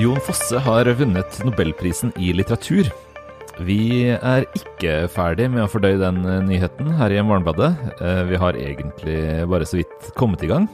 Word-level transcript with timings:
Jon 0.00 0.20
Fosse 0.24 0.60
har 0.64 0.88
vunnet 0.96 1.38
Nobelprisen 1.44 2.12
i 2.20 2.32
litteratur. 2.32 2.88
Vi 3.62 4.08
er 4.14 4.46
ikke 4.56 4.94
ferdig 5.12 5.50
med 5.52 5.66
å 5.66 5.70
fordøye 5.70 6.00
den 6.00 6.22
nyheten 6.48 6.88
her 6.96 7.12
i 7.12 7.20
Morgenbladet. 7.20 7.74
Eh, 8.00 8.22
Vi 8.30 8.40
har 8.40 8.56
egentlig 8.56 9.18
bare 9.48 9.68
så 9.68 9.82
vidt 9.82 10.08
kommet 10.16 10.42
i 10.42 10.48
gang. 10.48 10.68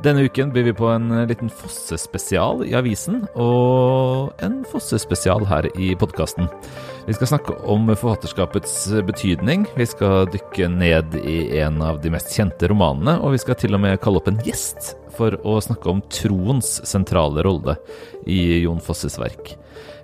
Denne 0.00 0.22
uken 0.24 0.48
byr 0.52 0.62
vi 0.64 0.72
på 0.72 0.86
en 0.88 1.10
eh, 1.12 1.26
liten 1.28 1.50
Fosse-spesial 1.52 2.62
i 2.64 2.72
avisen, 2.72 3.18
og 3.36 4.30
en 4.40 4.62
Fosse-spesial 4.64 5.44
her 5.44 5.66
i 5.76 5.90
podkasten. 6.00 6.46
Vi 7.04 7.16
skal 7.18 7.28
snakke 7.28 7.56
om 7.68 7.84
forfatterskapets 7.90 8.78
betydning, 9.04 9.66
vi 9.76 9.86
skal 9.88 10.24
dykke 10.32 10.70
ned 10.72 11.18
i 11.20 11.34
en 11.60 11.82
av 11.84 11.98
de 12.00 12.12
mest 12.14 12.32
kjente 12.32 12.70
romanene, 12.72 13.18
og 13.20 13.34
vi 13.34 13.40
skal 13.42 13.58
til 13.60 13.76
og 13.76 13.82
med 13.84 14.00
kalle 14.00 14.22
opp 14.22 14.30
en 14.30 14.40
gjest 14.46 14.94
for 15.18 15.36
å 15.44 15.58
snakke 15.60 15.92
om 15.92 16.00
troens 16.08 16.78
sentrale 16.88 17.44
rolle 17.44 17.74
i 18.24 18.62
Jon 18.62 18.80
Fosses 18.80 19.18
verk. 19.20 19.52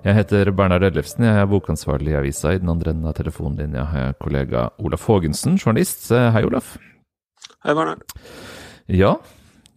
Jeg 0.05 0.13
heter 0.19 0.51
Bernhard 0.53 0.85
Ellefsen, 0.91 1.25
jeg 1.25 1.41
er 1.41 1.49
bokansvarlig 1.49 2.13
i 2.13 2.19
avisa. 2.19 2.53
I 2.53 2.61
den 2.61 2.69
andre 2.69 2.93
enden 2.93 3.09
av 3.09 3.17
telefonlinja 3.17 3.87
har 3.89 4.05
jeg 4.05 4.19
kollega 4.21 4.67
Olaf 4.77 5.09
Haagensen, 5.09 5.57
journalist. 5.57 6.05
Hei, 6.13 6.45
Olaf. 6.45 6.75
Hei, 7.65 7.73
Bernhard. 7.73 8.05
Ja, 8.93 9.15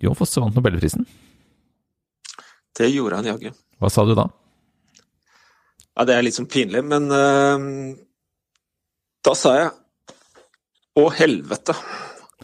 Jon 0.00 0.16
Fosse 0.16 0.40
vant 0.40 0.56
Nobelprisen. 0.56 1.06
Det 2.76 2.88
gjorde 2.88 3.20
han 3.20 3.28
jaggu. 3.28 3.50
Hva 3.80 3.90
sa 3.92 4.04
du 4.08 4.14
da? 4.16 4.28
Ja, 5.96 6.06
det 6.08 6.16
er 6.16 6.24
litt 6.24 6.36
sånn 6.38 6.48
pinlig, 6.48 6.80
men 6.86 7.10
uh, 7.12 7.92
da 9.26 9.34
sa 9.36 9.56
jeg 9.58 9.72
å 11.00 11.08
helvete 11.12 11.74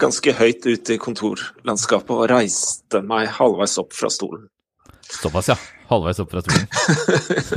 ganske 0.01 0.35
høyt 0.37 0.67
ut 0.69 0.93
i 0.93 0.99
kontorlandskapet 1.01 2.13
og 2.13 2.29
reiste 2.31 3.01
meg 3.05 3.31
halvveis 3.39 3.79
opp 3.81 3.97
fra 3.97 4.11
stolen. 4.13 4.45
Såpass, 5.07 5.49
ja. 5.55 5.57
Halvveis 5.89 6.21
opp 6.21 6.35
fra 6.35 6.43
stolen. 6.45 6.67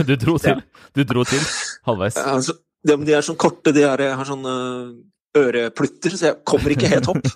Du 0.07 0.15
dro 0.15 0.37
til. 0.43 0.61
Du 0.95 1.03
dro 1.03 1.25
til. 1.27 1.43
Halvveis. 1.87 2.19
Altså, 2.21 2.55
de, 2.85 2.95
de 3.03 3.15
er 3.17 3.25
sånn 3.25 3.39
korte, 3.39 3.73
de 3.75 3.83
er, 3.83 4.05
har 4.15 4.27
sånne 4.27 4.53
øreplutter, 5.37 6.15
så 6.17 6.29
jeg 6.29 6.37
kommer 6.47 6.73
ikke 6.73 6.89
helt 6.89 7.09
opp. 7.11 7.27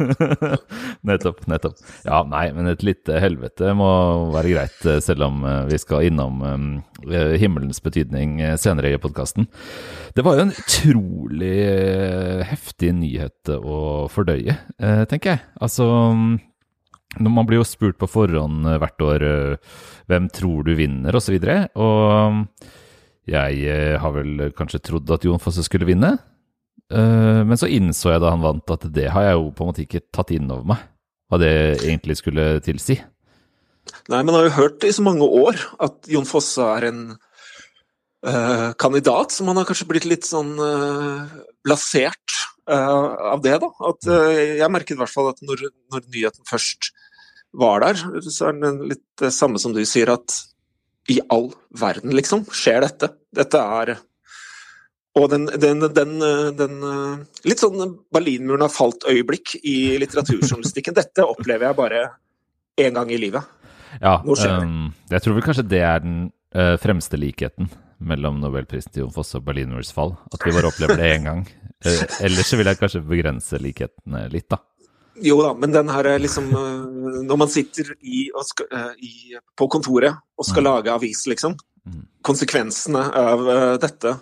nettopp, 1.09 1.43
nettopp. 1.49 1.81
Ja, 2.07 2.23
nei, 2.25 2.47
men 2.55 2.71
et 2.71 2.83
lite 2.85 3.19
helvete 3.21 3.73
må 3.77 3.89
være 4.33 4.53
greit, 4.55 4.79
eh, 4.89 5.01
selv 5.03 5.27
om 5.27 5.43
eh, 5.45 5.59
vi 5.69 5.79
skal 5.81 6.07
innom 6.09 6.41
eh, 6.47 7.35
himmelens 7.41 7.83
betydning 7.85 8.39
senere 8.61 8.93
i 8.93 9.01
podkasten. 9.01 9.47
Det 10.17 10.25
var 10.25 10.39
jo 10.39 10.47
en 10.47 10.55
utrolig 10.55 11.55
heftig 12.49 12.93
nyhet 12.97 13.53
å 13.57 14.07
fordøye, 14.13 14.57
tenker 15.09 15.35
jeg. 15.35 15.45
Altså 15.61 15.87
når 17.13 17.29
Man 17.29 17.45
blir 17.45 17.59
jo 17.59 17.65
spurt 17.67 17.99
på 18.01 18.09
forhånd 18.09 18.65
hvert 18.81 19.03
år 19.05 19.25
hvem 20.09 20.29
tror 20.33 20.65
du 20.65 20.71
vinner, 20.77 21.13
osv. 21.13 21.35
Og, 21.37 21.43
så 21.43 21.83
og 21.85 22.71
jeg 23.29 23.63
eh, 23.71 23.95
har 23.99 24.11
vel 24.17 24.49
kanskje 24.55 24.81
trodd 24.83 25.11
at 25.15 25.23
Jon 25.23 25.41
Fosse 25.41 25.63
skulle 25.63 25.87
vinne. 25.87 26.17
Eh, 26.93 27.41
Men 27.47 27.59
så 27.59 27.69
innså 27.71 28.13
jeg 28.13 28.21
da 28.23 28.33
han 28.33 28.43
vant 28.43 28.75
at 28.75 28.85
det 28.93 29.09
har 29.13 29.27
jeg 29.27 29.39
jo 29.39 29.49
på 29.55 29.65
en 29.65 29.71
måte 29.71 29.83
ikke 29.85 30.05
tatt 30.13 30.33
inn 30.35 30.51
over 30.51 30.67
meg, 30.73 30.85
hva 31.31 31.39
det 31.41 31.53
egentlig 31.81 32.19
skulle 32.19 32.47
tilsi. 32.65 32.99
Nei, 34.11 34.21
men 34.21 34.31
jeg 34.31 34.37
har 34.37 34.47
jo 34.47 34.57
hørt 34.61 34.85
i 34.87 34.93
så 34.95 35.03
mange 35.05 35.27
år 35.27 35.59
at 35.83 36.07
Jon 36.11 36.27
Fosse 36.27 36.63
er 36.77 36.87
en 36.87 37.01
uh, 37.13 38.69
kandidat, 38.79 39.33
så 39.33 39.43
man 39.47 39.59
har 39.59 39.67
kanskje 39.67 39.89
blitt 39.89 40.07
litt 40.07 40.27
sånn 40.27 40.53
uh, 40.55 41.33
blasert 41.65 42.37
uh, 42.71 43.33
av 43.33 43.43
det, 43.43 43.57
da. 43.63 43.71
At, 43.89 44.07
jeg 44.61 44.71
merket 44.71 44.95
i 44.95 45.01
hvert 45.01 45.11
fall 45.11 45.33
at 45.33 45.43
når, 45.43 45.65
når 45.91 46.07
nyheten 46.13 46.47
først 46.47 46.93
var 47.59 47.83
der, 47.83 47.99
så 48.23 48.49
er 48.49 48.61
det 48.61 48.73
litt 48.93 49.05
det 49.19 49.33
samme 49.35 49.59
som 49.61 49.75
du 49.75 49.83
sier, 49.87 50.13
at 50.15 50.39
i 51.11 51.19
all 51.33 51.51
verden, 51.75 52.15
liksom, 52.15 52.45
skjer 52.55 52.85
dette. 52.85 53.11
Dette 53.35 53.59
er 53.59 53.97
og 55.13 55.29
den, 55.29 55.45
den, 55.61 55.83
den, 55.93 56.13
den 56.57 56.79
litt 57.45 57.61
sånn 57.61 57.97
Berlinmuren 58.13 58.63
har 58.65 58.71
falt-øyeblikk 58.73 59.59
i 59.61 59.93
litteraturjournalistikken. 60.01 60.95
Dette 60.97 61.25
opplever 61.29 61.67
jeg 61.69 61.77
bare 61.77 61.99
én 62.81 62.95
gang 62.97 63.11
i 63.13 63.19
livet. 63.21 63.45
Ja, 64.01 64.17
um, 64.25 64.89
jeg 65.11 65.21
tror 65.21 65.35
vel 65.37 65.45
kanskje 65.45 65.67
det 65.69 65.81
er 65.85 66.01
den 66.01 66.17
uh, 66.57 66.75
fremste 66.81 67.19
likheten 67.19 67.69
mellom 68.03 68.39
nobelprisen 68.41 68.91
til 68.93 69.05
Jon 69.05 69.13
Fosse 69.13 69.37
og 69.37 69.45
Berlinmurens 69.47 69.93
fall. 69.95 70.15
At 70.33 70.41
vi 70.43 70.53
bare 70.55 70.71
opplever 70.71 70.97
det 70.97 71.11
én 71.19 71.27
gang. 71.29 71.43
Uh, 71.85 72.01
ellers 72.25 72.49
så 72.49 72.57
vil 72.59 72.71
jeg 72.71 72.79
kanskje 72.81 73.03
begrense 73.05 73.59
likhetene 73.61 74.25
litt, 74.33 74.49
da. 74.49 74.63
Jo 75.21 75.37
da, 75.43 75.51
men 75.53 75.75
den 75.75 75.91
her 75.93 76.07
er 76.09 76.17
liksom 76.17 76.47
uh, 76.57 77.21
Når 77.21 77.37
man 77.37 77.51
sitter 77.53 77.91
i, 78.01 78.25
skal, 78.49 78.89
i, 78.97 79.37
på 79.53 79.69
kontoret 79.69 80.17
og 80.33 80.47
skal 80.49 80.65
Mm. 80.65 80.69
lage 80.71 80.95
avis, 80.97 81.27
liksom. 81.29 81.53
Mm. 81.85 82.05
Konsekvensene 82.25 83.03
av 83.19 83.45
dette 83.83 84.15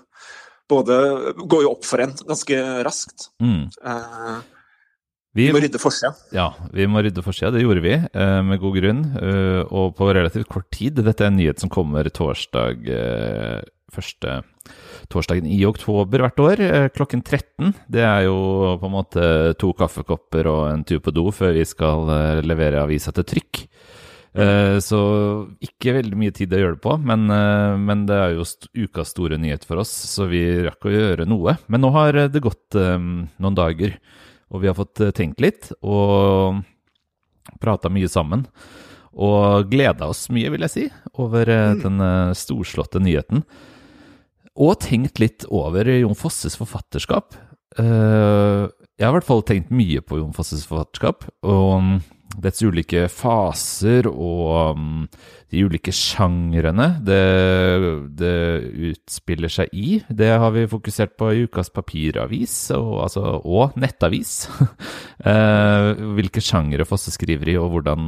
både 0.71 0.97
går 1.43 1.65
jo 1.67 1.75
opp 1.75 1.85
for 1.87 2.01
en 2.03 2.15
ganske 2.25 2.61
raskt. 2.87 3.27
Mm. 3.43 3.67
Eh, 3.83 4.39
Vi, 5.35 5.45
vi 5.47 5.53
må 5.55 5.61
rydde 5.63 5.79
forsida. 5.79 6.09
ja, 6.35 6.49
vi 6.75 6.87
må 6.91 6.99
rydde 7.05 7.23
forsida. 7.23 7.53
Det 7.55 7.61
gjorde 7.63 7.83
vi, 7.85 7.93
eh, 7.95 8.39
med 8.43 8.59
god 8.59 8.75
grunn, 8.79 9.03
eh, 9.15 9.61
og 9.71 9.93
på 9.95 10.09
relativt 10.11 10.49
kort 10.51 10.67
tid. 10.75 10.99
Dette 10.99 11.23
er 11.23 11.31
en 11.31 11.37
nyhet 11.39 11.61
som 11.63 11.71
kommer 11.71 12.09
torsdag 12.11 12.83
eh, 12.91 13.61
første 13.91 14.41
torsdagen 15.11 15.47
i 15.51 15.61
oktober 15.67 16.21
hvert 16.23 16.39
år, 16.43 16.61
eh, 16.63 16.89
klokken 16.95 17.23
13. 17.23 17.73
Det 17.91 18.03
er 18.03 18.25
jo 18.27 18.35
på 18.79 18.87
en 18.87 18.93
måte 18.93 19.23
to 19.59 19.71
kaffekopper 19.75 20.47
og 20.51 20.61
en 20.71 20.83
tur 20.87 20.99
på 21.03 21.11
do 21.15 21.25
før 21.35 21.55
vi 21.55 21.63
skal 21.67 22.11
eh, 22.11 22.41
levere 22.43 22.83
avisa 22.83 23.11
til 23.15 23.23
trykk. 23.31 23.63
Eh, 24.31 24.79
Så 24.79 24.99
ikke 25.59 25.97
veldig 25.97 26.17
mye 26.19 26.33
tid 26.35 26.53
å 26.55 26.59
gjøre 26.61 26.77
det 26.77 26.83
på, 26.85 26.95
men, 27.03 27.27
uh, 27.27 27.75
men 27.79 28.05
det 28.07 28.15
er 28.15 28.35
jo 28.37 28.45
st 28.47 28.69
ukas 28.71 29.11
store 29.11 29.39
nyhet 29.41 29.65
for 29.67 29.81
oss, 29.83 29.91
så 29.91 30.27
vi 30.31 30.43
rakk 30.63 30.87
å 30.87 30.93
gjøre 30.93 31.27
noe. 31.27 31.57
Men 31.67 31.83
nå 31.83 31.91
har 31.95 32.15
det 32.31 32.43
gått 32.43 32.77
um, 32.79 33.27
noen 33.41 33.57
dager, 33.57 33.97
og 34.51 34.63
vi 34.63 34.69
har 34.71 34.77
fått 34.77 35.03
tenkt 35.15 35.43
litt 35.43 35.71
og 35.81 36.61
prata 37.63 37.91
mye 37.91 38.07
sammen. 38.11 38.45
Og 39.11 39.67
gleda 39.67 40.07
oss 40.07 40.29
mye, 40.31 40.51
vil 40.53 40.63
jeg 40.63 40.71
si, 40.71 40.85
over 41.19 41.49
uh, 41.51 41.75
den 41.75 41.99
eh, 41.99 42.31
storslåtte 42.37 43.01
nyheten. 43.03 43.43
Og 44.55 44.77
tenkt 44.83 45.19
litt 45.19 45.43
over 45.51 45.87
Jon 45.91 46.15
Fosses 46.15 46.55
forfatterskap. 46.59 47.35
Jeg 47.75 47.83
har 47.87 49.11
i 49.11 49.15
hvert 49.15 49.27
fall 49.27 49.43
tenkt 49.47 49.71
mye 49.71 50.01
på 50.03 50.19
Jon 50.19 50.33
Fosses 50.35 50.65
forfatterskap. 50.67 51.23
Og 51.47 51.69
mm, 51.83 51.93
dets 52.39 52.61
ulike 52.63 53.07
faser 53.11 54.07
og 54.07 54.77
mm, 54.77 55.07
de 55.51 55.63
ulike 55.67 55.91
sjangrene 55.95 56.87
det, 57.03 57.19
det 58.19 58.35
utspiller 58.91 59.51
seg 59.51 59.73
i. 59.75 59.97
Det 60.07 60.29
har 60.39 60.53
vi 60.55 60.63
fokusert 60.71 61.17
på 61.19 61.31
i 61.35 61.43
ukas 61.49 61.71
papiravis 61.75 62.55
og, 62.77 63.01
altså, 63.07 63.37
og 63.43 63.77
nettavis. 63.79 64.47
Eh, 65.21 65.99
Hvilke 66.17 66.41
sjangre 66.41 66.81
Fosse 66.89 67.11
skriver 67.13 67.51
i, 67.51 67.53
og 67.61 67.67
hvordan 67.75 68.07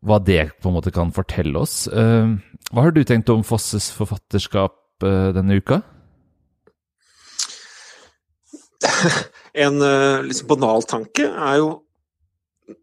hva 0.00 0.16
det 0.24 0.46
på 0.64 0.70
en 0.70 0.76
måte 0.78 0.88
kan 0.96 1.10
fortelle 1.12 1.60
oss. 1.60 1.84
Eh, 1.92 2.30
Hva 2.72 2.86
har 2.86 2.94
du 2.96 3.02
tenkt 3.04 3.28
om 3.28 3.44
Fosses 3.44 3.90
forfatterskap 3.92 5.04
eh, 5.04 5.28
denne 5.36 5.58
uka? 5.60 5.82
En 9.54 9.76
liksom 10.24 10.48
banal 10.50 10.82
tanke 10.88 11.28
er 11.28 11.60
jo, 11.60 11.68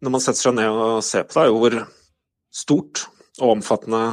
når 0.01 0.13
man 0.13 0.23
setter 0.23 0.45
seg 0.45 0.55
ned 0.57 0.69
og 0.69 1.01
ser 1.05 1.25
på 1.27 1.35
det, 1.35 1.43
er 1.43 1.51
jo 1.51 1.59
hvor 1.61 1.77
stort 2.51 3.05
og 3.39 3.55
omfattende 3.55 4.03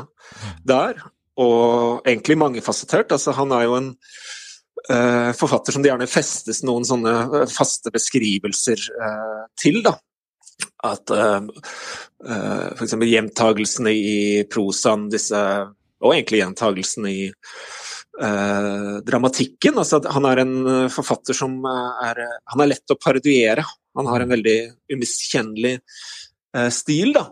det 0.66 0.76
er. 0.76 1.00
Og 1.38 2.02
egentlig 2.08 2.38
mangefasettert. 2.40 3.12
Altså, 3.14 3.34
han 3.36 3.52
er 3.54 3.66
jo 3.66 3.78
en 3.78 3.88
uh, 4.90 5.32
forfatter 5.38 5.74
som 5.74 5.84
det 5.84 5.92
gjerne 5.92 6.10
festes 6.10 6.64
noen 6.66 6.86
sånne 6.86 7.14
eh, 7.42 7.50
faste 7.52 7.92
beskrivelser 7.94 8.82
uh, 8.98 9.44
til. 9.58 9.80
da. 9.86 9.94
At 10.88 11.10
uh, 11.14 11.44
f.eks. 12.74 12.96
gjentagelsene 12.98 13.94
i 13.94 14.16
prosaen, 14.50 15.06
disse, 15.12 15.42
og 16.02 16.14
egentlig 16.14 16.42
gjentagelsene 16.44 17.12
i 17.12 17.28
dramatikken. 18.18 19.76
Altså, 19.78 20.00
han 20.10 20.24
er 20.26 20.40
en 20.42 20.54
forfatter 20.90 21.36
som 21.38 21.52
er 21.62 22.18
Han 22.50 22.62
er 22.64 22.72
lett 22.72 22.90
å 22.90 22.96
parodiere. 22.98 23.62
Han 23.98 24.08
har 24.10 24.22
en 24.24 24.32
veldig 24.32 24.58
umiskjennelig 24.94 25.76
eh, 26.56 26.70
stil, 26.74 27.12
da. 27.16 27.28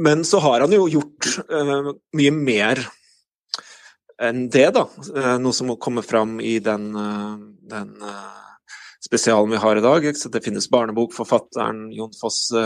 Men 0.00 0.24
så 0.24 0.40
har 0.44 0.64
han 0.64 0.72
jo 0.72 0.86
gjort 0.88 1.28
eh, 1.48 1.92
mye 2.16 2.34
mer 2.36 2.82
enn 4.20 4.46
det, 4.52 4.68
da. 4.76 4.86
Eh, 5.16 5.36
noe 5.40 5.56
som 5.56 5.70
må 5.72 5.78
komme 5.80 6.04
fram 6.04 6.38
i 6.44 6.58
den, 6.64 6.90
eh, 6.96 7.34
den 7.72 7.94
eh, 8.04 8.74
spesialen 9.04 9.52
vi 9.52 9.60
har 9.60 9.80
i 9.80 9.84
dag. 9.84 10.04
Ikke? 10.04 10.20
Så 10.20 10.32
det 10.32 10.44
finnes 10.44 10.68
barnebokforfatteren 10.72 11.88
Jon 11.96 12.12
Fosse. 12.20 12.64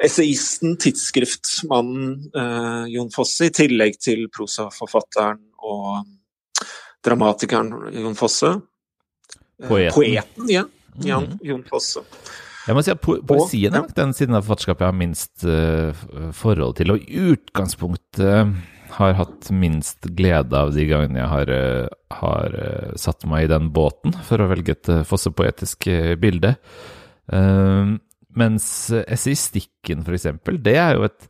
Essayisten, 0.00 0.78
tidsskriftmannen 0.80 2.30
eh, 2.34 2.84
Jon 2.94 3.12
Fosse, 3.14 3.50
i 3.50 3.54
tillegg 3.54 3.98
til 4.00 4.26
prosaforfatteren 4.32 5.42
og 5.60 6.02
dramatikeren 7.04 7.94
Jon 7.94 8.18
Fosse. 8.18 8.54
Eh, 9.60 9.68
Poeten. 9.68 9.94
Poeten, 9.94 10.50
ja. 10.50 10.66
Jan, 11.06 11.24
Mhm. 11.30 11.38
Jon 11.46 11.62
Fosse. 11.68 12.02
Jeg 12.66 12.76
må 12.76 12.82
si 12.84 12.92
at 12.92 13.00
po 13.00 13.16
poesien 13.26 13.72
er 13.72 13.80
nok 13.80 13.94
den 13.96 14.12
siden 14.12 14.36
av 14.36 14.44
forfatterskapet 14.44 14.84
jeg 14.84 14.92
har 14.92 14.98
minst 14.98 15.44
uh, 15.48 16.30
forhold 16.36 16.76
til, 16.76 16.92
og 16.92 17.00
i 17.00 17.22
utgangspunktet 17.32 18.20
uh, 18.20 18.52
har 18.98 19.16
hatt 19.16 19.48
minst 19.54 20.04
glede 20.18 20.52
av 20.58 20.74
de 20.74 20.84
gangene 20.86 21.22
jeg 21.22 21.30
har, 21.32 21.50
uh, 21.50 21.88
har 22.20 22.58
satt 23.00 23.24
meg 23.24 23.46
i 23.46 23.52
den 23.54 23.70
båten, 23.72 24.12
for 24.28 24.42
å 24.42 24.50
velge 24.50 24.76
et 24.76 24.92
fossepoetisk 25.08 25.88
bilde. 26.20 26.56
mens 28.34 28.90
essayistikken, 28.90 30.04
for 30.04 30.14
eksempel, 30.14 30.58
det 30.62 30.76
er 30.76 30.96
jo 30.96 31.04
et, 31.06 31.28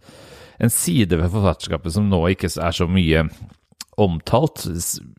en 0.61 0.73
side 0.73 1.17
ved 1.17 1.31
forfatterskapet 1.31 1.93
som 1.93 2.09
nå 2.09 2.21
ikke 2.33 2.49
er 2.49 2.73
så 2.73 2.89
mye 2.89 3.29
omtalt, 4.01 4.65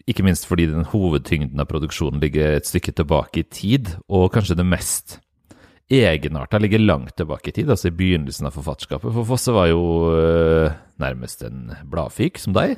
ikke 0.09 0.25
minst 0.25 0.47
fordi 0.49 0.67
den 0.71 0.87
hovedtyngden 0.89 1.61
av 1.61 1.69
produksjonen 1.69 2.21
ligger 2.23 2.57
et 2.57 2.69
stykke 2.69 2.93
tilbake 2.97 3.43
i 3.43 3.47
tid, 3.47 3.95
og 4.09 4.31
kanskje 4.35 4.57
det 4.59 4.67
mest 4.67 5.19
egenarta 5.91 6.59
ligger 6.61 6.79
langt 6.79 7.17
tilbake 7.19 7.51
i 7.51 7.55
tid, 7.55 7.69
altså 7.69 7.89
i 7.89 7.95
begynnelsen 7.95 8.47
av 8.47 8.55
forfatterskapet. 8.55 9.11
For 9.11 9.27
Fosse 9.27 9.53
var 9.55 9.67
jo 9.71 9.81
øh, 10.15 10.71
nærmest 11.01 11.43
en 11.47 11.73
bladfyk, 11.91 12.39
som 12.39 12.55
deg, 12.55 12.77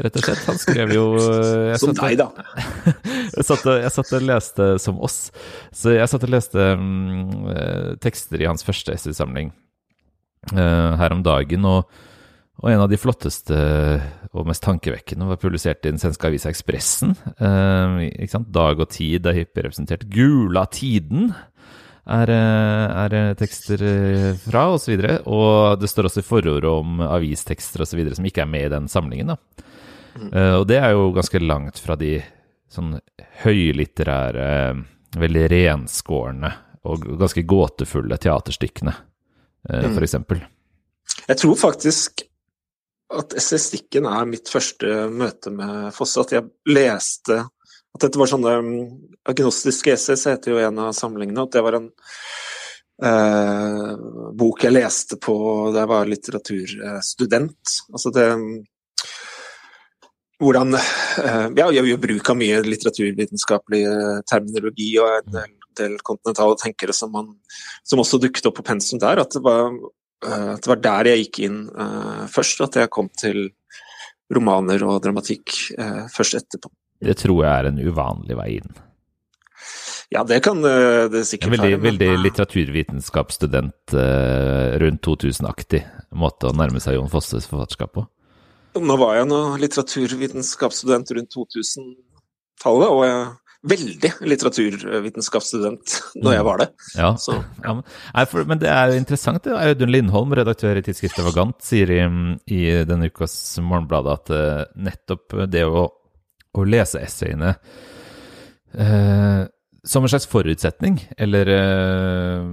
rett 0.00 0.18
og 0.18 0.26
slett. 0.26 0.44
Han 0.46 0.60
skrev 0.62 0.94
jo 0.94 1.06
øh, 1.18 1.74
Som 1.82 1.96
deg, 1.98 2.20
da. 2.20 2.28
jeg, 3.36 3.46
satt 3.46 3.66
og, 3.66 3.80
jeg, 3.82 3.94
satt 3.96 4.14
og, 4.14 4.28
leste 4.28 4.68
som 4.82 5.00
oss. 5.02 5.18
Så 5.74 5.96
jeg 5.96 6.12
satt 6.12 6.28
og 6.28 6.36
leste 6.36 6.68
um, 6.78 7.50
tekster 8.02 8.44
i 8.44 8.48
hans 8.48 8.66
første 8.66 8.94
essaysamling 8.94 9.50
her 10.54 11.12
om 11.12 11.20
dagen. 11.26 11.66
og 11.68 11.90
og 12.60 12.70
en 12.70 12.82
av 12.84 12.90
de 12.92 12.98
flotteste 13.00 13.58
og 14.30 14.48
mest 14.48 14.62
tankevekkende 14.64 15.28
var 15.30 15.40
publisert 15.40 15.84
i 15.84 15.92
den 15.92 16.00
svenske 16.00 16.28
avisa 16.28 16.50
Ekspressen. 16.52 17.14
Eh, 17.40 18.36
Dag 18.52 18.82
og 18.82 18.90
tid 18.92 19.26
er 19.26 19.38
hyppig 19.40 19.64
representert. 19.64 20.04
Gula 20.12 20.66
Tiden 20.70 21.32
er, 22.04 22.30
eh, 22.30 23.00
er 23.04 23.34
tekster 23.40 23.82
eh, 23.82 24.28
fra, 24.44 24.68
osv. 24.76 24.92
Og, 24.92 25.08
så 25.08 25.18
og 25.24 25.80
det 25.80 25.90
står 25.90 26.10
også 26.10 26.22
i 26.22 26.28
forord 26.28 26.68
om 26.68 27.00
avistekster 27.08 27.86
osv. 27.86 28.04
som 28.14 28.28
ikke 28.28 28.44
er 28.44 28.52
med 28.52 28.68
i 28.68 28.74
den 28.76 28.88
samlingen. 28.92 29.32
da. 29.32 29.66
Mm. 30.18 30.30
Uh, 30.34 30.54
og 30.60 30.64
det 30.66 30.80
er 30.82 30.94
jo 30.96 31.10
ganske 31.14 31.40
langt 31.42 31.78
fra 31.78 31.96
de 31.98 32.16
sånn 32.70 32.96
høylitterære, 33.44 34.48
veldig 35.18 35.44
renskårne 35.50 36.50
og 36.90 37.04
ganske 37.20 37.44
gåtefulle 37.44 38.16
teaterstykkene, 38.20 38.94
eh, 39.68 39.86
mm. 39.86 39.96
f.eks. 39.98 40.16
Jeg 41.28 41.40
tror 41.42 41.56
faktisk 41.58 42.22
at 43.10 43.34
essayistikken 43.38 44.06
er 44.08 44.28
mitt 44.28 44.50
første 44.50 45.06
møte 45.10 45.52
med 45.54 45.90
Fosse. 45.94 46.22
At 46.22 46.34
jeg 46.36 46.50
leste 46.70 47.42
At 47.90 48.04
dette 48.04 48.20
var 48.20 48.30
sånne 48.30 48.52
mm, 48.62 48.82
agnostiske 49.32 49.90
essays, 49.96 50.28
heter 50.30 50.52
jo 50.52 50.60
en 50.62 50.78
av 50.78 50.92
samlingene. 50.94 51.42
At 51.42 51.56
det 51.56 51.62
var 51.66 51.78
en 51.80 51.88
eh, 53.02 53.94
bok 54.38 54.62
jeg 54.62 54.76
leste 54.76 55.18
på 55.18 55.34
da 55.74 55.82
jeg 55.82 55.90
var 55.90 56.12
litteraturstudent. 56.12 57.78
Altså 57.90 58.14
det 58.14 58.28
hvordan 60.40 60.78
eh, 60.78 61.46
Ja, 61.58 61.66
jeg 61.74 61.90
gjør 61.90 62.04
bruk 62.06 62.30
av 62.30 62.38
mye 62.38 62.62
litteraturvitenskapelig 62.68 63.82
terminologi 64.30 64.92
og 65.02 65.16
en 65.18 65.56
del, 65.80 65.98
kontinentale 66.06 66.56
tenkere 66.62 66.94
som, 66.94 67.10
man, 67.12 67.34
som 67.82 68.00
også 68.02 68.22
dukket 68.22 68.46
opp 68.46 68.60
på 68.60 68.68
pensum 68.70 69.02
der. 69.02 69.20
At 69.24 69.34
det 69.34 69.42
var 69.44 69.74
Eh, 69.74 69.99
det 70.20 70.68
var 70.68 70.82
der 70.84 71.10
jeg 71.10 71.24
gikk 71.24 71.40
inn 71.46 71.62
uh, 71.72 72.26
først, 72.30 72.60
at 72.66 72.76
jeg 72.76 72.92
kom 72.92 73.08
til 73.16 73.48
romaner 74.30 74.84
og 74.86 75.00
dramatikk 75.04 75.56
uh, 75.78 76.04
først 76.12 76.38
etterpå. 76.42 76.70
Det 77.00 77.16
tror 77.16 77.44
jeg 77.46 77.50
er 77.50 77.70
en 77.70 77.80
uvanlig 77.80 78.36
vei 78.36 78.50
inn. 78.58 78.78
Ja, 80.10 80.24
det 80.26 80.40
kan 80.42 80.58
det 80.60 81.22
sikkert 81.28 81.54
veldig, 81.54 81.68
være. 81.70 81.78
Men... 81.78 81.86
Veldig 81.86 82.24
litteraturvitenskapsstudent 82.24 83.94
rundt 84.82 85.04
2000-aktig 85.06 85.84
måte 86.18 86.50
å 86.50 86.56
nærme 86.56 86.82
seg 86.82 86.96
Jon 86.96 87.12
Fosses 87.12 87.46
forfatterskap 87.46 87.94
på. 87.94 88.04
Nå 88.78 88.96
var 88.98 89.16
jeg 89.20 89.28
nå 89.30 89.38
litteraturvitenskapsstudent 89.62 91.14
rundt 91.16 91.36
2000-tallet, 91.36 92.90
og 92.90 93.04
jeg 93.06 93.22
veldig 93.60 94.10
litteraturvitenskapsstudent 94.24 95.96
når 96.24 96.36
jeg 96.36 96.44
var 96.46 96.62
det. 96.62 96.66
Ja, 96.96 97.10
ja 97.66 97.74
men, 97.76 97.84
for, 98.30 98.48
men, 98.48 98.60
det 98.62 98.70
er 98.72 98.92
jo 98.92 99.00
interessant. 99.00 99.44
Det. 99.44 99.56
Audun 99.56 99.92
Lindholm, 99.92 100.34
redaktør 100.36 100.80
i 100.80 100.84
tidsskriftet 100.86 101.26
Vagant, 101.26 101.58
sier 101.64 101.92
i, 101.92 102.00
i 102.52 102.60
denne 102.88 103.10
ukas 103.12 103.34
Morgenbladet 103.60 104.16
at 104.16 104.34
uh, 104.34 104.62
nettopp 104.88 105.36
det 105.52 105.66
å, 105.68 105.86
å 106.56 106.66
lese 106.68 107.02
essayene 107.04 107.54
uh, 108.78 109.42
som 109.84 110.04
en 110.04 110.12
slags 110.12 110.28
forutsetning, 110.30 110.98
eller 111.20 111.52
uh, 111.52 112.48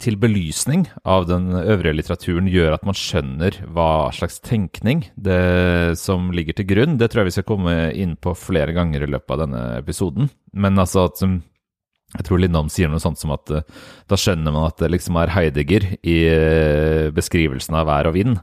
til 0.00 0.16
belysning 0.20 0.86
av 1.04 1.26
den 1.28 1.50
øvrige 1.58 1.96
litteraturen 1.98 2.48
gjør 2.50 2.76
at 2.76 2.84
man 2.88 2.96
skjønner 2.98 3.58
hva 3.74 4.10
slags 4.16 4.40
tenkning 4.44 5.06
det 5.14 5.96
som 6.00 6.30
ligger 6.34 6.56
til 6.58 6.68
grunn. 6.70 6.98
Det 7.00 7.10
tror 7.10 7.22
jeg 7.22 7.32
vi 7.32 7.36
skal 7.38 7.48
komme 7.48 7.74
inn 7.92 8.14
på 8.16 8.36
flere 8.38 8.74
ganger 8.76 9.04
i 9.04 9.10
løpet 9.10 9.36
av 9.36 9.44
denne 9.44 9.64
episoden. 9.78 10.30
Men 10.52 10.80
altså 10.80 11.06
at 11.08 11.20
jeg 12.14 12.28
tror 12.28 12.40
Lindholm 12.42 12.70
sier 12.70 12.90
noe 12.90 13.02
sånt 13.02 13.18
som 13.20 13.34
at 13.34 13.50
uh, 13.50 13.64
da 14.10 14.18
skjønner 14.18 14.54
man 14.54 14.68
at 14.68 14.78
det 14.82 14.92
liksom 14.92 15.18
er 15.18 15.34
Heidegger 15.34 15.88
i 15.98 16.20
uh, 16.30 17.10
beskrivelsen 17.14 17.74
av 17.78 17.88
vær 17.90 18.10
og 18.10 18.16
vind. 18.18 18.38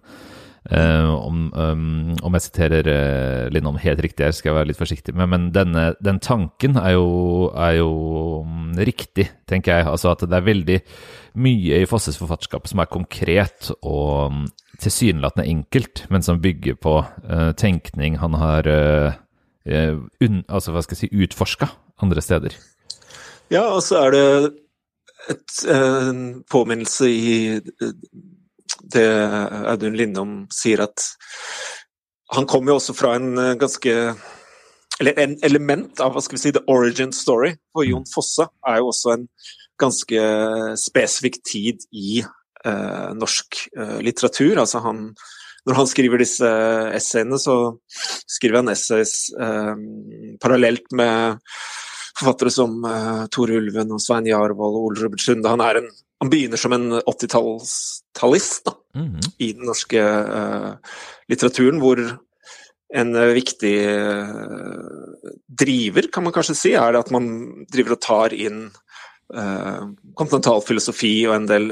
Uh, 0.62 1.08
om, 1.16 1.48
um, 1.56 2.12
om, 2.22 2.36
jeg 2.38 2.46
siterer 2.46 2.90
Lindholm 3.50 3.80
helt 3.82 4.04
riktig 4.04 4.28
her, 4.28 4.36
skal 4.36 4.52
jeg 4.52 4.58
være 4.60 4.70
litt 4.70 4.82
forsiktig 4.82 5.16
med, 5.18 5.32
men 5.32 5.48
denne, 5.56 5.88
den 6.04 6.20
tanken 6.22 6.78
er 6.78 6.94
jo, 6.98 7.50
er 7.56 7.80
jo 7.80 7.90
um, 8.44 8.70
riktig, 8.78 9.30
tenker 9.50 9.80
jeg. 9.80 9.90
Altså 9.90 10.12
at 10.12 10.28
det 10.28 10.38
er 10.38 10.50
veldig 10.52 10.78
mye 11.34 11.82
i 11.82 11.88
Fosses 11.90 12.20
forfatterskap 12.20 12.68
som 12.68 12.82
er 12.84 12.90
konkret 12.92 13.72
og 13.80 14.32
um, 14.32 14.42
tilsynelatende 14.82 15.48
enkelt, 15.48 16.06
men 16.10 16.26
som 16.26 16.42
bygger 16.42 16.80
på 16.82 16.98
uh, 17.02 17.52
tenkning 17.58 18.20
han 18.22 18.36
har 18.42 18.68
un, 19.62 20.40
altså, 20.50 20.72
hva 20.74 20.82
skal 20.82 20.98
jeg 20.98 21.02
si, 21.04 21.10
utforska 21.22 21.68
andre 22.02 22.22
steder. 22.26 22.56
Ja, 23.54 23.68
og 23.76 23.84
så 23.86 24.00
er 24.08 24.16
det 24.16 24.24
et, 25.30 25.58
en 25.70 26.22
påminnelse 26.50 27.10
i 27.12 27.60
det 28.94 29.08
Audun 29.70 29.96
Lindom 29.96 30.36
sier 30.54 30.82
at 30.86 31.06
han 32.32 32.48
kommer 32.48 32.72
jo 32.72 32.80
også 32.80 32.96
fra 32.96 33.16
en 33.20 33.38
eh, 33.38 33.58
ganske 33.60 34.16
Eller 35.02 35.18
en 35.18 35.38
element 35.44 36.00
av 36.00 36.14
hva 36.14 36.22
skal 36.22 36.38
vi 36.38 36.42
si, 36.44 36.52
the 36.54 36.62
origin 36.70 37.10
story. 37.12 37.56
For 37.74 37.88
Jon 37.88 38.04
Fosse 38.06 38.46
er 38.70 38.76
jo 38.78 38.92
også 38.92 39.16
en 39.16 39.24
ganske 39.82 40.24
spesifikk 40.80 41.42
tid 41.48 41.86
i 41.92 42.22
eh, 42.22 43.10
norsk 43.18 43.62
eh, 43.78 44.00
litteratur. 44.06 44.60
Altså 44.62 44.82
han, 44.86 45.10
når 45.68 45.80
han 45.82 45.90
skriver 45.90 46.22
disse 46.22 46.50
essayene, 46.98 47.40
så 47.42 47.58
skriver 48.30 48.62
han 48.62 48.74
essays 48.74 49.16
eh, 49.38 49.74
parallelt 50.42 50.92
med 50.98 51.42
forfattere 52.22 52.54
som 52.54 52.76
uh, 52.86 53.26
Tore 53.34 53.56
Ulven 53.58 53.96
og 53.96 54.02
Svein 54.04 54.28
Jarvold 54.30 54.76
og 54.78 54.88
Ole 54.90 55.06
Robert 55.06 55.24
Sunde. 55.24 55.50
Han, 55.50 55.62
en, 55.64 55.88
han 56.22 56.30
begynner 56.30 56.60
som 56.60 56.76
en 56.76 57.00
80-tallist 57.00 58.70
mm 58.94 59.08
-hmm. 59.08 59.32
i 59.40 59.54
den 59.54 59.66
norske 59.66 60.02
uh, 60.02 60.76
litteraturen, 61.32 61.80
hvor 61.80 61.98
en 62.94 63.14
viktig 63.34 63.76
driver, 65.48 66.08
kan 66.12 66.24
man 66.24 66.34
kanskje 66.34 66.56
si, 66.56 66.74
er 66.74 66.98
at 67.00 67.12
man 67.12 67.66
driver 67.72 67.96
og 67.96 68.02
tar 68.02 68.34
inn 68.34 68.70
kontinentalfilosofi 69.32 71.16
og 71.30 71.36
en 71.38 71.50
del 71.50 71.72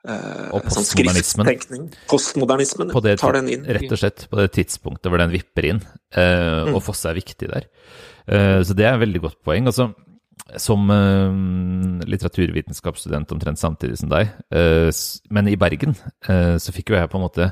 Uh, 0.00 0.48
og 0.56 0.62
postmodernismen. 0.64 1.90
Postmodernismen 2.08 2.92
tar 3.20 3.36
den 3.36 3.50
inn. 3.52 3.66
Rett 3.68 3.90
og 3.92 3.98
slett 4.00 4.22
på 4.30 4.38
det 4.38 4.46
tidspunktet 4.56 5.12
hvor 5.12 5.20
den 5.20 5.32
vipper 5.34 5.66
inn. 5.74 5.80
Uh, 6.16 6.70
mm. 6.70 6.76
Og 6.78 6.80
Fosse 6.86 7.10
er 7.10 7.18
viktig 7.18 7.50
der. 7.50 7.66
Uh, 8.24 8.64
så 8.64 8.76
det 8.76 8.86
er 8.88 8.94
et 8.94 9.02
veldig 9.02 9.20
godt 9.26 9.36
poeng. 9.44 9.68
Altså, 9.68 9.90
som 10.56 10.88
litteraturvitenskapsstudent 12.10 13.30
omtrent 13.36 13.60
samtidig 13.60 14.00
som 14.00 14.08
deg, 14.10 14.32
men 15.30 15.46
i 15.46 15.54
Bergen, 15.60 15.92
så 16.26 16.74
fikk 16.74 16.90
jo 16.90 16.96
jeg 16.96 17.10
på 17.12 17.20
en 17.20 17.22
måte 17.22 17.46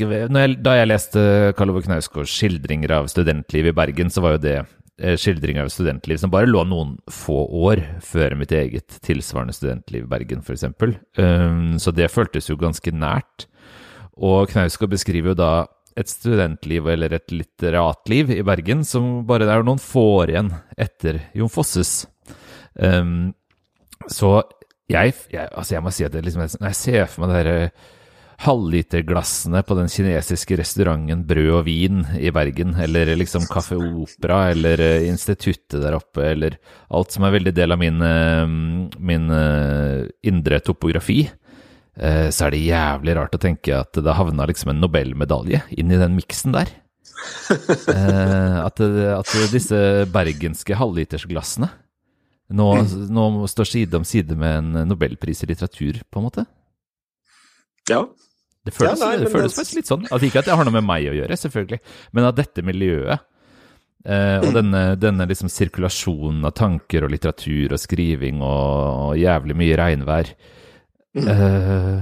jeg, 0.00 0.54
Da 0.64 0.76
jeg 0.78 0.88
leste 0.88 1.20
Karl 1.58 1.74
Ove 1.74 1.82
Knausgårds 1.84 2.32
skildringer 2.32 2.94
av 3.02 3.10
studentlivet 3.12 3.74
i 3.74 3.76
Bergen, 3.76 4.08
så 4.08 4.24
var 4.24 4.38
jo 4.38 4.44
det 4.46 4.56
skildringer 5.00 5.64
av 5.64 5.72
studentliv 5.72 6.20
som 6.20 6.32
bare 6.32 6.48
lå 6.50 6.62
noen 6.68 6.96
få 7.10 7.38
år 7.64 7.82
før 8.04 8.36
mitt 8.38 8.52
eget 8.52 8.98
tilsvarende 9.06 9.54
studentliv 9.56 10.04
i 10.04 10.10
Bergen, 10.10 10.42
f.eks. 10.44 10.66
Så 11.80 11.94
det 11.96 12.10
føltes 12.12 12.50
jo 12.50 12.58
ganske 12.60 12.92
nært. 12.92 13.46
Og 14.20 14.50
Knausgård 14.52 14.92
beskriver 14.92 15.32
jo 15.32 15.38
da 15.40 15.52
et 15.98 16.10
studentliv 16.10 16.88
eller 16.88 17.14
et 17.16 17.32
litteratliv 17.34 18.30
i 18.34 18.44
Bergen 18.46 18.84
som 18.86 19.22
bare 19.28 19.46
det 19.48 19.54
er 19.54 19.66
noen 19.66 19.82
få 19.82 20.04
år 20.20 20.34
igjen 20.34 20.50
etter 20.80 21.20
Jon 21.36 21.52
Fosses. 21.52 22.04
Um, 22.74 23.32
så 24.08 24.40
jeg, 24.90 25.14
jeg, 25.30 25.48
altså 25.50 25.76
jeg 25.76 25.84
må 25.84 25.92
si 25.94 26.06
at 26.06 26.14
det 26.14 26.24
liksom, 26.26 26.46
jeg 26.46 26.78
ser 26.78 27.08
for 27.10 27.24
meg 27.24 27.32
det 27.32 27.40
herre 27.40 27.72
halvliterglassene 28.40 29.60
på 29.66 29.76
den 29.76 29.90
kinesiske 29.92 30.56
restauranten 30.60 31.26
Brød 31.28 31.50
og 31.58 31.66
vin 31.66 32.04
i 32.16 32.30
Bergen, 32.32 32.72
eller 32.80 33.12
liksom 33.20 33.44
Kaffe 33.50 33.76
Opera, 33.76 34.46
eller 34.54 34.80
uh, 34.80 35.08
Instituttet 35.08 35.80
der 35.82 35.98
oppe, 35.98 36.24
eller 36.32 36.56
alt 36.88 37.12
som 37.12 37.26
er 37.26 37.36
veldig 37.36 37.54
del 37.56 37.76
av 37.76 37.82
min, 37.82 38.00
uh, 38.00 38.46
min 38.96 39.28
indre 40.26 40.62
topografi, 40.64 41.22
så 42.00 42.46
er 42.46 42.54
det 42.54 42.58
jævlig 42.64 43.12
rart 43.18 43.34
å 43.36 43.38
tenke 43.42 43.74
at 43.76 43.98
det 43.98 44.12
havna 44.16 44.46
liksom 44.48 44.70
en 44.72 44.78
nobelmedalje 44.80 45.58
inn 45.76 45.90
i 45.92 45.98
den 46.00 46.14
miksen 46.16 46.54
der. 46.54 46.70
at, 48.70 48.80
at 48.80 49.32
disse 49.52 49.80
bergenske 50.14 50.78
halvlitersglassene 50.80 51.68
nå, 52.50 52.68
nå, 53.10 53.26
står 53.46 53.68
side 53.68 53.98
om 54.00 54.06
side 54.06 54.38
med 54.38 54.56
en 54.58 54.88
nobelpris 54.90 55.44
i 55.44 55.50
litteratur, 55.50 56.00
på 56.10 56.20
en 56.20 56.26
måte. 56.26 56.46
Ja. 57.90 58.02
Det 58.66 58.74
føles, 58.76 59.00
ja, 59.00 59.08
nei, 59.08 59.24
det 59.24 59.32
føles 59.32 59.56
faktisk 59.56 59.78
litt 59.78 59.88
sånn. 59.88 60.06
Altså, 60.10 60.26
ikke 60.28 60.42
at 60.42 60.48
det 60.50 60.56
har 60.60 60.68
noe 60.68 60.76
med 60.76 60.84
meg 60.84 61.08
å 61.08 61.16
gjøre, 61.16 61.38
selvfølgelig, 61.40 61.80
men 62.16 62.28
at 62.28 62.40
dette 62.40 62.64
miljøet 62.66 63.26
Uh, 64.00 64.40
og 64.40 64.54
denne, 64.56 64.78
denne 64.96 65.26
liksom 65.28 65.50
sirkulasjonen 65.52 66.46
av 66.48 66.54
tanker 66.56 67.04
og 67.04 67.10
litteratur 67.12 67.74
og 67.76 67.82
skriving 67.82 68.38
og, 68.40 69.10
og 69.10 69.18
jævlig 69.20 69.56
mye 69.60 69.76
regnvær 69.76 70.30
eh, 71.20 71.98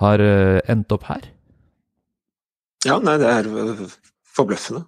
har 0.00 0.24
eh, 0.24 0.60
endt 0.72 0.94
opp 0.96 1.04
her. 1.10 1.26
Ja, 2.86 2.96
nei, 3.02 3.18
det 3.20 3.28
er 3.28 3.50
forbløffende. 4.36 4.86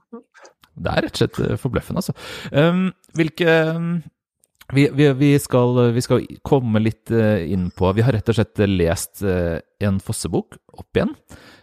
Det 0.78 0.94
er 0.94 1.04
rett 1.04 1.16
og 1.16 1.20
slett 1.20 1.60
forbløffende, 1.60 2.00
altså. 2.00 2.14
Um, 2.52 2.86
hvilke 3.18 3.54
vi, 4.72 4.88
vi, 4.92 5.12
vi, 5.12 5.30
skal, 5.38 5.92
vi, 5.92 6.02
skal, 6.04 6.24
komme 6.42 6.80
litt 6.82 7.10
eh, 7.10 7.46
inn 7.52 7.70
på 7.72 7.92
Vi 7.96 8.04
har 8.04 8.12
rett 8.12 8.28
og 8.28 8.36
slett 8.36 8.60
lest 8.68 9.22
eh, 9.24 9.60
en 9.84 10.00
Fosse-bok 10.02 10.58
opp 10.78 10.98
igjen. 10.98 11.14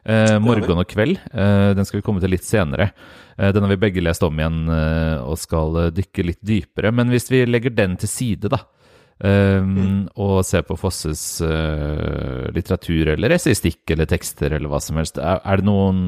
Eh, 0.05 0.37
'Morgen 0.41 0.81
og 0.81 0.89
kveld'. 0.89 1.19
Eh, 1.33 1.73
den 1.77 1.85
skal 1.85 1.99
vi 1.99 2.05
komme 2.05 2.21
til 2.23 2.33
litt 2.33 2.45
senere. 2.45 2.91
Eh, 3.37 3.51
den 3.53 3.65
har 3.65 3.73
vi 3.73 3.81
begge 3.81 4.03
lest 4.03 4.25
om 4.25 4.39
igjen 4.39 4.69
eh, 4.69 5.17
og 5.21 5.37
skal 5.41 5.91
dykke 5.93 6.25
litt 6.25 6.41
dypere. 6.45 6.93
Men 6.93 7.13
hvis 7.13 7.29
vi 7.29 7.43
legger 7.45 7.73
den 7.77 7.97
til 8.01 8.09
side, 8.09 8.49
da, 8.53 8.63
mm. 9.21 10.17
og 10.19 10.41
ser 10.43 10.65
på 10.67 10.75
Fosses 10.75 11.39
litteratur 12.51 13.13
eller 13.13 13.31
essayistikk 13.31 13.93
eller 13.93 14.09
tekster 14.11 14.51
eller 14.57 14.67
hva 14.67 14.81
som 14.83 14.99
helst, 14.99 15.21
er, 15.21 15.39
er 15.39 15.61
det 15.61 15.69
noen 15.69 16.01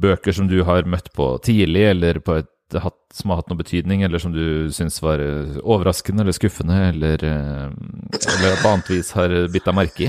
bøker 0.00 0.32
som 0.32 0.48
du 0.48 0.62
har 0.64 0.88
møtt 0.88 1.10
på 1.12 1.34
tidlig, 1.44 1.84
eller 1.90 2.22
på 2.24 2.38
et 2.40 2.48
hatt, 2.78 3.14
som 3.14 3.30
har 3.30 3.36
hatt 3.40 3.48
noen 3.50 3.62
betydning, 3.62 4.02
eller 4.06 4.18
som 4.22 4.32
du 4.34 4.70
syns 4.74 5.02
var 5.02 5.18
eh, 5.24 5.58
overraskende 5.60 6.22
eller 6.22 6.32
skuffende, 6.36 6.76
eller, 6.92 7.16
eh, 7.26 7.68
eller 8.36 8.50
på 8.62 8.68
annet 8.70 8.90
vis 8.92 9.08
har 9.18 9.28
bitt 9.52 9.66
deg 9.66 9.76
merke 9.76 10.02
i? 10.06 10.08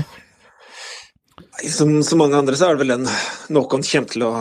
Som 1.68 2.02
så 2.06 2.14
mange 2.18 2.38
andre 2.38 2.56
så 2.58 2.64
er 2.68 2.72
det 2.74 2.82
vel 2.84 2.94
den 2.96 3.06
noen 3.52 3.68
kommer 3.68 4.08
til 4.14 4.22
å 4.26 4.32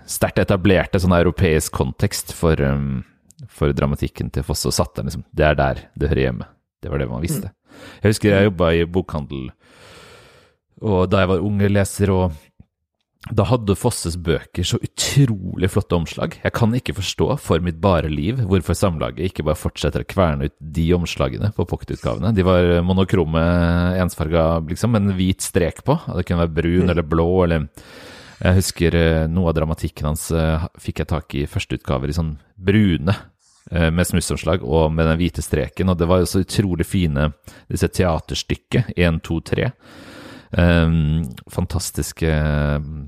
sterkt 0.08 0.40
etablerte 0.40 1.00
sånn 1.02 1.16
europeisk 1.18 1.74
kontekst 1.76 2.32
for 2.36 2.60
um, 2.62 3.04
for 3.46 3.74
dramatikken 3.76 4.32
til 4.34 4.46
Fosse 4.48 4.70
og 4.72 4.76
satt 4.76 4.96
der, 4.98 5.08
liksom 5.10 5.28
Det 5.30 5.46
er 5.46 5.58
der 5.60 5.84
det 5.96 6.10
hører 6.10 6.26
hjemme. 6.28 6.48
Det 6.82 6.92
var 6.92 7.02
det 7.02 7.10
man 7.10 7.22
visste. 7.22 7.52
Jeg 8.02 8.14
husker 8.14 8.34
jeg 8.34 8.50
jobba 8.50 8.72
i 8.74 8.86
bokhandel 8.90 9.52
og 10.86 11.08
da 11.10 11.24
jeg 11.24 11.32
var 11.32 11.46
unge 11.46 11.70
leser, 11.72 12.12
og 12.14 12.36
da 13.34 13.44
hadde 13.50 13.76
Fosses 13.76 14.16
bøker 14.24 14.64
så 14.68 14.78
utrolig 14.80 15.68
flotte 15.74 15.98
omslag. 15.98 16.38
Jeg 16.44 16.54
kan 16.56 16.76
ikke 16.78 16.96
forstå 17.00 17.32
for 17.44 17.64
mitt 17.64 17.80
bare 17.84 18.12
liv 18.12 18.40
hvorfor 18.46 18.78
Samlaget 18.78 19.32
ikke 19.32 19.44
bare 19.48 19.60
fortsetter 19.60 20.06
å 20.06 20.08
kverne 20.08 20.48
ut 20.48 20.56
de 20.62 20.86
omslagene 20.96 21.50
på 21.56 21.66
pocketutgavene. 21.68 22.32
De 22.38 22.46
var 22.48 22.78
monokrome, 22.88 23.42
ensfarga, 24.00 24.62
liksom, 24.70 24.94
med 24.94 25.04
en 25.10 25.18
hvit 25.18 25.44
strek 25.44 25.84
på. 25.88 25.98
Det 26.14 26.28
kunne 26.28 26.46
være 26.46 26.56
brun 26.62 26.86
mm. 26.86 26.94
eller 26.94 27.10
blå 27.10 27.32
eller 27.48 27.68
jeg 28.38 28.58
husker 28.60 28.96
eh, 28.98 29.24
noe 29.32 29.50
av 29.50 29.56
dramatikken 29.58 30.12
hans 30.12 30.28
eh, 30.36 30.68
fikk 30.82 31.02
jeg 31.02 31.10
tak 31.10 31.36
i 31.38 31.48
førsteutgaver 31.50 32.12
i 32.12 32.18
sånn 32.18 32.36
brune 32.54 33.16
eh, 33.72 33.90
med 33.90 34.10
smussomslag 34.10 34.66
og 34.66 34.92
med 34.94 35.10
den 35.10 35.18
hvite 35.22 35.46
streken, 35.46 35.90
og 35.90 35.98
det 35.98 36.10
var 36.10 36.22
jo 36.22 36.30
så 36.30 36.44
utrolig 36.44 36.86
fine 36.86 37.32
disse 37.72 37.90
teaterstykket, 37.90 38.94
1, 38.94 39.24
2, 39.26 39.40
3. 39.54 39.72
Um, 40.48 41.26
fantastiske 41.52 42.30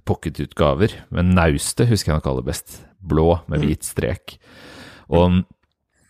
pocketutgaver. 0.04 0.98
Men 1.16 1.32
naustet 1.38 1.88
husker 1.88 2.12
jeg 2.12 2.20
nok 2.20 2.28
aller 2.34 2.48
best. 2.50 2.82
Blå 3.00 3.30
med 3.46 3.62
mm. 3.62 3.64
hvit 3.64 3.88
strek. 3.88 4.36
Og 5.08 5.40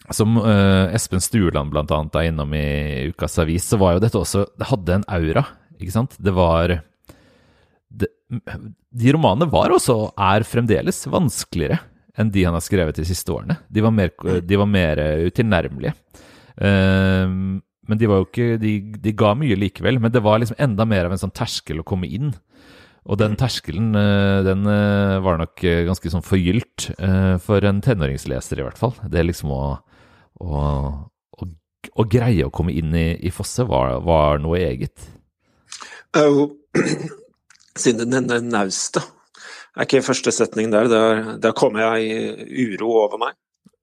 som 0.09 0.39
uh, 0.41 0.89
Espen 0.95 1.21
Stueland 1.21 1.75
annet 1.77 2.17
er 2.17 2.31
innom 2.31 2.55
i 2.57 3.11
Ukas 3.11 3.38
Avis, 3.43 3.67
så 3.69 3.77
var 3.77 3.93
jo 3.93 4.01
dette 4.01 4.17
også 4.17 4.47
Det 4.57 4.71
hadde 4.71 4.95
en 4.97 5.05
aura, 5.05 5.45
ikke 5.77 5.93
sant? 5.93 6.17
Det 6.17 6.33
var 6.33 6.79
de 8.29 9.13
romanene 9.15 9.50
var 9.50 9.74
også, 9.74 9.95
og 10.05 10.21
er 10.21 10.45
fremdeles, 10.48 11.01
vanskeligere 11.09 11.79
enn 12.19 12.31
de 12.33 12.43
han 12.45 12.55
har 12.57 12.63
skrevet 12.65 13.00
de 13.00 13.07
siste 13.07 13.31
årene. 13.33 13.55
De 13.71 13.83
var 13.83 13.93
mer, 13.95 14.12
de 14.43 14.59
var 14.59 14.67
mer 14.69 15.00
utilnærmelige. 15.29 15.95
Uh, 16.59 17.59
men 17.89 17.98
de 17.98 18.09
var 18.09 18.19
jo 18.19 18.27
ikke 18.27 18.57
de, 18.62 18.74
de, 19.01 19.13
ga 19.17 19.33
mye 19.39 19.57
likevel. 19.57 20.01
Men 20.03 20.13
det 20.13 20.21
var 20.25 20.41
liksom 20.41 20.59
enda 20.62 20.86
mer 20.89 21.07
av 21.07 21.15
en 21.15 21.21
sånn 21.21 21.36
terskel 21.36 21.81
å 21.81 21.88
komme 21.88 22.09
inn. 22.12 22.33
Og 23.09 23.17
den 23.21 23.38
terskelen, 23.39 23.93
uh, 23.95 24.41
den 24.45 24.67
uh, 24.67 25.21
var 25.25 25.39
nok 25.41 25.63
ganske 25.88 26.12
sånn 26.12 26.25
forgylt 26.25 26.89
for 27.45 27.65
en 27.65 27.79
tenåringsleser, 27.86 28.59
i 28.59 28.67
hvert 28.67 28.81
fall. 28.81 28.98
Det 29.07 29.24
liksom 29.25 29.53
å, 29.55 29.63
å, 30.43 30.59
å, 31.39 31.50
å 32.03 32.07
greie 32.09 32.45
å 32.45 32.53
komme 32.53 32.75
inn 32.75 32.91
i, 32.98 33.13
i 33.24 33.31
Fosse 33.33 33.65
var, 33.69 33.95
var 34.05 34.43
noe 34.43 34.59
eget. 34.67 35.07
Uh, 36.17 36.50
siden 37.81 38.12
denne 38.13 38.41
naustet 38.45 39.05
er 39.79 39.88
ikke 39.88 40.03
første 40.09 40.33
setning 40.36 40.74
der. 40.74 40.89
Der, 40.91 41.21
der 41.41 41.55
kommer 41.57 41.95
jeg 41.95 42.09
i 42.50 42.67
uro 42.74 42.91
over 43.05 43.21
meg. 43.21 43.38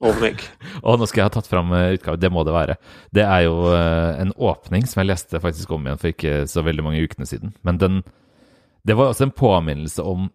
Over 0.04 0.26
meg. 0.26 0.44
og 0.86 1.00
nå 1.00 1.08
skal 1.08 1.22
jeg 1.22 1.30
ha 1.30 1.34
tatt 1.38 1.48
fram 1.48 1.72
eh, 1.76 1.94
utgave, 1.96 2.20
det 2.20 2.30
må 2.32 2.44
det 2.46 2.54
være. 2.56 2.76
Det 3.16 3.24
er 3.24 3.46
jo 3.46 3.58
uh, 3.70 4.12
en 4.20 4.34
åpning 4.36 4.84
som 4.88 5.00
jeg 5.02 5.12
leste 5.12 5.40
faktisk 5.42 5.72
om 5.72 5.86
igjen 5.86 6.00
for 6.02 6.12
ikke 6.12 6.38
så 6.50 6.64
veldig 6.66 6.84
mange 6.84 7.02
ukene 7.04 7.28
siden. 7.28 7.54
Men 7.66 7.80
den, 7.80 8.00
det 8.86 8.98
var 8.98 9.12
også 9.12 9.28
en 9.28 9.36
påminnelse 9.36 10.04
om 10.04 10.30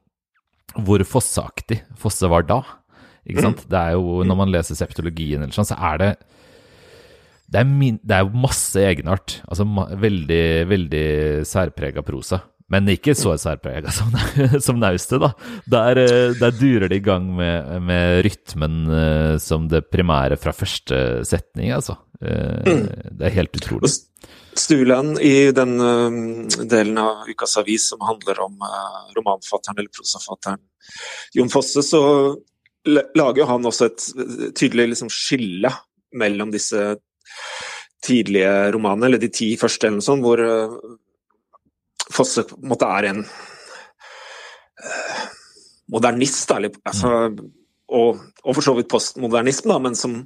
hvor 0.72 1.03
fossaktig 1.03 1.82
Fosse 2.00 2.30
var 2.32 2.46
da. 2.48 2.62
Ikke 3.27 3.44
sant? 3.44 3.65
Mm. 3.65 3.72
Det 3.74 3.80
er 3.80 3.98
jo, 3.98 4.22
Når 4.25 4.38
man 4.39 4.53
leser 4.53 4.77
septologien 4.80 5.44
eller 5.44 5.53
sånn, 5.53 5.68
så 5.68 5.77
er 5.91 6.00
det 6.01 6.13
det 7.51 7.60
er, 7.60 7.68
min, 7.68 7.98
det 8.08 8.15
er 8.15 8.30
masse 8.32 8.80
egenart. 8.80 9.41
Altså 9.44 9.65
veldig, 10.00 10.44
veldig 10.72 11.08
særprega 11.44 12.00
prosa. 12.08 12.39
Men 12.72 12.88
ikke 12.92 13.16
så 13.18 13.34
særprega 13.40 13.92
som, 13.98 14.13
som 14.63 14.80
naustet, 14.80 15.20
da. 15.24 15.32
Der, 15.72 16.00
eh, 16.00 16.38
der, 16.40 16.56
durer 16.56 16.88
det 16.92 17.01
i 17.01 17.06
gang 17.06 17.28
med, 17.36 17.74
med, 17.88 18.22
rytmen 18.28 18.78
uh, 18.88 19.36
som 19.42 19.68
det 19.72 19.86
primære 19.92 20.40
fra 20.40 20.54
første 20.56 21.25
setning, 21.28 21.74
altså. 21.75 21.98
Uh, 22.22 22.88
det 23.12 23.28
er 23.28 23.38
helt 23.42 23.60
utrolig. 23.60 23.92
Stuland 24.58 25.20
i 25.24 25.51
den 25.56 25.75
uh, 25.80 26.63
delen 26.70 27.00
av 27.01 27.28
Ukas 27.32 27.58
Avis 27.60 27.90
som 27.92 28.04
handler 28.08 28.40
om 28.46 28.58
romanfatteren 29.18 29.80
eller 29.80 29.92
prosafatteren 29.96 30.62
Jon 31.36 31.51
Fosse, 31.51 31.84
så 31.86 32.01
lager 32.88 33.46
han 33.48 33.68
også 33.68 33.88
et 33.88 34.06
tydelig 34.58 34.92
liksom, 34.94 35.12
skille 35.13 35.70
mellom 36.18 36.50
disse 36.51 36.96
tidlige 38.01 38.50
romanene, 38.74 39.08
eller 39.08 39.22
de 39.22 39.30
ti 39.32 39.54
første, 39.62 39.86
eller 39.88 40.01
noe 40.01 40.08
sånt, 40.08 40.25
hvor 40.25 40.42
Fosse 42.12 42.44
på 42.48 42.58
en 42.60 42.72
måte 42.72 42.88
er 42.88 43.10
en 43.12 43.24
uh, 44.86 45.24
modernist, 45.91 46.51
eller 46.56 46.74
altså, 46.88 47.32
og, 47.91 48.22
og, 48.44 48.51
for 48.56 48.63
så 48.65 48.75
vidt 48.77 48.91
postmodernisme, 48.91 49.77
men 49.84 49.98
som 49.98 50.18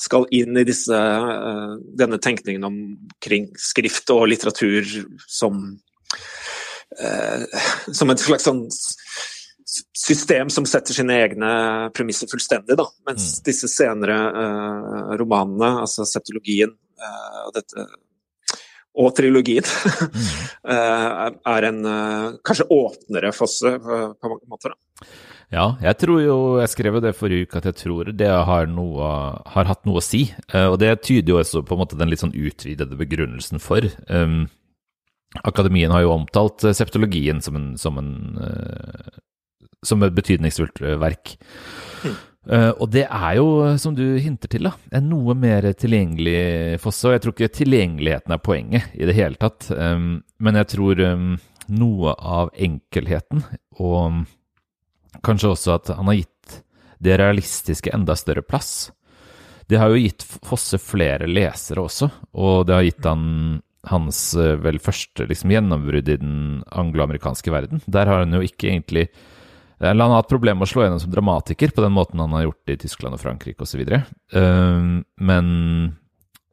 skal 0.00 0.28
inn 0.34 0.56
i 0.60 0.66
disse, 0.68 0.94
uh, 0.94 1.76
denne 1.96 2.20
tenkningen 2.22 2.68
omkring 2.68 3.50
skrift 3.60 4.12
og 4.14 4.28
litteratur 4.32 4.88
som 5.28 5.66
uh, 7.00 7.64
som 7.92 8.12
et 8.12 8.22
slags 8.22 8.48
sånn 8.48 8.64
system 9.94 10.50
som 10.52 10.66
setter 10.68 10.94
sine 10.94 11.16
egne 11.24 11.50
premisser 11.96 12.28
fullstendig, 12.30 12.76
da. 12.78 12.84
Mens 13.08 13.38
mm. 13.38 13.44
disse 13.48 13.70
senere 13.72 14.18
romanene, 15.18 15.70
altså 15.80 16.04
septologien 16.06 16.70
og 17.48 17.56
dette 17.56 17.86
og 18.94 19.12
trilogien 19.18 19.66
mm. 19.66 20.26
er 21.54 21.68
en 21.68 21.80
kanskje 22.46 22.68
åpnere 22.70 23.32
fosse 23.34 23.72
på 23.82 24.30
mange 24.30 24.46
måter. 24.46 24.74
Da. 24.74 25.08
Ja, 25.54 25.64
jeg 25.82 25.98
tror 26.00 26.20
jo 26.22 26.36
Jeg 26.62 26.70
skrev 26.72 26.96
jo 26.96 27.02
det 27.04 27.12
forrige 27.18 27.46
uke 27.46 27.58
at 27.60 27.66
jeg 27.68 27.76
tror 27.82 28.08
det 28.16 28.30
har, 28.30 28.68
noe, 28.70 29.08
har 29.54 29.68
hatt 29.70 29.82
noe 29.86 29.98
å 30.00 30.04
si. 30.04 30.28
Og 30.70 30.78
det 30.82 30.92
tyder 31.04 31.34
jo 31.34 31.40
også 31.42 31.64
på 31.66 31.76
en 31.76 31.82
måte 31.82 31.98
den 31.98 32.10
litt 32.10 32.22
sånn 32.22 32.34
utvidede 32.34 32.98
begrunnelsen 32.98 33.62
for. 33.62 33.86
Um, 34.06 34.46
Akademien 35.42 35.90
har 35.90 36.04
jo 36.04 36.14
omtalt 36.14 36.62
eh, 36.64 36.76
septologien 36.76 37.40
som, 37.42 37.56
en, 37.58 37.70
som, 37.80 37.98
en, 37.98 38.38
uh, 38.38 39.18
som 39.86 40.04
et 40.04 40.14
betydningsfullt 40.14 40.82
eh, 40.84 40.96
verk. 41.00 41.36
Mm. 42.04 42.14
Uh, 42.44 42.72
og 42.76 42.90
det 42.92 43.06
er 43.06 43.38
jo, 43.38 43.46
som 43.80 43.94
du 43.96 44.18
hinter 44.20 44.50
til, 44.52 44.66
da, 44.68 44.74
en 44.92 45.06
noe 45.08 45.32
mer 45.38 45.64
tilgjengelig 45.80 46.76
fosse. 46.82 47.06
Og 47.08 47.16
jeg 47.16 47.24
tror 47.24 47.34
ikke 47.36 47.56
tilgjengeligheten 47.60 48.36
er 48.36 48.42
poenget 48.44 48.96
i 48.98 49.08
det 49.08 49.16
hele 49.16 49.40
tatt. 49.40 49.70
Um, 49.72 50.18
men 50.44 50.60
jeg 50.60 50.70
tror 50.74 51.00
um, 51.08 51.30
noe 51.72 52.16
av 52.20 52.52
enkelheten, 52.52 53.46
og 53.80 54.24
kanskje 55.24 55.54
også 55.54 55.78
at 55.78 55.94
han 55.96 56.10
har 56.10 56.20
gitt 56.20 56.60
det 57.04 57.16
realistiske 57.20 57.92
enda 57.94 58.16
større 58.16 58.44
plass. 58.44 58.90
Det 59.68 59.80
har 59.80 59.92
jo 59.92 60.00
gitt 60.02 60.24
Fosse 60.44 60.76
flere 60.80 61.28
lesere 61.30 61.84
også, 61.84 62.10
og 62.36 62.66
det 62.68 62.76
har 62.76 62.84
gitt 62.84 63.06
han 63.08 63.24
hans 63.88 64.18
eh, 64.38 64.56
vel 64.64 64.78
første 64.80 65.26
liksom, 65.28 65.52
gjennombrudd 65.52 66.08
i 66.08 66.18
den 66.20 66.36
angloamerikanske 66.72 67.52
verden. 67.52 67.82
Der 67.84 68.08
har 68.08 68.22
han 68.24 68.32
jo 68.36 68.42
ikke 68.44 68.70
egentlig 68.70 69.08
Han 69.82 70.00
har 70.00 70.20
hatt 70.20 70.30
problemer 70.30 70.60
med 70.60 70.68
å 70.68 70.70
slå 70.70 70.84
gjennom 70.84 71.02
som 71.02 71.12
dramatiker 71.12 71.72
på 71.74 71.82
den 71.82 71.94
måten 71.96 72.22
han 72.22 72.34
har 72.36 72.46
gjort 72.46 72.62
det 72.68 72.76
i 72.76 72.82
Tyskland 72.84 73.16
og 73.16 73.22
Frankrike 73.22 73.66
osv. 73.66 73.82
Uh, 74.34 75.02
men 75.18 75.46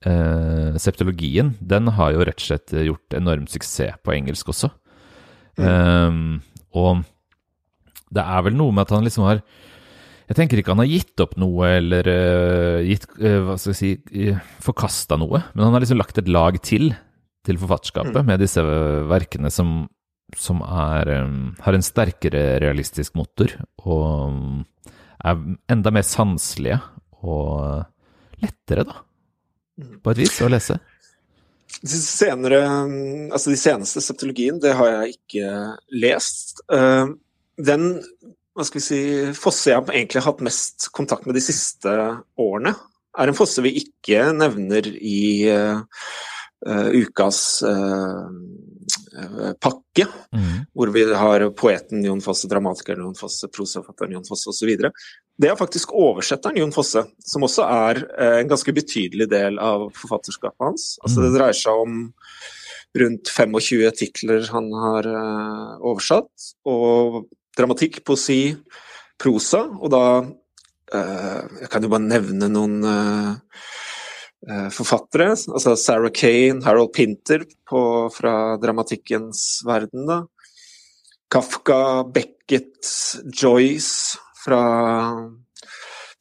uh, 0.08 0.78
septologien 0.82 1.54
den 1.60 1.92
har 1.98 2.16
jo 2.16 2.26
rett 2.26 2.42
og 2.42 2.48
slett 2.48 2.76
gjort 2.88 3.18
enorm 3.18 3.48
suksess 3.52 4.02
på 4.02 4.16
engelsk 4.16 4.54
også. 4.54 4.72
Mm. 5.60 5.68
Uh, 5.68 6.64
og 6.82 7.04
det 8.12 8.24
er 8.24 8.48
vel 8.48 8.58
noe 8.58 8.74
med 8.74 8.88
at 8.88 8.96
han 8.96 9.06
liksom 9.06 9.28
har 9.28 9.44
jeg 10.32 10.38
tenker 10.38 10.62
ikke 10.62 10.72
han 10.72 10.80
har 10.80 10.88
gitt 10.88 11.20
opp 11.20 11.34
noe 11.40 11.74
eller 11.76 12.08
uh, 12.08 12.82
gitt, 12.88 13.08
hva 13.20 13.58
skal 13.60 13.74
jeg 13.74 13.80
si, 13.80 14.28
forkasta 14.64 15.18
noe, 15.20 15.42
men 15.52 15.66
han 15.66 15.76
har 15.76 15.84
liksom 15.84 16.00
lagt 16.00 16.22
et 16.22 16.32
lag 16.32 16.56
til 16.64 16.94
til 17.46 17.58
forfatterskapet 17.58 18.20
mm. 18.22 18.28
med 18.28 18.42
disse 18.44 18.64
verkene 19.10 19.52
som, 19.54 19.86
som 20.38 20.62
er, 20.66 21.12
um, 21.24 21.52
har 21.62 21.78
en 21.78 21.86
sterkere 21.86 22.60
realistisk 22.64 23.16
motor 23.20 23.54
og 23.84 24.06
um, 24.32 24.62
er 25.22 25.42
enda 25.72 25.94
mer 25.94 26.06
sanselige 26.08 26.80
og 27.22 27.84
lettere, 28.42 28.88
da, 28.88 29.02
mm. 29.78 30.00
på 30.02 30.14
et 30.14 30.22
vis, 30.24 30.40
å 30.42 30.50
lese. 30.50 30.80
De, 31.82 31.98
senere, 31.98 32.62
um, 32.66 33.30
altså 33.34 33.54
de 33.54 33.60
seneste 33.62 34.04
septologien, 34.04 34.62
det 34.62 34.74
har 34.78 34.96
jeg 34.96 35.18
ikke 35.20 35.52
lest. 36.02 36.64
Den 37.62 37.90
hva 38.52 38.66
skal 38.68 38.82
vi 38.82 38.84
si, 38.84 39.02
fosse 39.38 39.72
jeg 39.72 39.80
har 39.80 39.94
egentlig 39.96 40.24
hatt 40.26 40.42
mest 40.44 40.90
kontakt 40.96 41.28
med 41.28 41.38
de 41.38 41.44
siste 41.44 41.92
årene, 42.42 42.74
er 43.20 43.32
en 43.32 43.38
fosse 43.38 43.64
vi 43.64 43.74
ikke 43.82 44.30
nevner 44.36 44.88
i 44.92 45.24
uh, 45.52 45.82
uh, 46.68 46.90
ukas 46.96 47.40
uh, 47.68 48.28
pakke, 49.62 50.06
mm. 50.36 50.54
hvor 50.78 50.92
vi 50.96 51.04
har 51.18 51.44
poeten 51.58 52.04
Jon 52.06 52.22
Fosse, 52.24 52.50
dramatikeren 52.52 53.04
Jon 53.06 53.18
Fosse, 53.18 53.50
prosafatteren 53.52 54.16
Jon 54.16 54.28
Fosse 54.28 54.52
osv. 54.52 54.72
Det 55.42 55.50
er 55.50 55.60
faktisk 55.60 55.94
oversetteren 55.98 56.60
Jon 56.62 56.74
Fosse, 56.76 57.04
som 57.26 57.48
også 57.48 57.68
er 57.68 58.02
uh, 58.08 58.38
en 58.40 58.52
ganske 58.52 58.76
betydelig 58.76 59.28
del 59.32 59.60
av 59.62 59.90
forfatterskapet 59.98 60.68
hans. 60.68 60.88
Altså, 61.04 61.22
det 61.22 61.32
mm. 61.32 61.38
dreier 61.40 61.60
seg 61.62 61.84
om 61.86 62.00
rundt 63.02 63.32
25 63.32 63.86
titler 63.96 64.48
han 64.52 64.68
har 64.76 65.08
oversatt, 65.80 66.50
og 66.68 67.22
dramatikk, 67.56 68.02
poesi, 68.08 68.44
prosa, 69.22 69.66
og 69.80 69.92
da 69.94 70.06
Jeg 70.92 71.70
kan 71.72 71.86
jo 71.86 71.88
bare 71.88 72.04
nevne 72.04 72.50
noen 72.52 72.74
Eh, 72.84 73.36
forfattere. 74.74 75.36
Altså 75.36 75.76
Sarah 75.78 76.12
Kane, 76.12 76.64
Harold 76.66 76.94
Pinter 76.96 77.44
på, 77.70 77.82
fra 78.14 78.58
dramatikkens 78.58 79.62
verden. 79.68 80.08
Da. 80.10 80.24
Kafka, 81.32 82.04
Beckett, 82.04 82.88
Joyce 83.34 84.18
fra 84.46 84.62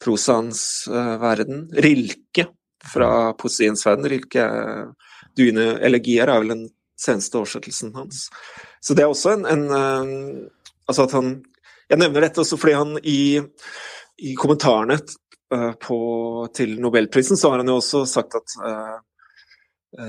prosaens 0.01 0.87
uh, 0.89 1.17
verden. 1.21 1.65
Rilke 1.73 2.47
fra 2.93 3.33
poesiens 3.33 3.85
verden. 3.85 4.09
Rilke 4.13 4.45
Duine 5.37 5.73
elegier 5.83 6.29
er 6.29 6.43
vel 6.43 6.53
den 6.55 6.63
seneste 6.99 7.39
oversettelsen 7.41 7.95
hans. 7.97 8.27
Så 8.81 8.95
det 8.97 9.05
er 9.05 9.11
også 9.11 9.37
en, 9.37 9.47
en 9.49 9.67
uh, 9.71 10.49
Altså 10.89 11.05
at 11.05 11.13
han 11.13 11.27
Jeg 11.91 11.99
nevner 12.01 12.25
dette 12.25 12.41
også 12.41 12.57
fordi 12.59 12.73
han 12.73 12.95
i, 13.07 13.39
i 14.19 14.33
kommentarene 14.35 14.97
Eh, 14.97 15.30
på, 15.51 15.97
til 16.55 16.77
nobelprisen, 16.81 17.39
så 17.39 17.51
har 17.51 17.61
han 17.61 17.71
jo 17.71 17.79
også 17.81 18.03
sagt 18.09 18.37
at 18.39 18.55
uh, 18.63 18.99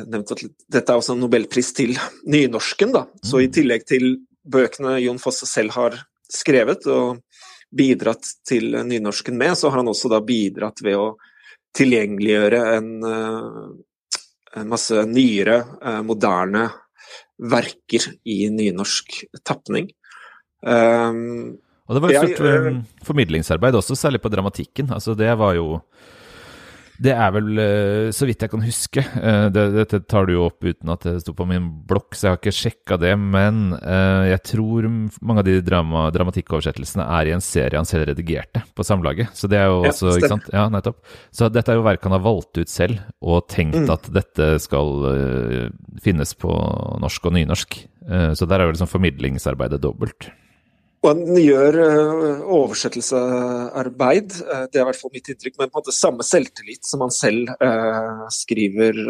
nevnt 0.07 0.35
at 0.35 0.45
dette 0.71 0.85
er 0.93 1.01
også 1.01 1.17
en 1.17 1.25
nobelpris 1.25 1.73
til 1.77 1.97
nynorsken. 2.31 2.93
da. 2.95 3.07
Så 3.23 3.43
i 3.43 3.49
mm. 3.51 3.55
tillegg 3.59 3.87
til 3.89 4.09
bøkene 4.43 4.99
Jon 5.03 5.21
Fosse 5.23 5.49
selv 5.51 5.75
har 5.77 5.99
skrevet 6.33 6.87
og 6.91 7.23
bidratt 7.73 8.29
til 8.47 8.77
nynorsken 8.87 9.37
med, 9.39 9.57
så 9.59 9.71
har 9.71 9.81
han 9.81 9.91
også 9.91 10.11
da 10.13 10.21
bidratt 10.25 10.83
ved 10.85 10.99
å 11.01 11.09
tilgjengeliggjøre 11.77 12.61
en, 12.77 12.89
en 14.61 14.69
masse 14.69 15.05
nyere, 15.09 15.63
moderne 16.05 16.67
verker 17.43 18.11
i 18.29 18.45
nynorsk 18.53 19.23
tapning. 19.43 19.89
Um, 20.63 21.59
og 21.88 21.97
det 21.97 22.03
var 22.03 22.14
et 22.14 22.35
stort 22.37 22.47
uh, 22.47 22.81
formidlingsarbeid 23.07 23.77
også, 23.79 23.99
særlig 23.99 24.23
på 24.23 24.31
dramatikken. 24.33 24.92
Altså 24.95 25.16
det 25.18 25.33
var 25.38 25.57
jo 25.59 25.81
Det 27.03 27.11
er 27.11 27.33
vel, 27.35 27.49
uh, 27.59 28.11
så 28.14 28.29
vidt 28.29 28.45
jeg 28.45 28.51
kan 28.53 28.62
huske 28.62 29.03
uh, 29.03 29.49
det, 29.51 29.64
Dette 29.75 29.99
tar 30.07 30.29
du 30.29 30.37
jo 30.37 30.45
opp 30.47 30.62
uten 30.62 30.92
at 30.95 31.03
det 31.09 31.16
sto 31.25 31.35
på 31.35 31.47
min 31.51 31.66
blokk, 31.88 32.14
så 32.14 32.29
jeg 32.29 32.31
har 32.31 32.38
ikke 32.38 32.55
sjekka 32.55 32.99
det. 33.03 33.16
Men 33.18 33.75
jeg 34.31 34.38
tror 34.47 34.87
mange 34.87 35.42
av 35.42 35.49
de 35.49 35.57
drama, 35.66 36.05
dramatikkoversettelsene 36.14 37.07
er 37.18 37.31
i 37.31 37.35
en 37.35 37.42
serie 37.42 37.81
han 37.81 37.88
selv 37.88 38.07
redigerte 38.12 38.62
på 38.77 38.87
Samlaget. 38.87 39.33
Så 39.35 39.51
det 39.51 39.59
er 39.59 39.73
jo 39.73 39.81
også, 39.83 40.14
ikke 40.21 40.31
sant? 40.37 40.47
Ja, 40.55 40.68
nettopp. 40.73 41.01
Så 41.35 41.51
dette 41.51 41.75
er 41.75 41.81
jo 41.81 41.87
verk 41.87 42.07
han 42.07 42.14
har 42.14 42.23
valgt 42.23 42.61
ut 42.62 42.71
selv, 42.71 43.03
og 43.18 43.49
tenkt 43.51 43.83
mm. 43.83 43.90
at 43.90 44.07
dette 44.14 44.53
skal 44.62 45.03
finnes 46.05 46.37
på 46.38 46.55
norsk 47.03 47.27
og 47.27 47.35
nynorsk. 47.40 47.83
så 48.38 48.47
der 48.47 48.61
er 48.61 48.71
jo 48.71 48.77
liksom 48.77 48.92
formidlingsarbeidet 48.95 49.83
dobbelt. 49.83 50.31
Og 51.03 51.09
han 51.11 51.38
gjør 51.43 51.79
oversettelsearbeid, 52.47 54.35
uh, 54.47 54.65
det 54.71 54.79
er 54.79 54.85
i 54.85 54.88
hvert 54.91 55.01
fall 55.01 55.15
mitt 55.15 55.31
inntrykk, 55.33 55.57
men 55.59 55.71
på 55.71 55.79
en 55.79 55.83
måte 55.83 55.95
samme 55.97 56.27
selvtillit 56.27 56.87
som 56.87 57.03
han 57.05 57.15
selv 57.15 57.51
eh, 57.59 58.27
skriver 58.31 59.01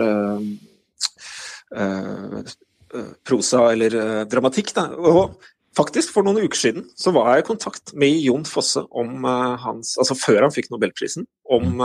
prosa 3.25 3.63
eller 3.73 3.95
dramatikk. 4.29 4.75
Da. 4.77 4.83
Og 4.93 5.39
faktisk, 5.77 6.13
for 6.13 6.27
noen 6.27 6.45
uker 6.45 6.59
siden 6.59 6.85
så 7.01 7.15
var 7.17 7.31
jeg 7.31 7.45
i 7.45 7.47
kontakt 7.47 7.95
med 7.97 8.19
Jon 8.21 8.45
Fosse 8.45 8.83
om 8.93 9.25
hans 9.25 9.95
Altså 9.97 10.19
før 10.21 10.45
han 10.45 10.53
fikk 10.53 10.69
nobelprisen, 10.69 11.25
om 11.49 11.81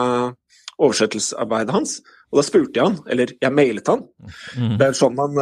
oversettelsesarbeidet 0.76 1.76
hans. 1.78 1.96
Og 2.28 2.41
da 2.41 2.46
spurte 2.50 2.76
jeg 2.76 2.89
han, 2.89 3.00
eller 3.08 3.32
jeg 3.39 3.56
mailet 3.56 3.88
han. 3.93 4.04
Mm. 4.60 4.76
Det 4.76 4.89
er 4.89 5.00
sånn 5.00 5.15
man 5.15 5.39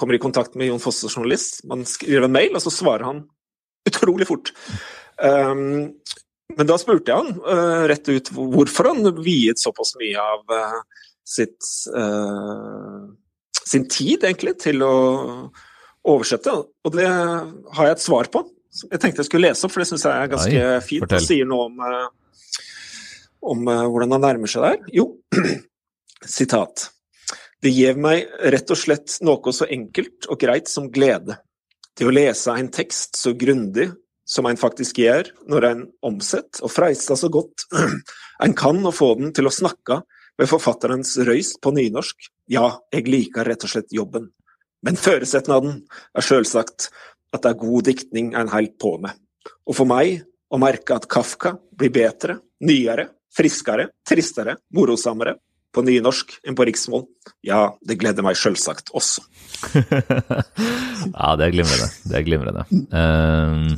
kommer 0.00 0.16
i 0.16 0.22
kontakt 0.22 0.56
med 0.56 0.70
Jon 0.70 0.80
Fosse, 0.80 1.10
journalist. 1.12 1.60
Man 1.68 1.84
skriver 1.88 2.26
en 2.26 2.34
mail, 2.34 2.54
og 2.56 2.64
så 2.64 2.72
svarer 2.72 3.06
han 3.08 3.24
utrolig 3.88 4.28
fort. 4.28 4.52
Um, 5.20 5.92
men 6.56 6.68
da 6.68 6.76
spurte 6.80 7.12
jeg 7.12 7.20
han 7.20 7.36
uh, 7.44 7.86
rett 7.90 8.08
ut 8.10 8.30
hvorfor 8.34 8.90
han 8.90 9.10
viet 9.22 9.60
såpass 9.60 9.92
mye 10.00 10.22
av 10.22 10.54
uh, 10.54 11.02
sitt, 11.26 11.58
uh, 11.94 13.10
sin 13.60 13.86
tid, 13.92 14.24
egentlig, 14.24 14.56
til 14.64 14.82
å 14.86 14.94
oversette. 16.10 16.54
Og 16.56 16.96
det 16.96 17.08
har 17.08 17.90
jeg 17.90 17.98
et 17.98 18.06
svar 18.06 18.30
på. 18.32 18.44
Jeg 18.86 19.02
tenkte 19.02 19.22
jeg 19.22 19.28
skulle 19.28 19.50
lese 19.50 19.66
opp, 19.66 19.74
for 19.74 19.82
det 19.82 19.90
syns 19.90 20.06
jeg 20.06 20.14
er 20.16 20.32
ganske 20.32 20.62
Nei, 20.64 20.80
fint. 20.86 21.04
Fortell. 21.04 21.20
Det 21.20 21.26
sier 21.28 21.48
noe 21.50 21.68
om, 21.68 21.82
om 23.52 23.68
hvordan 23.68 24.16
han 24.16 24.24
nærmer 24.24 24.50
seg 24.50 24.64
der. 24.64 24.80
Jo, 24.94 25.10
sitat. 26.38 26.88
Det 27.60 27.72
gjev 27.76 27.98
meg 28.00 28.28
rett 28.52 28.70
og 28.72 28.78
slett 28.80 29.18
noe 29.26 29.52
så 29.52 29.66
enkelt 29.68 30.28
og 30.32 30.40
greit 30.40 30.70
som 30.70 30.88
glede. 30.92 31.36
Til 31.98 32.08
å 32.08 32.14
lese 32.14 32.54
en 32.56 32.70
tekst 32.72 33.18
så 33.20 33.34
grundig 33.36 33.90
som 34.24 34.46
en 34.48 34.60
faktisk 34.60 35.02
gjør 35.02 35.28
når 35.50 35.66
en 35.68 35.82
omsetter 36.06 36.64
og 36.64 36.72
freister 36.72 37.18
så 37.18 37.28
godt 37.32 37.66
en 38.44 38.54
kan 38.56 38.80
å 38.86 38.94
få 38.94 39.12
den 39.18 39.34
til 39.36 39.50
å 39.50 39.52
snakke 39.52 40.00
med 40.40 40.48
forfatterens 40.48 41.18
røyst 41.26 41.58
på 41.60 41.74
nynorsk. 41.76 42.30
Ja, 42.48 42.78
jeg 42.94 43.10
liker 43.10 43.44
rett 43.44 43.66
og 43.66 43.74
slett 43.74 43.92
jobben. 43.92 44.30
Men 44.80 44.96
forutsetnaden 44.96 45.82
er 46.16 46.24
selvsagt 46.24 46.88
at 47.34 47.44
det 47.44 47.52
er 47.52 47.60
god 47.60 47.90
diktning 47.90 48.32
en 48.38 48.48
holder 48.48 48.78
på 48.80 48.94
med. 49.04 49.12
Og 49.68 49.76
for 49.76 49.90
meg 49.90 50.22
å 50.48 50.58
merke 50.62 50.96
at 50.96 51.10
Kafka 51.10 51.58
blir 51.76 51.92
bedre, 51.92 52.40
nyere, 52.64 53.10
friskere, 53.36 53.90
tristere, 54.08 54.56
morosammere 54.72 55.36
på 55.74 55.84
nynorsk 55.86 56.34
enn 56.46 56.56
på 56.58 56.66
riksmål, 56.66 57.04
ja, 57.46 57.60
det 57.86 57.98
gleder 58.00 58.26
meg 58.26 58.38
sjølsagt 58.38 58.90
også. 58.96 59.22
ja, 59.76 61.28
det 61.38 61.46
er 61.46 61.54
glimrende. 61.54 61.88
Det 62.10 62.18
er 62.18 62.26
glimrende. 62.26 62.64
Uh, 62.90 63.70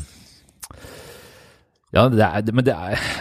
ja, 1.93 2.07
det 2.09 2.25
er, 2.25 2.53
men 2.53 2.65
det, 2.67 2.77
er, 2.77 3.13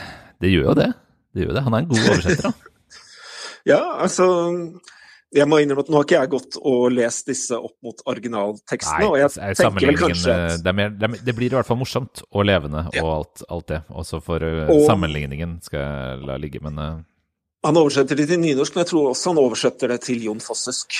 det 0.43 0.53
gjør 0.53 0.71
jo 0.71 0.77
det. 0.79 0.89
Det 1.35 1.45
gjør 1.45 1.57
det. 1.57 1.65
Han 1.67 1.75
er 1.75 1.83
en 1.83 1.91
god 1.91 2.07
oversetter, 2.13 2.47
da. 2.47 2.99
ja, 3.73 3.83
altså 4.03 4.27
jeg 5.31 5.47
må 5.47 5.61
innrømme 5.63 5.85
at 5.85 5.91
nå 5.91 5.99
har 5.99 6.07
ikke 6.07 6.17
jeg 6.17 6.31
gått 6.33 6.57
og 6.59 6.81
lest 6.91 7.29
disse 7.31 7.55
opp 7.55 7.77
mot 7.85 8.01
originaltekstene. 8.11 8.99
Nei, 8.99 9.07
og 9.07 9.19
jeg 9.21 9.55
tenker 9.59 9.87
vel 9.87 9.99
kanskje 9.99 10.33
at... 10.35 10.63
det, 10.65 10.73
mer, 10.75 10.91
det, 10.91 11.35
blir 11.37 11.47
i 11.47 11.55
hvert 11.55 11.67
fall 11.69 11.79
morsomt 11.79 12.23
og 12.27 12.43
levende 12.49 12.83
ja. 12.91 13.03
og 13.05 13.11
alt, 13.13 13.45
alt, 13.47 13.67
det. 13.71 13.79
Også 13.95 14.19
for 14.23 14.43
uh, 14.43 14.65
og, 14.65 14.83
sammenligningen 14.89 15.59
skal 15.63 15.85
jeg 15.85 16.27
la 16.27 16.35
ligge, 16.41 16.59
men 16.63 16.79
Han 17.65 17.77
oversetter 17.77 18.17
det 18.17 18.27
til 18.31 18.41
nynorsk, 18.41 18.75
men 18.75 18.83
jeg 18.85 18.89
tror 18.89 19.11
også 19.11 19.33
han 19.33 19.41
oversetter 19.41 19.91
det 19.93 19.99
til 20.07 20.23
Jon 20.25 20.41
Fossesk. 20.41 20.97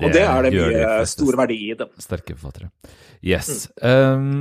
og 0.00 0.14
det 0.14 0.22
er 0.24 0.46
det 0.46 0.54
mye 0.56 0.70
de 0.72 1.10
stor 1.10 1.36
verdi 1.38 1.58
i 1.70 1.76
det. 1.78 1.86
Sterke 2.02 2.34
forfattere. 2.34 2.70
Yes. 3.22 3.68
Mm. 3.82 3.90
Um, 3.90 4.40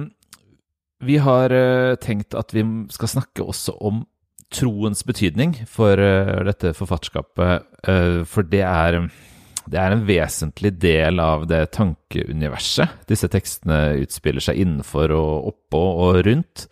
vi 1.05 1.19
har 1.21 1.53
uh, 1.53 1.95
tenkt 2.01 2.35
at 2.35 2.53
vi 2.55 2.63
skal 2.91 3.13
snakke 3.13 3.45
også 3.45 3.75
om 3.77 4.03
troens 4.49 5.03
betydning 5.05 5.53
for 5.69 6.01
uh, 6.01 6.39
dette 6.47 6.73
forfatterskapet, 6.77 7.67
uh, 7.85 8.23
for 8.25 8.47
det 8.49 8.63
er, 8.65 8.97
det 9.69 9.79
er 9.79 9.93
en 9.93 10.07
vesentlig 10.07 10.73
del 10.81 11.21
av 11.21 11.45
det 11.51 11.67
tankeuniverset 11.77 13.05
disse 13.11 13.29
tekstene 13.29 13.99
utspiller 14.01 14.43
seg 14.43 14.63
innenfor 14.63 15.13
og 15.13 15.53
oppå 15.53 15.83
og 16.07 16.23
rundt. 16.25 16.65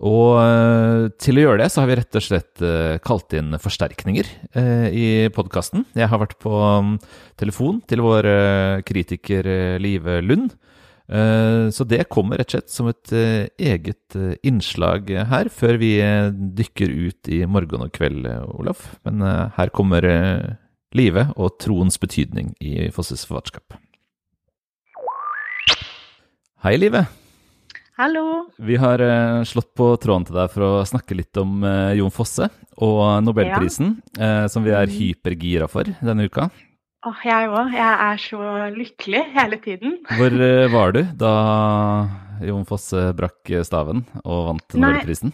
Og 0.00 0.38
uh, 0.40 1.10
til 1.20 1.36
å 1.36 1.44
gjøre 1.44 1.60
det, 1.62 1.68
så 1.72 1.82
har 1.82 1.90
vi 1.90 1.98
rett 2.00 2.16
og 2.16 2.24
slett 2.24 2.64
kalt 3.04 3.36
inn 3.36 3.52
forsterkninger 3.60 4.30
i 4.96 5.06
podkasten. 5.34 5.84
Jeg 5.98 6.08
har 6.08 6.22
vært 6.22 6.38
på 6.40 6.54
um, 6.56 6.94
telefon 7.40 7.82
til 7.90 8.02
vår 8.06 8.28
kritiker 8.88 9.48
Live 9.82 10.20
Lund. 10.24 10.56
Eh, 11.10 11.70
så 11.74 11.84
det 11.90 12.06
kommer 12.12 12.38
rett 12.38 12.52
og 12.52 12.54
slett 12.54 12.70
som 12.70 12.88
et 12.90 13.12
eh, 13.16 13.48
eget 13.58 14.14
eh, 14.14 14.36
innslag 14.46 15.10
her, 15.32 15.50
før 15.50 15.80
vi 15.82 15.96
dykker 16.60 16.92
ut 17.10 17.30
i 17.34 17.42
morgen 17.50 17.86
og 17.86 17.94
kveld, 17.96 18.28
Olaf. 18.54 18.92
Men 19.06 19.24
her 19.56 19.74
kommer 19.74 20.06
livet 20.94 21.34
og 21.36 21.58
troens 21.62 21.98
betydning 22.02 22.54
i 22.62 22.90
Fosses 22.94 23.26
forfatterskap. 23.26 23.78
Hei, 26.60 26.76
Live. 26.76 27.08
Hallo. 28.00 28.46
Vi 28.56 28.78
har 28.80 29.02
slått 29.44 29.74
på 29.76 29.90
tråden 30.00 30.24
til 30.24 30.38
deg 30.38 30.48
for 30.54 30.64
å 30.64 30.72
snakke 30.88 31.18
litt 31.18 31.36
om 31.36 31.60
Jon 31.98 32.14
Fosse 32.14 32.46
og 32.80 33.02
Nobelprisen, 33.26 33.90
ja. 34.16 34.48
som 34.48 34.64
vi 34.64 34.72
er 34.72 34.88
mm. 34.88 34.94
hypergira 34.96 35.68
for 35.68 35.84
denne 36.00 36.24
uka. 36.24 36.46
Åh, 37.00 37.20
jeg 37.24 37.48
òg. 37.48 37.70
Jeg 37.72 37.92
er 38.04 38.18
så 38.20 38.46
lykkelig 38.74 39.20
hele 39.32 39.58
tiden. 39.64 39.94
Hvor 40.18 40.34
uh, 40.36 40.66
var 40.72 40.92
du 40.92 40.98
da 41.16 41.34
Jon 42.44 42.66
Fosse 42.68 43.06
brakk 43.16 43.52
staven 43.64 44.02
og 44.20 44.42
vant 44.50 44.76
Nobelprisen? 44.76 45.32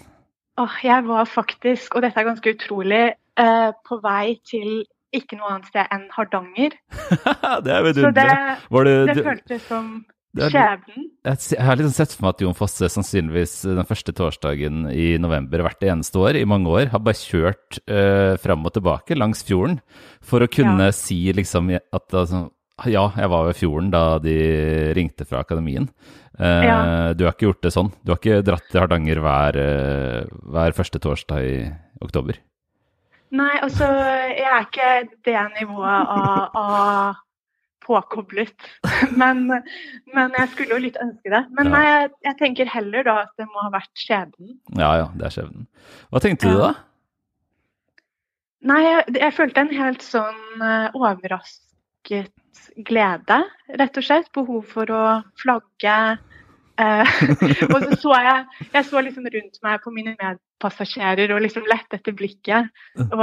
Åh, 0.62 0.76
jeg 0.86 1.06
var 1.08 1.26
faktisk, 1.26 1.96
og 1.96 2.06
dette 2.06 2.22
er 2.22 2.28
ganske 2.28 2.54
utrolig, 2.54 3.02
uh, 3.42 3.70
på 3.82 3.98
vei 4.04 4.36
til 4.46 4.84
ikke 5.16 5.38
noe 5.40 5.56
annet 5.56 5.72
sted 5.72 5.90
enn 5.90 6.06
Hardanger. 6.14 6.78
det 7.66 7.74
er 7.74 7.88
vidunderlig. 7.88 8.38
Så 8.70 8.84
det, 8.86 8.94
det, 8.94 8.96
det 9.10 9.26
føltes 9.26 9.66
som 9.66 9.90
Skjebnen? 10.36 11.06
Jeg 11.26 11.64
har 11.64 11.78
liksom 11.78 11.94
sett 11.96 12.12
for 12.14 12.26
meg 12.26 12.34
at 12.34 12.42
Jon 12.44 12.56
Fosse 12.56 12.90
sannsynligvis 12.92 13.54
den 13.66 13.88
første 13.88 14.14
torsdagen 14.16 14.84
i 14.92 15.14
november 15.22 15.64
hvert 15.64 15.86
eneste 15.86 16.20
år 16.22 16.38
i 16.38 16.46
mange 16.48 16.70
år 16.70 16.92
har 16.92 17.02
bare 17.02 17.18
kjørt 17.18 17.80
uh, 17.90 18.36
fram 18.42 18.66
og 18.68 18.74
tilbake 18.76 19.18
langs 19.18 19.42
fjorden 19.46 19.80
for 20.24 20.44
å 20.44 20.50
kunne 20.50 20.90
ja. 20.90 20.94
si 20.94 21.18
liksom 21.34 21.72
at 21.76 22.16
altså, 22.20 22.46
ja, 22.84 23.06
jeg 23.16 23.32
var 23.32 23.48
ved 23.48 23.58
fjorden 23.58 23.92
da 23.94 24.04
de 24.22 24.36
ringte 24.96 25.26
fra 25.28 25.40
akademien. 25.42 25.88
Uh, 26.36 26.64
ja. 26.66 26.80
Du 27.16 27.24
har 27.24 27.32
ikke 27.34 27.48
gjort 27.48 27.64
det 27.64 27.72
sånn? 27.74 27.92
Du 28.04 28.12
har 28.12 28.20
ikke 28.20 28.44
dratt 28.44 28.68
til 28.68 28.82
Hardanger 28.82 29.22
hver, 29.24 29.60
uh, 29.60 30.42
hver 30.52 30.76
første 30.76 31.00
torsdag 31.02 31.46
i 31.48 31.56
oktober? 32.04 32.38
Nei, 33.36 33.54
altså 33.58 33.88
jeg 33.90 34.46
er 34.46 34.66
ikke 34.68 34.90
det 35.26 35.40
nivået 35.56 36.12
av, 36.14 36.60
av 36.60 37.24
påkoblet. 37.86 38.54
Men, 39.20 39.46
men, 39.46 40.34
jeg 40.38 40.48
skulle 40.52 40.76
jo 40.76 40.82
litt 40.82 40.98
ønske 41.02 41.30
det. 41.32 41.42
Men 41.56 41.70
nei, 41.72 41.82
jeg, 41.86 42.10
jeg, 42.26 42.36
tenker 42.40 42.70
heller 42.70 43.06
da 43.06 43.16
at 43.24 43.32
det 43.40 43.46
må 43.48 43.62
ha 43.64 43.70
vært 43.74 43.92
skjebnen. 44.00 44.56
Ja, 44.78 44.90
ja, 45.00 45.06
det 45.16 45.28
er 45.28 45.34
skjebnen. 45.34 45.66
Hva 46.10 46.22
tenkte 46.24 46.50
du 46.50 46.60
da? 46.60 46.72
Nei, 48.66 48.80
jeg, 48.82 49.04
jeg, 49.20 49.34
følte 49.36 49.62
en 49.62 49.74
helt 49.76 50.02
sånn 50.02 50.62
uh, 50.62 50.96
overrasket 50.96 52.32
glede, 52.88 53.38
rett 53.78 54.00
og 54.00 54.06
slett. 54.06 54.32
Behov 54.34 54.64
for 54.70 54.90
å 54.90 55.04
flagge. 55.40 55.98
Uh, 56.76 57.08
og 57.72 57.78
så 57.80 57.96
så 58.02 58.16
jeg 58.20 58.64
Jeg 58.74 58.84
så 58.84 59.00
liksom 59.00 59.28
rundt 59.32 59.62
meg 59.64 59.84
på 59.84 59.92
mine 59.94 60.12
med, 60.18 60.40
passasjerer 60.62 61.32
og 61.34 61.42
liksom 61.44 61.66
lette 61.68 61.98
etter 61.98 62.14
blikket. 62.16 62.72
Og, 63.04 63.22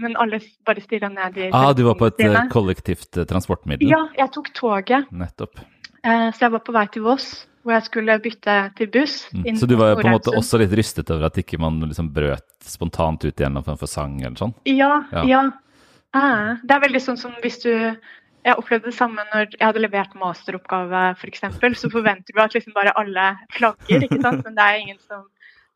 men 0.00 0.16
alle 0.20 0.40
bare 0.66 0.84
stirra 0.84 1.10
ned 1.12 1.38
i 1.38 1.48
Ah, 1.52 1.72
du 1.76 1.84
var 1.88 1.98
på 2.00 2.08
et 2.08 2.20
sine. 2.20 2.46
kollektivt 2.52 3.20
eh, 3.20 3.28
transportmiddel? 3.28 3.90
Ja, 3.92 4.06
jeg 4.18 4.32
tok 4.34 4.52
toget. 4.56 5.10
Nettopp. 5.12 5.60
Eh, 6.02 6.28
så 6.32 6.46
jeg 6.46 6.54
var 6.54 6.62
på 6.64 6.74
vei 6.74 6.86
til 6.94 7.04
Voss, 7.06 7.28
hvor 7.62 7.76
jeg 7.76 7.86
skulle 7.88 8.16
bytte 8.24 8.56
til 8.78 8.90
buss. 8.94 9.18
Mm. 9.34 9.52
Så 9.60 9.68
du 9.70 9.76
var 9.80 9.94
på 10.00 10.06
en 10.06 10.16
måte 10.16 10.34
også 10.38 10.62
litt 10.62 10.72
rystet 10.78 11.12
over 11.14 11.28
at 11.28 11.38
ikke 11.38 11.60
man 11.62 11.78
liksom 11.84 12.08
brøt 12.14 12.48
spontant 12.66 13.22
ut 13.26 13.34
igjennom 13.34 13.66
en 13.66 13.78
for 13.78 13.90
sang 13.90 14.18
eller 14.22 14.38
sånn? 14.40 14.56
Ja. 14.68 15.04
ja. 15.12 15.28
ja. 15.28 15.44
Ah, 16.12 16.58
det 16.60 16.74
er 16.74 16.84
veldig 16.88 17.00
sånn 17.00 17.20
som 17.20 17.36
hvis 17.44 17.62
du 17.62 17.70
jeg 18.42 18.58
opplevde 18.58 18.90
det 18.90 18.96
samme 18.96 19.22
når 19.30 19.52
jeg 19.52 19.62
hadde 19.62 19.82
levert 19.84 20.14
masteroppgave, 20.18 21.02
f.eks. 21.14 21.44
For 21.60 21.78
så 21.78 21.90
forventer 21.92 22.34
du 22.34 22.40
at 22.42 22.56
liksom 22.56 22.74
bare 22.74 22.94
alle 22.98 23.28
flagger, 23.54 24.02
ikke 24.02 24.18
sant? 24.18 24.42
men 24.42 24.56
det 24.56 24.64
er 24.64 24.80
ingen 24.80 24.98
som 24.98 25.28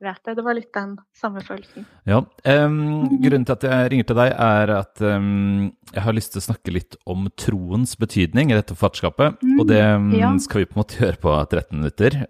vet 0.03 0.21
det. 0.25 0.35
Det 0.39 0.45
var 0.45 0.57
litt 0.57 0.73
den 0.75 0.95
samme 1.17 1.43
følelsen. 1.45 1.87
Ja. 2.09 2.21
Um, 2.45 3.07
grunnen 3.23 3.47
til 3.49 3.57
at 3.57 3.67
jeg 3.67 3.93
ringer 3.93 4.09
til 4.11 4.19
deg, 4.19 4.33
er 4.33 4.73
at 4.77 5.03
um, 5.05 5.71
jeg 5.93 6.05
har 6.05 6.17
lyst 6.17 6.35
til 6.35 6.43
å 6.43 6.47
snakke 6.49 6.75
litt 6.75 6.99
om 7.09 7.31
troens 7.39 7.97
betydning 8.01 8.53
i 8.53 8.59
dette 8.59 8.77
forfatterskapet. 8.77 9.41
Mm, 9.41 9.57
og 9.63 9.71
det 9.71 9.81
um, 9.87 10.13
ja. 10.17 10.35
skal 10.43 10.63
vi 10.63 10.69
på 10.69 10.77
en 10.77 10.83
måte 10.83 11.01
gjøre 11.01 11.23
på 11.23 11.35
13 11.45 11.81
minutter. 11.81 12.21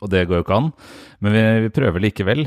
og 0.00 0.12
det 0.12 0.26
går 0.26 0.40
jo 0.40 0.44
ikke 0.46 0.60
an. 0.60 0.70
Men 1.20 1.36
vi, 1.36 1.46
vi 1.66 1.72
prøver 1.80 2.06
likevel. 2.06 2.46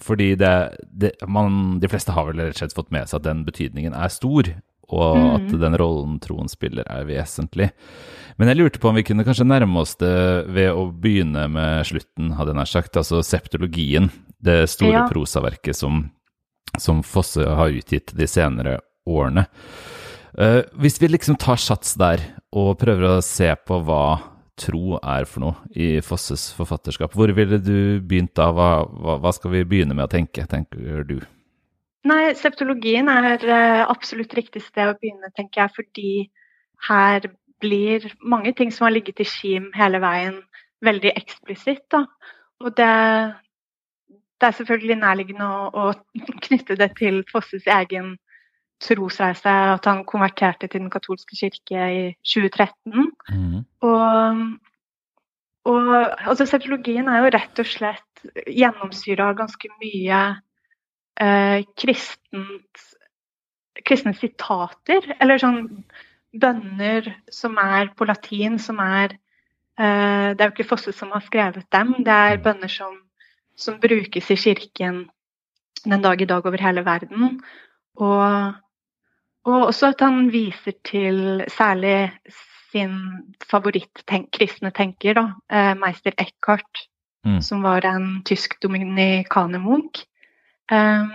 fordi 0.00 0.34
det, 0.40 0.54
det, 0.88 1.14
man, 1.28 1.78
de 1.80 1.88
fleste 1.92 2.14
har 2.16 2.30
vel 2.30 2.40
rett 2.40 2.56
og 2.56 2.62
slett 2.62 2.76
fått 2.76 2.92
med 2.94 3.10
seg 3.10 3.20
at 3.20 3.28
den 3.28 3.44
betydningen 3.48 3.96
er 3.96 4.12
stor 4.12 4.54
og 4.92 5.16
mm. 5.16 5.28
at 5.36 5.54
den 5.62 5.76
rollen 5.80 6.18
troen 6.22 6.50
spiller, 6.52 6.86
er 6.90 7.06
vesentlig. 7.08 7.70
Men 8.40 8.50
jeg 8.50 8.60
lurte 8.60 8.80
på 8.80 8.90
om 8.90 8.98
vi 8.98 9.04
kunne 9.06 9.24
kanskje 9.26 9.46
nærme 9.48 9.82
oss 9.82 9.94
det 10.00 10.12
ved 10.52 10.72
å 10.72 10.88
begynne 10.90 11.46
med 11.52 11.86
slutten, 11.88 12.32
hadde 12.36 12.52
jeg 12.52 12.60
nær 12.60 12.70
sagt. 12.70 12.98
Altså 13.00 13.22
septologien, 13.26 14.10
det 14.42 14.64
store 14.72 15.02
ja. 15.02 15.06
prosaverket 15.10 15.78
som, 15.78 16.06
som, 16.78 17.02
Fosse 17.06 17.44
har 17.46 17.72
utgitt 17.72 18.14
de 18.16 18.28
senere 18.28 18.78
årene. 19.08 19.46
Uh, 20.32 20.62
hvis 20.80 20.96
vi 21.00 21.10
liksom 21.12 21.36
tar 21.40 21.60
sats 21.60 21.92
der 22.00 22.22
og 22.56 22.78
prøver 22.80 23.18
å 23.18 23.24
se 23.24 23.50
på 23.66 23.82
hva 23.84 24.04
tro 24.62 24.96
er 25.00 25.26
for 25.28 25.44
noe 25.44 25.76
i 25.76 26.00
Fosses 26.04 26.50
forfatterskap, 26.56 27.12
hvor 27.16 27.32
ville 27.36 27.58
du 27.60 28.00
begynt 28.00 28.34
da? 28.38 28.50
Hva, 28.54 28.70
hva, 28.88 29.18
hva 29.20 29.32
skal 29.34 29.52
vi 29.56 29.64
begynne 29.68 29.96
med 29.96 30.06
å 30.06 30.12
tenke, 30.12 30.44
tenker 30.48 31.04
du? 31.08 31.18
Nei, 32.08 32.32
septologien 32.34 33.06
er 33.12 33.44
uh, 33.46 33.82
absolutt 33.92 34.34
riktig 34.34 34.64
sted 34.64 34.90
å 34.90 34.96
begynne, 34.98 35.30
tenker 35.36 35.62
jeg. 35.62 35.74
Fordi 35.76 36.14
her 36.88 37.28
blir 37.62 38.08
mange 38.18 38.52
ting 38.58 38.72
som 38.74 38.88
har 38.88 38.96
ligget 38.96 39.22
i 39.22 39.28
kim 39.28 39.70
hele 39.76 40.00
veien, 40.02 40.40
veldig 40.82 41.14
eksplisitt. 41.14 41.84
Da. 41.94 42.04
Og 42.62 42.74
det, 42.78 42.90
det, 44.10 44.48
er 44.48 44.58
selvfølgelig 44.58 44.98
nærliggende 45.04 45.46
å, 45.46 45.70
å, 45.70 45.86
knytte 46.48 46.78
det 46.80 46.90
til 46.98 47.22
Fosses 47.30 47.70
egen 47.70 48.16
trosreise, 48.82 49.46
at 49.46 49.86
han 49.86 50.02
konverterte 50.02 50.66
til 50.66 50.82
den 50.82 50.90
katolske 50.90 51.38
kirke 51.38 51.86
i 51.86 52.04
2013. 52.26 53.12
Mm. 53.30 53.60
Og, 53.86 54.40
og 55.70 55.92
altså, 55.94 56.48
septologien 56.50 57.06
er 57.06 57.22
jo 57.22 57.34
rett 57.36 57.62
og 57.62 57.68
slett 57.70 58.24
gjennomsyra 58.50 59.30
av 59.30 59.38
ganske 59.38 59.70
mye 59.78 60.24
eh, 61.20 61.64
kristent, 61.78 62.84
kristne 63.86 64.14
sitater, 64.16 65.14
eller 65.20 65.40
sånn 65.42 65.64
bønner 66.32 67.08
som 67.32 67.58
er 67.60 67.92
på 67.96 68.06
latin, 68.08 68.58
som 68.62 68.80
er 68.80 69.16
eh, 69.78 70.32
Det 70.32 70.40
er 70.40 70.48
jo 70.48 70.52
ikke 70.54 70.68
Fosse 70.70 70.94
som 70.96 71.12
har 71.12 71.24
skrevet 71.26 71.68
dem, 71.72 71.96
det 72.04 72.12
er 72.12 72.38
mm. 72.38 72.44
bønner 72.44 72.72
som, 72.72 72.96
som, 73.56 73.80
brukes 73.80 74.30
i 74.30 74.36
kirken 74.36 75.04
den 75.84 76.04
dag 76.04 76.20
i 76.22 76.28
dag 76.30 76.46
over 76.46 76.62
hele 76.62 76.84
verden. 76.86 77.40
Og, 77.98 78.54
og 79.44 79.66
også 79.66 79.90
at 79.92 80.00
han 80.00 80.30
viser 80.32 80.78
til 80.86 81.42
særlig 81.50 82.12
sin 82.72 82.94
favoritt-kristne 83.50 84.70
tenker, 84.72 85.18
da, 85.18 85.26
eh, 85.52 85.74
meister 85.76 86.14
Eckhart, 86.16 86.86
Mm. 87.26 87.42
som 87.42 87.62
var 87.62 87.84
en 87.86 88.22
tysk 88.26 88.60
dominikanermunk. 88.62 90.02
Um, 90.70 91.10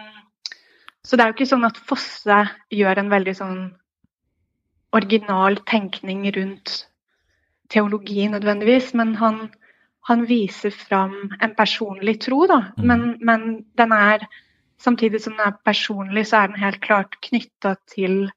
så 1.07 1.15
det 1.15 1.23
er 1.23 1.31
jo 1.31 1.37
ikke 1.37 1.49
sånn 1.49 1.67
at 1.67 1.79
Fosse 1.87 2.41
gjør 2.73 2.99
en 2.99 3.11
veldig 3.13 3.35
sånn 3.37 3.59
original 4.97 5.59
tenkning 5.69 6.25
rundt 6.35 6.81
teologi 7.71 8.27
nødvendigvis, 8.31 8.93
men 8.97 9.13
han, 9.19 9.39
han 10.07 10.25
viser 10.27 10.71
fram 10.75 11.15
en 11.43 11.55
personlig 11.55 12.17
tro, 12.25 12.45
da. 12.49 12.59
Mm. 12.77 12.85
Men, 12.91 13.07
men 13.21 13.47
den 13.79 13.95
er 13.95 14.27
Samtidig 14.77 15.23
som 15.23 15.33
den 15.33 15.41
er 15.41 15.55
personlig, 15.65 16.27
så 16.29 16.37
er 16.37 16.51
den 16.51 16.61
helt 16.61 16.83
klart 16.83 17.15
knytta 17.25 17.71
til 17.89 18.27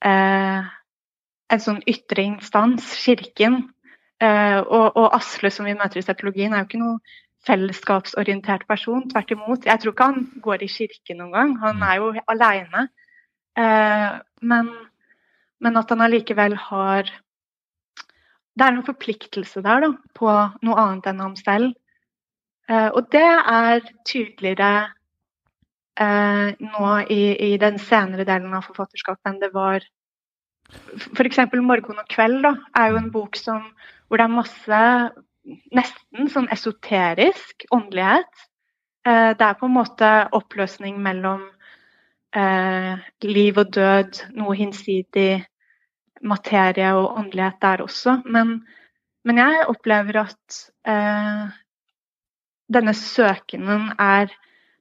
eh, 0.00 0.70
en 1.52 1.60
sånn 1.60 1.82
ytre 1.84 2.24
instans, 2.24 2.94
kirken. 3.02 3.58
Eh, 4.24 4.56
og, 4.56 4.96
og 4.96 5.10
Asle, 5.18 5.50
som 5.52 5.68
vi 5.68 5.76
møter 5.76 6.00
i 6.00 6.04
setologien 6.06 6.56
er 6.56 6.64
jo 6.64 6.68
ikke 6.70 6.80
noe 6.80 6.96
fellesskapsorientert 7.46 8.66
person. 8.68 9.06
Tvert 9.10 9.34
imot. 9.34 9.66
Jeg 9.66 9.80
tror 9.80 9.94
ikke 9.94 10.08
han 10.12 10.28
går 10.44 10.64
i 10.64 10.70
kirke 10.70 11.16
noen 11.16 11.34
gang. 11.34 11.56
Han 11.62 11.82
er 11.86 12.00
jo 12.00 12.12
aleine. 12.28 12.86
Eh, 13.58 14.20
men, 14.52 14.70
men 15.60 15.80
at 15.80 15.90
han 15.92 16.06
allikevel 16.06 16.56
har 16.68 17.10
Det 18.50 18.66
er 18.66 18.74
noen 18.74 18.84
forpliktelse 18.84 19.62
der 19.64 19.84
da, 19.86 19.88
på 20.18 20.28
noe 20.66 20.80
annet 20.82 21.06
enn 21.08 21.20
ham 21.22 21.36
selv. 21.38 21.70
Eh, 22.68 22.90
og 22.92 23.06
det 23.14 23.24
er 23.24 23.80
tydeligere 24.04 24.90
eh, 25.96 26.50
nå 26.60 26.90
i, 27.08 27.22
i, 27.46 27.56
den 27.62 27.78
senere 27.80 28.26
delen 28.28 28.52
av 28.58 28.66
forfatterskapet 28.68 29.30
enn 29.30 29.40
det 29.40 29.52
var 29.54 29.86
F.eks. 31.16 31.40
'Morgen 31.54 32.02
og 32.02 32.12
kveld' 32.12 32.44
da, 32.44 32.52
er 32.78 32.92
jo 32.92 33.00
en 33.00 33.10
bok 33.14 33.38
som, 33.38 33.64
hvor 34.06 34.20
det 34.20 34.26
er 34.26 34.34
masse 34.34 34.82
nesten 35.74 36.28
sånn 36.32 36.48
esoterisk 36.52 37.64
åndelighet. 37.74 38.46
Eh, 39.06 39.30
det 39.36 39.46
er 39.46 39.56
på 39.58 39.68
en 39.68 39.76
måte 39.76 40.10
oppløsning 40.36 40.98
mellom 41.02 41.46
eh, 42.36 43.00
liv 43.24 43.60
og 43.60 43.72
død, 43.76 44.20
noe 44.36 44.56
hinsidig 44.58 45.44
materie 46.20 46.92
og 46.98 47.16
åndelighet 47.22 47.60
der 47.62 47.84
også. 47.86 48.20
Men, 48.26 48.60
men 49.24 49.40
jeg 49.40 49.66
opplever 49.72 50.22
at 50.26 50.60
eh, 50.88 51.48
denne 52.70 52.94
søkenen 52.94 53.92
er 53.98 54.30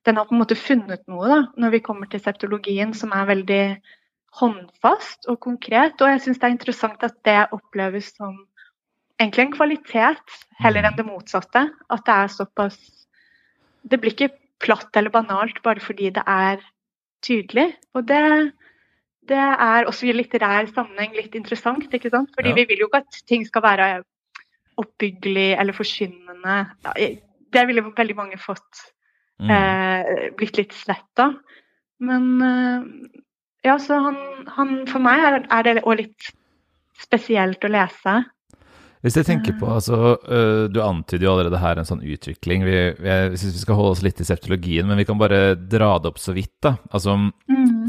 Den 0.08 0.16
har 0.16 0.26
på 0.26 0.34
en 0.34 0.40
måte 0.40 0.56
funnet 0.56 1.02
noe 1.12 1.28
da, 1.28 1.38
når 1.60 1.74
vi 1.74 1.80
kommer 1.84 2.08
til 2.08 2.22
septologien, 2.24 2.94
som 2.96 3.12
er 3.14 3.26
veldig 3.28 3.64
håndfast 4.40 5.28
og 5.28 5.42
konkret. 5.44 6.00
Og 6.00 6.08
jeg 6.08 6.22
syns 6.24 6.40
det 6.40 6.48
er 6.48 6.54
interessant 6.54 7.04
at 7.04 7.18
det 7.28 7.36
oppleves 7.52 8.14
som 8.16 8.38
egentlig 9.20 9.46
en 9.46 9.54
kvalitet, 9.56 10.36
heller 10.64 10.88
enn 10.88 10.96
det 10.98 11.06
motsatte. 11.08 11.66
At 11.90 12.06
det 12.08 12.16
er 12.16 12.28
såpass 12.34 12.80
Det 13.90 14.00
blir 14.02 14.12
ikke 14.12 14.34
platt 14.60 14.96
eller 15.00 15.10
banalt 15.10 15.62
bare 15.64 15.80
fordi 15.80 16.10
det 16.12 16.24
er 16.28 16.60
tydelig. 17.24 17.74
Og 17.96 18.04
det, 18.08 18.52
det 19.30 19.38
er 19.40 19.88
også 19.88 20.10
i 20.10 20.12
litterær 20.14 20.68
sammenheng 20.74 21.14
litt 21.16 21.36
interessant, 21.36 21.88
ikke 21.94 22.10
sant? 22.12 22.30
Fordi 22.36 22.50
Ja. 22.50 22.56
vi 22.56 22.66
vil 22.68 22.80
jo 22.84 22.88
ikke 22.90 22.98
at 23.06 23.22
ting 23.28 23.46
skal 23.48 23.62
være 23.64 24.04
oppbyggelig 24.78 25.54
eller 25.60 25.74
forkynnende. 25.74 26.58
Det 27.54 27.68
ville 27.68 27.84
veldig 27.98 28.16
mange 28.16 28.38
fått 28.38 28.86
Mm. 29.40 29.50
eh, 29.56 30.30
blitt 30.36 30.58
litt 30.58 30.74
slett 30.76 31.20
av. 31.24 31.38
Men 32.02 32.42
eh, 32.44 32.84
ja, 33.64 33.78
så 33.80 33.96
han, 34.04 34.18
han 34.58 34.86
For 34.88 35.00
meg 35.00 35.20
er, 35.24 35.48
er 35.50 35.64
det 35.64 35.84
òg 35.86 35.96
litt 36.02 36.28
spesielt 37.00 37.64
å 37.64 37.72
lese. 37.72 38.26
Hvis 39.00 39.16
jeg 39.16 39.28
tenker 39.30 39.56
på, 39.56 39.68
altså, 39.72 40.18
øh, 40.28 40.66
Du 40.72 40.82
antyder 40.84 41.24
jo 41.24 41.32
allerede 41.34 41.62
her 41.62 41.80
en 41.80 41.88
sånn 41.88 42.04
utvikling. 42.04 42.66
Vi, 42.68 42.76
vi, 43.00 43.08
jeg 43.08 43.40
synes 43.40 43.56
vi 43.56 43.64
skal 43.64 43.80
holde 43.80 43.94
oss 43.96 44.04
litt 44.04 44.20
i 44.20 44.28
septologien, 44.28 44.90
men 44.90 45.00
vi 45.00 45.08
kan 45.08 45.20
bare 45.20 45.56
dra 45.56 45.94
det 46.00 46.12
opp 46.12 46.20
så 46.20 46.36
vidt. 46.36 46.58
da. 46.66 46.76
Altså 46.92 47.16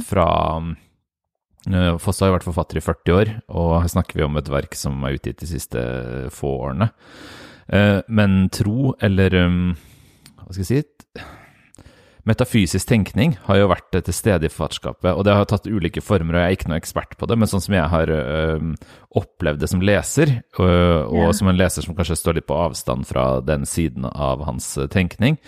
fra 0.07 0.29
øh, 0.61 1.99
Foss 1.99 2.23
har 2.23 2.31
jo 2.31 2.37
vært 2.39 2.47
forfatter 2.47 2.79
i 2.79 2.85
40 2.87 3.17
år, 3.17 3.35
og 3.51 3.81
her 3.83 3.91
snakker 3.91 4.21
vi 4.21 4.27
om 4.29 4.39
et 4.39 4.51
verk 4.55 4.79
som 4.79 5.03
er 5.03 5.19
utgitt 5.19 5.43
de 5.43 5.51
siste 5.51 5.83
få 6.35 6.55
årene. 6.69 6.93
Eh, 7.67 7.99
men 8.09 8.45
tro, 8.55 8.95
eller 9.03 9.35
hva 9.35 10.51
skal 10.55 10.63
jeg 10.63 10.71
si 10.71 10.83
Metafysisk 12.29 12.89
tenkning 12.89 13.37
har 13.47 13.57
jo 13.57 13.69
vært 13.71 13.95
til 13.95 14.15
stede 14.15 14.47
i 14.47 14.53
forfatterskapet, 14.53 15.13
og 15.15 15.25
det 15.25 15.35
har 15.37 15.47
tatt 15.49 15.69
ulike 15.71 16.03
former, 16.05 16.37
og 16.37 16.43
jeg 16.43 16.51
er 16.51 16.59
ikke 16.59 16.71
noe 16.73 16.81
ekspert 16.81 17.17
på 17.17 17.29
det, 17.31 17.39
men 17.41 17.49
sånn 17.49 17.63
som 17.65 17.77
jeg 17.77 17.89
har 17.93 18.13
øh, 18.13 18.67
opplevd 19.17 19.63
det 19.63 19.71
som 19.73 19.85
leser, 19.85 20.35
øh, 20.61 21.01
og 21.07 21.17
yeah. 21.17 21.33
som 21.37 21.49
en 21.51 21.59
leser 21.59 21.87
som 21.87 21.97
kanskje 21.97 22.19
står 22.21 22.37
litt 22.39 22.49
på 22.51 22.59
avstand 22.61 23.09
fra 23.09 23.25
den 23.45 23.65
siden 23.69 24.05
av 24.11 24.45
hans 24.47 24.69
tenkning, 24.93 25.39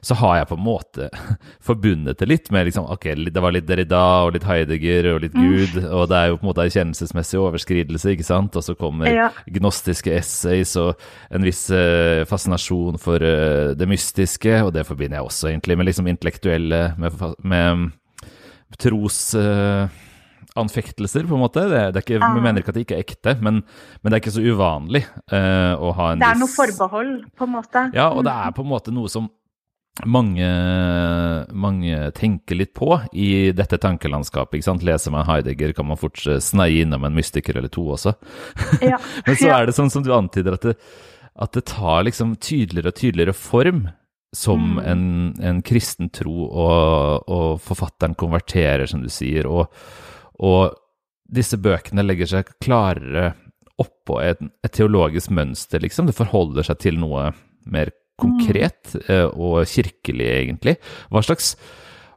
så 0.00 0.16
har 0.22 0.38
jeg 0.38 0.50
på 0.52 0.58
en 0.60 0.64
måte 0.64 1.10
forbundet 1.68 2.20
det 2.22 2.30
litt 2.30 2.52
med 2.54 2.68
liksom, 2.70 2.86
ok, 2.94 3.10
det 3.26 3.42
var 3.42 3.56
litt 3.56 3.66
Derrida 3.68 4.04
og 4.28 4.36
litt 4.36 4.46
Heidegger 4.46 5.10
og 5.16 5.24
litt 5.26 5.34
Gud, 5.34 5.76
og 5.82 6.06
det 6.12 6.20
er 6.20 6.30
jo 6.30 6.38
på 6.38 6.46
en 6.46 6.52
måte 6.52 6.68
erkjennelsesmessig 6.68 7.42
overskridelse, 7.42 8.14
ikke 8.14 8.28
sant? 8.28 8.56
Og 8.56 8.66
så 8.66 8.76
kommer 8.78 9.10
Ja. 9.10 9.28
gnostiske 9.50 10.14
essays 10.14 10.76
og 10.78 10.94
en 11.34 11.44
viss 11.44 11.66
øh, 11.74 12.22
fascinasjon 12.30 12.98
for 13.02 13.18
det 13.20 13.88
mystiske, 13.88 14.54
og 14.62 14.72
det 14.74 14.86
forbinder 14.86 15.18
jeg 15.18 15.26
også 15.26 15.50
egentlig 15.50 15.76
med 15.76 15.90
liksom 15.90 16.08
intellektuelle, 16.20 16.92
med, 17.00 17.16
med 17.40 17.90
trosanfektelser, 18.78 21.20
eh, 21.20 21.28
på 21.28 21.34
en 21.34 21.40
måte. 21.40 21.68
Det, 21.68 21.92
det 21.94 21.96
er 21.96 22.02
ikke, 22.04 22.18
vi 22.20 22.40
mener 22.44 22.60
ikke 22.60 22.70
at 22.70 22.74
det 22.78 22.84
ikke 22.86 22.96
er 22.98 23.04
ekte, 23.06 23.32
men, 23.40 23.54
men 24.02 24.10
det 24.10 24.16
er 24.16 24.22
ikke 24.22 24.36
så 24.36 24.44
uvanlig 24.44 25.02
uh, 25.32 25.74
å 25.80 25.92
ha 25.96 26.06
en 26.12 26.20
Det 26.22 26.30
er 26.30 26.40
noe 26.40 26.52
forbehold, 26.52 27.12
på 27.36 27.42
en 27.48 27.54
måte. 27.56 27.80
ja, 27.96 28.06
og 28.12 28.20
det 28.28 28.32
er 28.32 28.50
på 28.56 28.62
en 28.66 28.74
måte 28.76 28.90
noe 28.94 29.08
som 29.12 29.24
mange, 30.06 30.48
mange 31.52 32.10
tenker 32.16 32.54
litt 32.56 32.74
på 32.78 33.00
i 33.12 33.52
dette 33.52 33.78
tankelandskapet. 33.82 34.54
ikke 34.56 34.70
sant? 34.70 34.86
Leser 34.86 35.10
man 35.12 35.28
Heidegger, 35.28 35.72
kan 35.76 35.86
man 35.90 36.00
fort 36.00 36.18
sneie 36.40 36.82
innom 36.86 37.04
en 37.04 37.16
mystiker 37.16 37.54
eller 37.58 37.70
to 37.72 37.82
også. 37.96 38.10
Ja. 38.92 38.98
Men 39.26 39.34
så 39.36 39.48
er 39.52 39.62
det 39.66 39.74
sånn 39.76 39.92
som 39.92 40.02
du 40.06 40.10
antyder, 40.14 40.52
at 40.56 40.64
det, 40.64 40.74
at 41.40 41.52
det 41.56 41.64
tar 41.68 42.04
liksom 42.06 42.28
tydeligere 42.40 42.90
og 42.94 42.98
tydeligere 43.02 43.34
form 43.36 43.80
som 44.36 44.76
Mm. 44.78 44.84
en, 44.86 45.34
en 45.42 45.62
kristen 45.66 46.10
tro, 46.14 46.46
og, 46.46 47.28
og 47.28 47.60
forfatteren 47.64 48.14
konverterer, 48.14 48.86
som 48.86 49.02
du 49.02 49.08
sier. 49.10 49.46
Og, 49.50 49.66
og 50.38 50.76
disse 51.30 51.58
bøkene 51.58 52.04
legger 52.06 52.26
seg 52.30 52.52
klarere 52.62 53.32
oppå 53.80 54.20
et, 54.22 54.40
et 54.64 54.72
teologisk 54.76 55.30
mønster, 55.34 55.80
liksom. 55.82 56.06
Det 56.06 56.14
forholder 56.14 56.62
seg 56.66 56.78
til 56.82 56.98
noe 57.00 57.30
mer 57.70 57.90
konkret 58.20 58.92
eh, 59.08 59.26
og 59.32 59.64
kirkelig, 59.66 60.26
egentlig. 60.28 60.74
Hva 61.10 61.22
slags, 61.24 61.54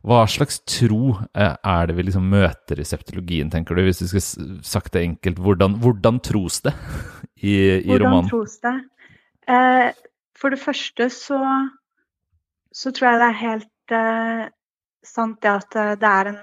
hva 0.04 0.26
slags 0.28 0.60
tro 0.68 1.14
eh, 1.34 1.54
er 1.56 1.88
det 1.88 1.96
vi 1.96 2.04
liksom 2.10 2.26
møter 2.30 2.82
i 2.84 2.88
septologien, 2.88 3.50
tenker 3.54 3.76
du, 3.80 3.86
hvis 3.88 4.02
du 4.04 4.08
skal 4.12 4.26
sagt 4.68 4.92
det 4.98 5.06
enkelt? 5.08 5.40
Hvordan, 5.40 5.78
hvordan 5.80 6.20
tros 6.26 6.60
det 6.66 6.74
i, 7.42 7.56
i 7.56 7.88
Hvordan 7.88 8.10
romanen? 8.10 8.30
tros 8.34 8.60
det? 8.66 8.76
Eh, 9.48 9.90
for 10.36 10.52
det 10.52 10.60
første 10.60 11.08
så, 11.16 11.40
så 12.74 12.92
tror 12.92 13.12
jeg 13.12 13.22
det 13.22 13.30
er 13.30 13.40
helt 13.44 13.96
uh, 13.96 14.44
sant 15.06 15.40
det 15.44 15.52
at 15.52 15.76
eh, 15.78 15.96
det 16.00 16.10
er 16.10 16.32
en 16.32 16.42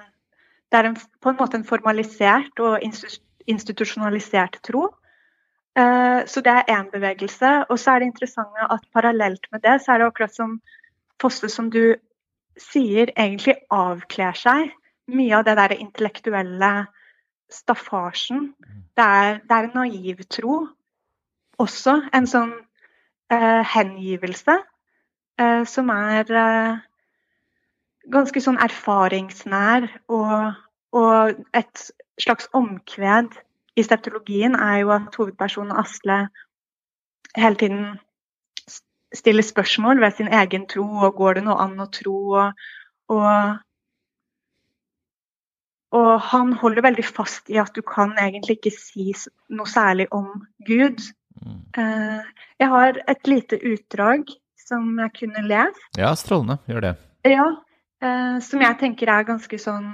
det 0.70 0.78
er 0.78 0.86
en, 0.86 0.96
på 0.96 1.32
en 1.32 1.38
måte 1.40 1.58
en 1.58 1.66
formalisert 1.66 2.60
og 2.62 2.78
institusjonalisert 3.50 4.60
tro. 4.62 4.84
Eh, 5.74 6.20
så 6.30 6.42
det 6.46 6.52
er 6.52 6.70
én 6.76 6.90
bevegelse. 6.92 7.50
Og 7.70 7.78
så 7.78 7.90
er 7.90 7.98
det 7.98 8.10
interessante 8.12 8.68
at 8.70 8.84
parallelt 8.94 9.48
med 9.52 9.64
det, 9.64 9.80
så 9.82 9.92
er 9.92 9.98
det 9.98 10.06
akkurat 10.06 10.34
som 10.34 10.60
Fosse, 11.20 11.50
som 11.52 11.66
du 11.70 11.96
sier, 12.56 13.10
egentlig 13.12 13.58
avkler 13.70 14.32
seg 14.38 14.70
mye 15.12 15.34
av 15.36 15.44
det 15.44 15.56
der 15.58 15.74
intellektuelle 15.74 16.70
staffasjen. 17.52 18.54
Det 18.96 19.04
er, 19.04 19.42
det 19.44 19.56
er 19.56 19.68
en 19.68 19.76
naiv 19.76 20.22
tro. 20.32 20.62
Også 21.60 21.98
en 22.16 22.30
sånn 22.30 22.54
uh, 22.54 23.62
hengivelse 23.74 24.54
som 25.66 25.90
er 25.94 26.32
eh, 26.42 26.80
ganske 28.10 28.42
sånn 28.42 28.60
erfaringsnær 28.60 29.86
og, 30.12 30.60
og 30.96 31.40
et 31.56 31.90
slags 32.20 32.50
omkved 32.56 33.38
i 33.78 33.84
steptologien 33.86 34.56
er 34.58 34.82
jo 34.82 34.92
at 34.96 35.16
hovedpersonen 35.16 35.76
Asle 35.78 36.24
hele 37.36 37.60
tiden 37.60 37.84
stiller 39.14 39.42
spørsmål 39.42 40.00
ved 40.00 40.16
sin 40.16 40.28
egen 40.28 40.66
tro, 40.70 40.84
og 41.06 41.14
går 41.18 41.38
det 41.38 41.44
noe 41.46 41.58
an 41.62 41.80
å 41.82 41.88
tro? 41.90 42.16
Og, 42.38 42.66
og, 43.10 43.62
og 45.98 46.10
han 46.30 46.52
holder 46.60 46.86
veldig 46.86 47.06
fast 47.06 47.50
i 47.50 47.58
at 47.62 47.74
du 47.74 47.82
kan 47.86 48.14
egentlig 48.18 48.58
ikke 48.58 48.74
si 48.74 49.10
noe 49.50 49.70
særlig 49.70 50.06
om 50.14 50.44
Gud. 50.66 51.02
Mm. 51.40 51.58
Eh, 51.78 52.46
Jeg 52.60 52.68
har 52.68 53.02
et 53.08 53.26
lite 53.26 53.58
utdrag 53.72 54.30
som 54.70 54.94
jeg 55.02 55.12
kunne 55.18 55.42
lest. 55.50 55.82
Ja, 55.98 56.14
strålende. 56.18 56.60
Gjør 56.70 56.86
det. 56.86 56.94
Ja, 57.28 57.46
eh, 58.04 58.38
som 58.46 58.62
jeg 58.62 58.78
tenker 58.80 59.10
er 59.12 59.26
ganske 59.28 59.58
sånn 59.60 59.90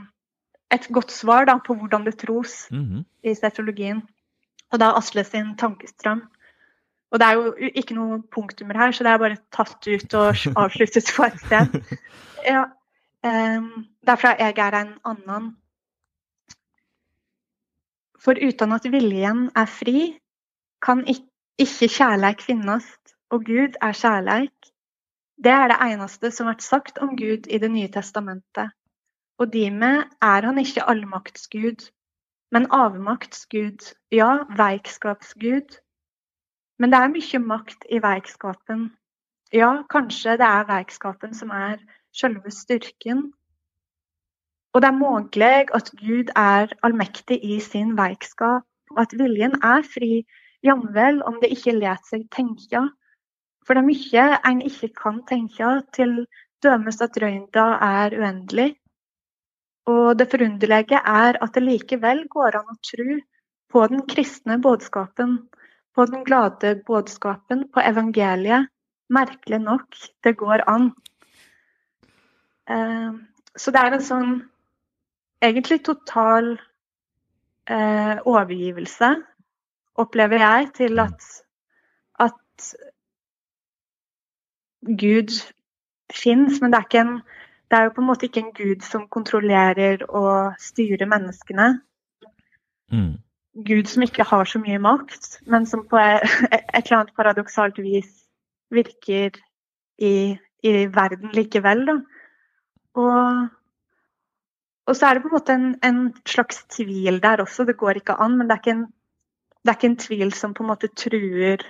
et 0.74 0.88
godt 0.90 1.12
svar 1.14 1.46
da, 1.46 1.58
på 1.62 1.76
hvordan 1.78 2.04
det 2.06 2.16
tros 2.20 2.66
Mhm. 2.74 3.04
i 3.24 3.34
septologien. 3.38 4.02
Og 4.72 4.80
da 4.82 4.92
Asle 4.98 5.22
sin 5.24 5.54
tankestrøm. 5.56 6.24
Og 7.12 7.20
det 7.22 7.26
er 7.28 7.36
jo 7.38 7.70
ikke 7.78 7.94
noe 7.94 8.16
punktummer 8.34 8.74
her, 8.76 8.90
så 8.92 9.04
det 9.06 9.12
er 9.12 9.20
bare 9.22 9.38
tatt 9.54 9.86
ut 9.86 10.14
og 10.18 10.34
avsluttet 10.64 11.06
på 11.14 11.22
et 11.28 11.38
sted. 11.44 11.76
Ja, 12.44 12.64
um, 13.22 13.86
derfra 14.04 14.34
jeg 14.40 14.58
er 14.58 14.74
en 14.80 14.90
annen. 15.06 15.52
For 18.18 18.34
uten 18.34 18.74
at 18.74 18.88
viljen 18.90 19.46
er 19.54 19.68
fri, 19.70 20.18
kan 20.82 21.04
ikke 21.06 21.88
kjærleik 21.88 22.42
finnes, 22.42 22.84
og 23.30 23.44
Gud 23.44 23.78
er 23.82 23.92
kjærleik. 23.92 24.72
Det 25.44 25.52
er 25.52 25.68
det 25.68 25.78
eneste 25.84 26.30
som 26.30 26.48
blir 26.48 26.62
sagt 26.64 26.98
om 26.98 27.16
Gud 27.16 27.48
i 27.50 27.58
Det 27.58 27.70
nye 27.70 27.88
testamentet. 27.92 28.70
Og 29.38 29.52
dermed 29.52 30.04
er 30.22 30.46
han 30.46 30.58
ikke 30.58 30.88
allmaktsgud, 30.88 31.90
men 32.52 32.66
avmaktsgud, 32.70 33.94
ja, 34.12 34.30
veikskapsgud. 34.56 35.76
Men 36.78 36.92
det 36.92 36.98
er 36.98 37.12
mye 37.12 37.38
makt 37.42 37.84
i 37.90 37.98
veikskapen. 38.02 38.86
Ja, 39.52 39.82
kanskje 39.90 40.38
det 40.40 40.46
er 40.46 40.68
veikskapen 40.68 41.34
som 41.34 41.50
er 41.50 41.76
selve 42.14 42.50
styrken. 42.50 43.32
Og 44.72 44.82
det 44.82 44.88
er 44.88 44.98
mulig 45.00 45.74
at 45.74 45.90
Gud 46.00 46.32
er 46.36 46.72
allmektig 46.82 47.40
i 47.44 47.60
sin 47.60 47.96
veikskap, 47.96 48.64
og 48.90 49.00
at 49.00 49.12
viljen 49.18 49.54
er 49.62 49.82
fri, 49.82 50.26
jamvel 50.62 51.22
om 51.22 51.38
det 51.42 51.50
ikke 51.56 51.78
lar 51.78 52.00
seg 52.08 52.26
tenke. 52.32 52.82
For 53.66 53.74
det 53.74 53.82
er 53.82 53.88
mye 53.90 54.26
en 54.50 54.62
ikke 54.62 54.92
kan 54.94 55.22
tenke, 55.26 55.70
til 55.92 56.20
dømes 56.62 57.00
at 57.02 57.18
røynda 57.22 57.66
er 57.82 58.14
uendelig. 58.16 58.70
Og 59.90 60.16
det 60.18 60.30
forunderlige 60.30 60.98
er 61.02 61.38
at 61.42 61.54
det 61.54 61.62
likevel 61.62 62.24
går 62.30 62.60
an 62.60 62.72
å 62.72 62.78
tro 62.82 63.18
på 63.70 63.86
den 63.90 64.06
kristne 64.10 64.60
budskapen 64.62 65.40
på 65.96 66.04
den 66.04 66.24
glade 66.24 66.74
budskapen, 66.86 67.68
på 67.72 67.80
evangeliet. 67.80 68.68
Merkelig 69.08 69.60
nok, 69.62 69.96
det 70.24 70.34
går 70.36 70.64
an. 70.68 70.90
Eh, 72.68 73.12
så 73.56 73.72
det 73.72 73.82
er 73.82 73.94
en 73.94 74.04
sånn 74.04 74.32
egentlig 75.46 75.78
total 75.86 76.56
eh, 77.70 78.18
overgivelse, 78.26 79.12
opplever 80.02 80.42
jeg, 80.42 80.72
til 80.82 81.00
at, 81.00 81.28
at 82.26 82.72
Gud 84.86 85.34
fins, 86.14 86.60
men 86.62 86.72
det 86.72 86.80
er, 86.80 87.00
en, 87.02 87.12
det 87.70 87.78
er, 87.78 87.88
jo 87.88 87.94
på 87.96 88.02
en 88.02 88.08
måte 88.10 88.28
ikke 88.28 88.42
en 88.44 88.54
gud 88.54 88.84
som 88.86 89.08
kontrollerer 89.10 90.04
og 90.08 90.54
styrer 90.62 91.08
menneskene. 91.10 91.68
Mm. 92.92 93.16
Gud 93.66 93.88
som 93.90 94.04
ikke 94.04 94.26
har 94.28 94.44
så 94.44 94.60
mye 94.62 94.78
makt, 94.78 95.40
men 95.50 95.66
som 95.66 95.86
på 95.88 95.98
et 95.98 96.26
eller 96.74 96.98
annet 96.98 97.14
paradoksalt 97.16 97.78
vis 97.82 98.10
virker 98.70 99.38
i, 99.98 100.36
i 100.62 100.74
verden 100.92 101.32
likevel. 101.34 101.86
Da. 101.88 101.96
Og, 102.96 103.46
og, 104.86 104.96
så 104.96 105.08
er 105.08 105.16
det 105.16 105.24
på 105.24 105.30
en 105.30 105.36
måte 105.38 105.56
en, 105.56 105.70
en, 105.84 106.02
slags 106.26 106.64
tvil 106.76 107.22
der 107.22 107.42
også. 107.44 107.64
Det 107.64 107.78
går 107.80 108.02
ikke 108.02 108.18
an, 108.20 108.38
men 108.38 108.48
det 108.48 108.56
er 108.56 108.62
ikke 108.62 108.76
en, 108.76 108.86
det 109.62 109.72
er 109.72 109.78
ikke 109.80 109.92
en 109.92 110.04
tvil 110.04 110.32
som 110.36 110.54
på 110.54 110.62
en 110.62 110.70
måte 110.70 110.92
truer 110.94 111.64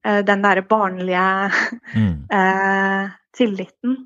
den 0.00 0.40
derre 0.40 0.62
barnlige 0.64 1.24
mm. 1.92 2.14
uh, 2.32 3.10
tilliten. 3.36 3.98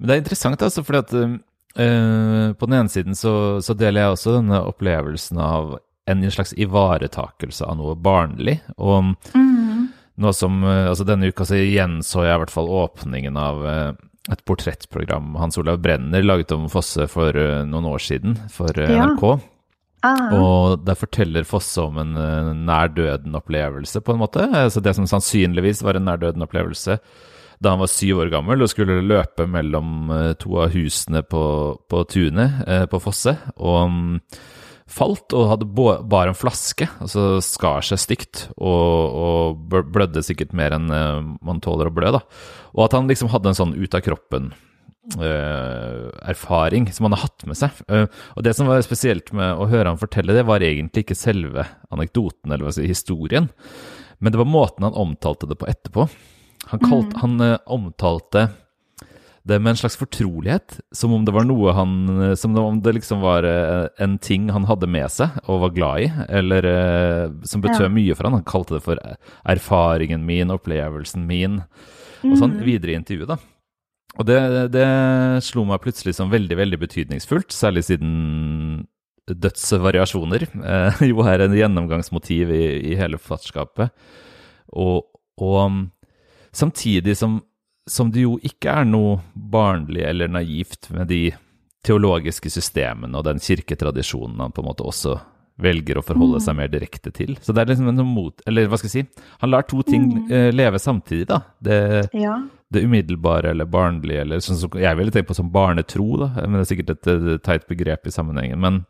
Men 0.00 0.08
det 0.08 0.14
er 0.14 0.22
interessant, 0.22 0.62
altså, 0.64 0.84
fordi 0.86 1.02
at 1.04 1.40
Uh, 1.78 2.52
på 2.52 2.66
den 2.66 2.80
ene 2.80 2.90
siden 2.90 3.14
så, 3.14 3.62
så, 3.62 3.76
deler 3.78 4.02
jeg 4.02 4.14
også 4.16 4.32
denne 4.40 4.58
opplevelsen 4.66 5.38
av 5.38 5.76
en 6.10 6.24
slags 6.34 6.50
ivaretakelse 6.58 7.62
av 7.62 7.76
noe 7.78 7.94
barnlig. 7.94 8.56
Og 8.82 9.12
mm. 9.36 9.84
noe 10.18 10.34
som 10.34 10.64
uh, 10.66 10.88
Altså, 10.90 11.06
denne 11.06 11.30
uka 11.30 11.46
så 11.46 11.60
igjen 11.60 12.00
så 12.02 12.26
jeg 12.26 12.34
i 12.34 12.42
hvert 12.42 12.54
fall 12.54 12.72
åpningen 12.74 13.38
av 13.38 13.62
uh, 13.62 13.92
et 14.30 14.42
portrettprogram 14.46 15.36
Hans 15.38 15.60
Olav 15.62 15.78
Brenner 15.82 16.26
laget 16.26 16.50
om 16.56 16.66
Fosse 16.70 17.06
for 17.10 17.34
noen 17.66 17.86
år 17.88 18.02
siden, 18.02 18.36
for 18.52 18.74
NRK. 18.74 19.24
Ah. 20.06 20.30
Og 20.32 20.84
der 20.86 20.96
forteller 20.96 21.44
Fosse 21.48 21.82
om 21.82 21.98
en 22.00 22.14
nær 22.64 22.92
døden-opplevelse, 22.96 24.00
på 24.00 24.14
en 24.14 24.22
måte. 24.22 24.46
Altså 24.48 24.80
det 24.80 24.94
som 24.96 25.08
sannsynligvis 25.10 25.84
var 25.84 25.98
en 25.98 26.08
nær 26.08 26.22
døden-opplevelse 26.22 27.00
da 27.60 27.74
han 27.74 27.82
var 27.82 27.90
syv 27.92 28.22
år 28.22 28.30
gammel 28.32 28.64
og 28.64 28.70
skulle 28.72 29.02
løpe 29.04 29.44
mellom 29.50 30.08
eh, 30.14 30.30
to 30.40 30.56
av 30.62 30.72
husene 30.72 31.20
på, 31.28 31.42
på 31.92 32.00
tunet 32.08 32.62
eh, 32.64 32.86
på 32.88 33.00
Fosse. 33.04 33.34
Og 33.60 33.76
um, 33.84 34.14
falt 34.90 35.36
og 35.36 35.50
hadde 35.52 35.68
bare 35.68 36.32
en 36.32 36.38
flaske, 36.38 36.88
og 36.96 37.04
altså 37.04 37.26
skar 37.44 37.84
seg 37.86 38.00
stygt 38.00 38.46
og, 38.56 39.20
og 39.20 39.76
blødde 39.92 40.24
sikkert 40.24 40.56
mer 40.56 40.74
enn 40.78 40.88
eh, 40.88 41.20
man 41.44 41.60
tåler 41.60 41.92
å 41.92 41.94
blø. 41.94 42.14
da. 42.16 42.24
Og 42.72 42.86
at 42.88 42.96
han 42.96 43.12
liksom 43.12 43.30
hadde 43.34 43.52
en 43.52 43.60
sånn 43.60 43.76
ut 43.76 43.98
av 43.98 44.04
kroppen 44.08 44.50
Uh, 44.54 44.69
erfaring 45.08 46.92
som 46.92 47.04
han 47.04 47.12
har 47.16 47.24
hatt 47.24 47.46
med 47.48 47.58
seg. 47.58 47.76
Uh, 47.90 48.06
og 48.36 48.44
Det 48.44 48.54
som 48.56 48.68
var 48.68 48.82
spesielt 48.84 49.32
med 49.36 49.56
å 49.56 49.68
høre 49.70 49.88
han 49.88 50.00
fortelle 50.00 50.36
det, 50.36 50.46
var 50.48 50.64
egentlig 50.64 51.06
ikke 51.06 51.18
selve 51.18 51.66
anekdoten 51.90 52.52
eller 52.52 52.74
si, 52.74 52.86
historien, 52.88 53.48
men 54.18 54.32
det 54.32 54.40
var 54.40 54.50
måten 54.50 54.84
han 54.84 54.98
omtalte 54.98 55.48
det 55.48 55.56
på 55.60 55.68
etterpå. 55.70 56.08
Han, 56.70 56.82
kalt, 56.84 57.14
mm. 57.14 57.20
han 57.22 57.40
uh, 57.40 57.56
omtalte 57.64 58.50
det 59.48 59.56
med 59.56 59.72
en 59.72 59.78
slags 59.80 59.96
fortrolighet, 59.96 60.76
som 60.92 61.14
om 61.16 61.24
det 61.24 61.32
var 61.32 61.46
noe 61.48 61.72
han 61.72 61.92
eh, 62.20 62.34
Som 62.36 62.52
om 62.60 62.76
det 62.84 62.92
liksom 62.98 63.22
var 63.24 63.46
en 63.48 64.18
ting 64.20 64.50
han 64.52 64.66
hadde 64.68 64.86
med 64.86 65.08
seg 65.10 65.38
og 65.46 65.62
var 65.62 65.72
glad 65.72 66.04
i, 66.04 66.10
eller 66.28 66.68
som 67.48 67.64
betød 67.64 67.86
ja. 67.86 67.94
mye 67.94 68.14
for 68.14 68.28
han. 68.28 68.36
Han 68.36 68.44
kalte 68.44 68.76
det 68.76 68.82
for 68.84 69.00
erfaringen 69.48 70.28
min, 70.28 70.52
opplevelsen 70.52 71.24
min, 71.26 71.62
og 72.20 72.36
sånn 72.36 72.60
mm. 72.60 72.62
videre 72.68 72.92
i 72.92 72.98
intervjuet, 73.00 73.32
da. 73.32 73.40
Og 74.18 74.26
det, 74.26 74.40
det, 74.74 74.86
slo 75.46 75.62
meg 75.68 75.82
plutselig 75.84 76.16
som 76.16 76.32
veldig, 76.32 76.56
veldig 76.58 76.80
betydningsfullt, 76.80 77.54
særlig 77.54 77.86
siden 77.86 78.82
dødsvariasjoner 79.30 80.48
eh, 80.48 81.02
jo 81.12 81.22
er 81.22 81.44
en 81.44 81.54
gjennomgangsmotiv 81.54 82.50
i, 82.50 82.64
i 82.90 82.98
hele 82.98 83.20
forfatterskapet. 83.20 83.94
Og, 84.74 85.06
og 85.38 85.80
Samtidig 86.52 87.16
som, 87.16 87.40
som 87.86 88.10
det 88.10 88.24
jo 88.24 88.36
ikke 88.42 88.72
er 88.82 88.88
noe 88.88 89.20
barnlig 89.34 90.02
eller 90.06 90.30
naivt 90.30 90.90
med 90.94 91.10
de 91.10 91.28
teologiske 91.86 92.50
systemene 92.52 93.16
og 93.16 93.24
den 93.28 93.40
kirketradisjonen 93.40 94.42
han 94.42 94.54
på 94.54 94.64
en 94.64 94.68
måte 94.68 94.86
også 94.86 95.16
velger 95.60 96.00
å 96.00 96.04
forholde 96.04 96.40
mm. 96.40 96.44
seg 96.44 96.56
mer 96.56 96.70
direkte 96.72 97.12
til. 97.14 97.34
Så 97.44 97.52
det 97.52 97.62
er 97.62 97.70
liksom 97.70 97.90
en 97.92 98.02
mot... 98.08 98.42
Eller 98.48 98.68
hva 98.68 98.78
skal 98.80 98.88
jeg 98.90 99.06
si? 99.06 99.24
Han 99.42 99.52
lar 99.52 99.66
to 99.68 99.82
ting 99.84 100.06
mm. 100.08 100.22
uh, 100.32 100.48
leve 100.54 100.80
samtidig, 100.80 101.26
da. 101.28 101.42
Det, 101.60 101.80
ja. 102.16 102.38
Det, 102.70 102.84
umiddelbare 102.86 103.50
eller 103.50 103.68
barnlige, 103.70 104.24
eller 104.24 104.42
sånn 104.44 104.58
som 104.60 104.76
jeg 104.78 104.98
ville 104.98 105.14
tenkt 105.14 105.30
på 105.30 105.36
som 105.38 105.50
barnetro, 105.52 106.08
da. 106.22 106.32
Men 106.44 106.58
det 106.60 106.64
er 106.64 106.70
sikkert 106.72 106.92
et, 106.94 107.08
et 107.10 107.44
teit 107.46 107.66
begrep 107.70 108.06
i 108.06 108.14
sammenhengen. 108.14 108.60
Men 108.62 108.82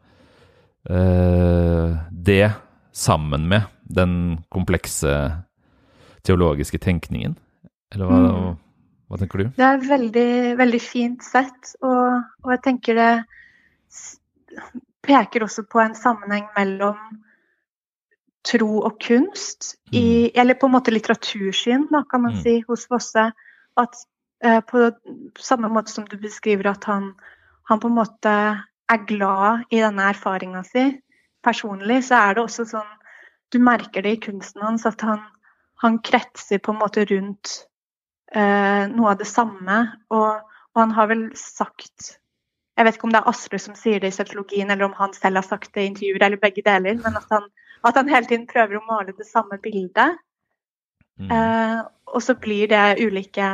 øh, 0.91 1.97
det 2.11 2.53
sammen 2.93 3.47
med 3.49 3.71
den 3.91 4.13
komplekse 4.53 5.15
teologiske 6.27 6.79
tenkningen 6.79 7.37
eller 7.95 8.07
hva, 8.07 8.19
mm. 8.19 8.59
hva, 9.09 9.19
tenker 9.19 9.41
du? 9.41 9.47
Det 9.57 9.67
er 9.67 9.83
veldig, 9.89 10.31
veldig 10.61 10.81
fint 10.83 11.25
sett, 11.27 11.75
og, 11.83 12.21
og, 12.45 12.53
jeg 12.55 12.63
tenker 12.67 12.99
det 12.99 13.11
peker 15.07 15.47
også 15.47 15.65
på 15.71 15.81
en 15.83 15.97
sammenheng 15.99 16.47
mellom 16.55 16.99
tro 18.47 18.81
og 18.87 18.97
kunst, 19.03 19.75
i, 19.91 20.31
mm. 20.31 20.41
eller 20.43 20.57
på 20.57 20.69
en 20.69 20.75
måte 20.77 20.95
litteratursyn, 20.95 21.89
da, 21.91 22.05
kan 22.09 22.23
man 22.25 22.37
mm. 22.37 22.43
si, 22.45 22.55
hos 22.69 22.87
Fosse. 22.91 23.31
At 23.81 23.97
eh, 24.45 24.61
på 24.61 24.91
samme 25.41 25.71
måte 25.73 25.93
som 25.93 26.07
du 26.09 26.19
beskriver 26.21 26.73
at 26.73 26.85
han, 26.91 27.13
han 27.71 27.81
på 27.81 27.91
en 27.91 27.99
måte 27.99 28.35
er 28.91 29.07
glad 29.07 29.67
i 29.71 29.81
denne 29.83 30.11
erfaringa 30.13 30.63
si 30.67 30.89
personlig, 31.45 32.03
så 32.09 32.21
er 32.21 32.37
det 32.37 32.47
også 32.47 32.69
sånn 32.75 32.97
Du 33.51 33.59
merker 33.59 34.05
det 34.07 34.11
i 34.15 34.23
kunsten 34.23 34.63
hans 34.63 34.85
at 34.87 35.01
han, 35.03 35.25
han 35.83 35.99
kretser 36.07 36.61
på 36.63 36.71
en 36.71 36.79
måte 36.79 37.03
rundt 37.11 37.65
eh, 38.31 38.85
noe 38.93 39.09
av 39.11 39.17
det 39.19 39.27
samme. 39.27 39.79
Og, 40.15 40.45
og, 40.71 40.79
han 40.79 40.95
har 40.95 41.09
vel 41.11 41.25
sagt 41.35 42.13
Jeg 42.79 42.87
vet 42.87 42.95
ikke 42.95 43.09
om 43.09 43.15
det 43.17 43.23
er 43.25 43.33
Asle 43.33 43.59
som 43.59 43.75
sier 43.75 43.99
det 43.99 44.13
i 44.13 44.15
sosiologien, 44.15 44.71
eller 44.71 44.87
om 44.87 44.95
han 45.01 45.17
selv 45.17 45.41
har 45.41 45.49
sagt 45.49 45.75
det 45.75 45.83
i 45.83 45.91
intervjuer, 45.91 46.23
eller 46.29 46.41
begge 46.41 46.63
deler, 46.65 46.95
men 47.03 47.19
at 47.19 47.35
han, 47.35 47.49
at 47.85 47.99
han 47.99 48.09
hele 48.09 48.31
tiden 48.31 48.47
prøver 48.49 48.79
å 48.79 48.87
male 48.87 49.17
det 49.19 49.27
samme 49.27 49.59
bildet. 49.65 50.23
Mm. 51.21 51.31
Eh, 51.37 51.83
og 52.11 52.25
så 52.25 52.35
blir 52.41 52.71
det 52.73 52.99
ulike 53.05 53.51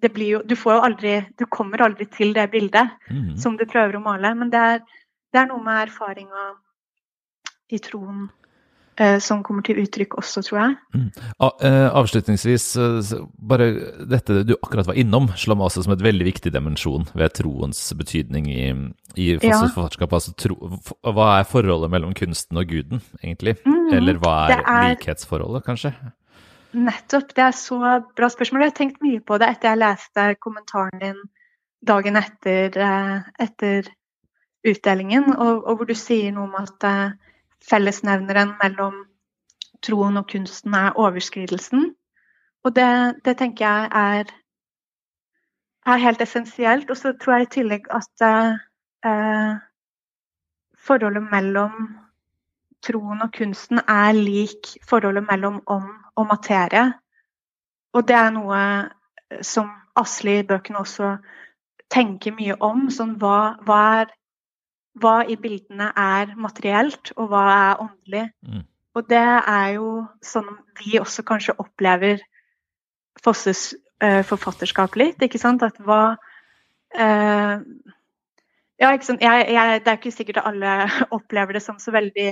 det 0.00 0.12
blir 0.14 0.36
jo, 0.36 0.42
du, 0.44 0.56
får 0.56 0.76
jo 0.76 0.82
aldri, 0.88 1.14
du 1.38 1.46
kommer 1.52 1.82
aldri 1.84 2.06
til 2.08 2.34
det 2.36 2.48
bildet 2.54 2.96
mm. 3.10 3.36
som 3.40 3.56
du 3.60 3.66
prøver 3.68 3.98
å 3.98 4.04
male, 4.04 4.34
men 4.38 4.52
det 4.52 4.60
er, 4.74 4.84
det 5.32 5.42
er 5.42 5.48
noe 5.50 5.62
med 5.64 5.82
erfaringa 5.84 6.44
i 7.70 7.78
troen 7.84 8.28
eh, 8.96 9.18
som 9.22 9.42
kommer 9.46 9.64
til 9.66 9.82
uttrykk 9.82 10.16
også, 10.22 10.42
tror 10.46 10.60
jeg. 10.62 10.78
Mm. 10.96 11.10
Avslutningsvis, 12.00 12.66
bare 13.52 13.68
dette 14.10 14.40
du 14.48 14.54
akkurat 14.56 14.88
var 14.88 14.98
innom, 15.00 15.28
slår 15.38 15.58
meg 15.60 15.68
også 15.68 15.84
som 15.86 15.94
et 15.94 16.06
veldig 16.06 16.28
viktig 16.30 16.54
dimensjon 16.54 17.04
ved 17.12 17.36
troens 17.36 17.82
betydning 17.98 18.48
i, 18.50 18.64
i 19.20 19.28
forfatterskap. 19.42 20.16
Altså, 20.16 20.32
tro, 20.38 20.56
hva 21.04 21.28
er 21.36 21.50
forholdet 21.50 21.92
mellom 21.92 22.16
kunsten 22.16 22.60
og 22.60 22.72
guden, 22.72 23.04
egentlig? 23.20 23.58
Mm, 23.68 23.92
Eller 24.00 24.22
hva 24.22 24.38
er, 24.48 24.64
er, 24.64 24.94
likhetsforholdet, 24.94 25.66
kanskje? 25.68 25.92
Nettopp, 26.72 27.34
det 27.34 27.42
er 27.42 27.54
så 27.56 27.78
bra 28.16 28.28
spørsmål. 28.30 28.62
Jeg 28.62 28.70
har 28.70 28.76
tenkt 28.78 29.00
mye 29.02 29.20
på 29.26 29.38
det 29.42 29.48
etter 29.50 29.72
jeg 29.72 29.80
leste 29.80 30.26
kommentaren 30.38 31.00
din 31.02 31.22
dagen 31.86 32.16
etter, 32.16 32.76
eh, 32.78 33.16
etter 33.42 33.88
utdelingen, 34.66 35.32
og, 35.36 35.64
og, 35.64 35.76
hvor 35.76 35.88
du 35.88 35.94
sier 35.96 36.32
noe 36.36 36.46
om 36.46 36.58
at 36.60 36.84
uh, 36.84 37.32
fellesnevneren 37.64 38.52
mellom 38.60 38.98
troen 39.84 40.20
og 40.20 40.28
kunsten 40.28 40.76
er 40.76 40.98
overskridelsen. 41.00 41.94
Og 42.64 42.76
det, 42.76 42.90
det 43.24 43.38
tenker 43.40 43.64
jeg 43.64 43.88
er, 43.96 44.34
er, 45.86 46.02
helt 46.04 46.20
essensielt. 46.20 46.90
Og 46.90 46.96
så 47.00 47.14
tror 47.16 47.38
jeg 47.38 47.48
i 47.48 47.52
tillegg 47.56 47.88
at 47.96 48.26
uh, 48.28 49.56
forholdet 50.76 51.24
mellom 51.32 51.88
troen 52.84 53.20
og 53.24 53.32
kunsten 53.36 53.82
er 53.84 54.14
lik 54.16 54.74
forholdet 54.88 55.26
mellom 55.28 55.60
ånd 55.66 55.90
og 56.16 56.26
materie. 56.30 56.86
Og 57.94 58.06
det 58.08 58.16
er 58.16 58.32
noe 58.34 58.62
som 59.44 59.70
Asli 59.98 60.38
i 60.40 60.46
bøkene 60.46 60.80
også 60.80 61.14
tenker 61.92 62.34
mye 62.36 62.56
om. 62.64 62.88
Sånn, 62.94 63.16
hva, 63.20 63.56
hva, 63.66 63.80
er, 64.00 64.12
hva, 65.02 65.14
i 65.26 65.36
bildene 65.40 65.90
er 65.98 66.34
materielt, 66.38 67.12
og 67.16 67.30
hva 67.32 67.44
er 67.54 67.84
åndelig? 67.84 68.26
Mm. 68.46 68.66
Og 68.98 69.06
det 69.10 69.22
er 69.22 69.68
jo 69.76 69.90
sånn 70.24 70.48
vi 70.80 70.98
også 70.98 71.24
kanskje 71.26 71.58
opplever 71.62 72.22
Fosses 73.20 73.70
uh, 74.02 74.22
forfatterskap 74.26 74.96
litt. 74.98 75.22
ikke 75.22 75.38
sant? 75.38 75.62
At 75.66 75.78
hva 75.84 76.02
uh, 76.14 77.56
Ja? 78.80 78.94
Jeg, 78.96 79.20
jeg, 79.20 79.80
det 79.84 79.92
er 79.92 79.98
ikke 79.98 80.14
sikkert 80.14 80.40
at 80.40 80.48
alle 80.48 80.88
opplever 81.18 81.58
det 81.58 81.62
som 81.66 81.78
så 81.82 81.92
veldig 81.92 82.30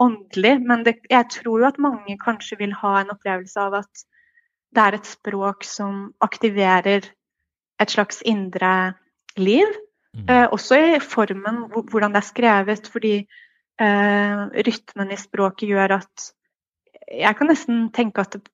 åndelig, 0.00 0.54
men 0.66 0.84
det, 0.86 0.96
jeg 1.10 1.28
tror 1.34 1.60
jo 1.60 1.68
at 1.68 1.80
mange 1.82 2.16
kanskje 2.20 2.58
vil 2.60 2.72
ha 2.80 3.00
en 3.00 3.12
opplevelse 3.14 3.60
av 3.60 3.80
at 3.82 4.04
det 4.74 4.82
er 4.82 4.96
et 4.96 5.08
språk 5.08 5.66
som 5.66 6.10
aktiverer 6.24 7.08
et 7.80 7.90
slags 7.92 8.20
indre 8.28 8.94
liv. 9.40 9.66
Mm. 10.16 10.26
Eh, 10.28 10.46
også 10.52 10.78
i 10.78 11.00
formen, 11.02 11.64
hvordan 11.70 12.14
det 12.14 12.22
er 12.22 12.28
skrevet, 12.28 12.90
fordi 12.92 13.14
eh, 13.80 14.44
rytmen 14.68 15.12
i 15.12 15.20
språket 15.20 15.68
gjør 15.70 16.00
at 16.00 16.30
Jeg 17.10 17.34
kan 17.36 17.48
nesten 17.50 17.88
tenke 17.90 18.22
at 18.22 18.36
det 18.36 18.46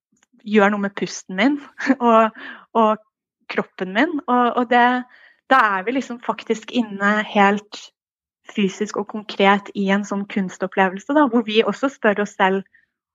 gjør 0.49 0.71
noe 0.73 0.81
med 0.87 0.95
pusten 0.97 1.37
min 1.37 1.59
og, 2.01 2.33
og 2.73 3.03
kroppen 3.53 3.93
min. 3.93 4.15
Og, 4.25 4.47
og 4.57 4.71
det, 4.71 5.05
da 5.53 5.59
er 5.77 5.85
vi 5.85 5.93
liksom 5.99 6.23
faktisk 6.25 6.73
inne 6.73 7.21
helt 7.35 7.83
fysisk 8.55 9.01
og 9.01 9.09
konkret 9.11 9.71
i 9.75 9.89
en 9.95 10.05
sånn 10.07 10.27
kunstopplevelse, 10.31 11.15
da, 11.17 11.27
hvor 11.31 11.45
vi 11.47 11.63
også 11.67 11.91
spør 11.93 12.25
oss 12.25 12.37
selv 12.39 12.63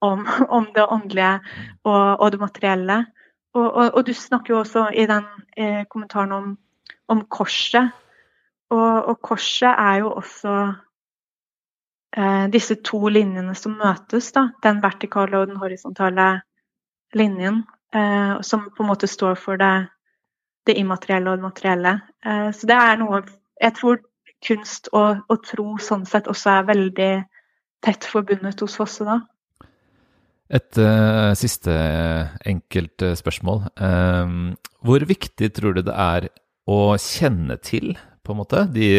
om, 0.01 0.25
om 0.57 0.67
det 0.75 0.85
åndelige 0.87 1.39
og, 1.83 2.19
og, 2.19 2.27
det 2.31 2.41
materielle. 2.41 2.99
Og, 3.53 3.65
og, 3.65 3.87
og, 3.89 4.05
du 4.07 4.13
snakker 4.15 4.53
jo 4.53 4.61
også 4.61 4.85
i 4.95 5.07
den 5.09 5.27
eh, 5.57 5.83
kommentaren 5.89 6.31
om, 6.35 6.53
om 7.11 7.25
korset. 7.27 7.91
Og, 8.71 9.17
korset 9.19 9.73
er 9.73 9.97
jo 9.99 10.13
også 10.15 10.53
eh, 12.15 12.45
disse 12.53 12.77
to 12.87 13.09
linjene 13.11 13.55
som 13.59 13.75
møtes, 13.75 14.31
da. 14.31 14.47
Den 14.63 14.79
vertikale 14.83 15.41
og 15.41 15.51
den 15.51 15.59
horisontale 15.59 16.29
linjen. 17.13 17.65
Eh, 17.95 18.41
som 18.47 18.69
på 18.71 18.83
en 18.83 18.87
måte 18.87 19.07
står 19.11 19.35
for 19.35 19.59
det, 19.59 19.89
det 20.67 20.77
immaterielle 20.79 21.33
og 21.33 21.41
det 21.41 21.49
materielle. 21.49 21.97
Eh, 22.25 22.49
så 22.55 22.67
det 22.67 22.77
er 22.79 22.99
noe 23.01 23.23
Jeg 23.61 23.75
tror 23.77 23.99
kunst 24.45 24.89
og, 24.91 25.21
og, 25.29 25.43
tro 25.45 25.75
sånn 25.81 26.05
sett 26.09 26.29
også 26.31 26.55
er 26.55 26.69
veldig 26.69 27.11
tett 27.85 28.07
forbundet 28.09 28.61
hos 28.61 28.77
Fosse, 28.77 29.05
da. 29.07 29.19
Et 30.51 30.79
uh, 30.83 31.31
siste 31.39 31.73
enkelt 32.49 33.05
uh, 33.05 33.13
spørsmål. 33.15 33.63
Um, 33.79 34.53
hvor 34.83 35.05
viktig 35.07 35.51
tror 35.55 35.77
du 35.77 35.83
det 35.87 35.95
er 35.95 36.27
å 36.67 36.97
kjenne 36.99 37.55
til, 37.63 37.93
på 38.21 38.33
en 38.33 38.41
måte, 38.41 38.65
de, 38.73 38.89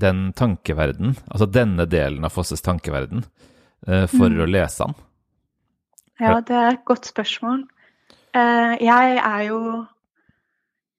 den 0.00 0.28
tankeverden, 0.36 1.18
altså 1.28 1.48
denne 1.52 1.84
delen 1.90 2.24
av 2.24 2.32
Fosses 2.32 2.64
tankeverden, 2.64 3.26
for 3.84 4.32
mm. 4.32 4.38
å 4.40 4.46
lese 4.48 4.86
den? 4.86 4.96
Ja, 6.18 6.32
det 6.40 6.56
er 6.56 6.70
et 6.72 6.86
godt 6.88 7.06
spørsmål. 7.06 7.60
jeg 8.34 9.18
er 9.20 9.42
jo 9.50 9.58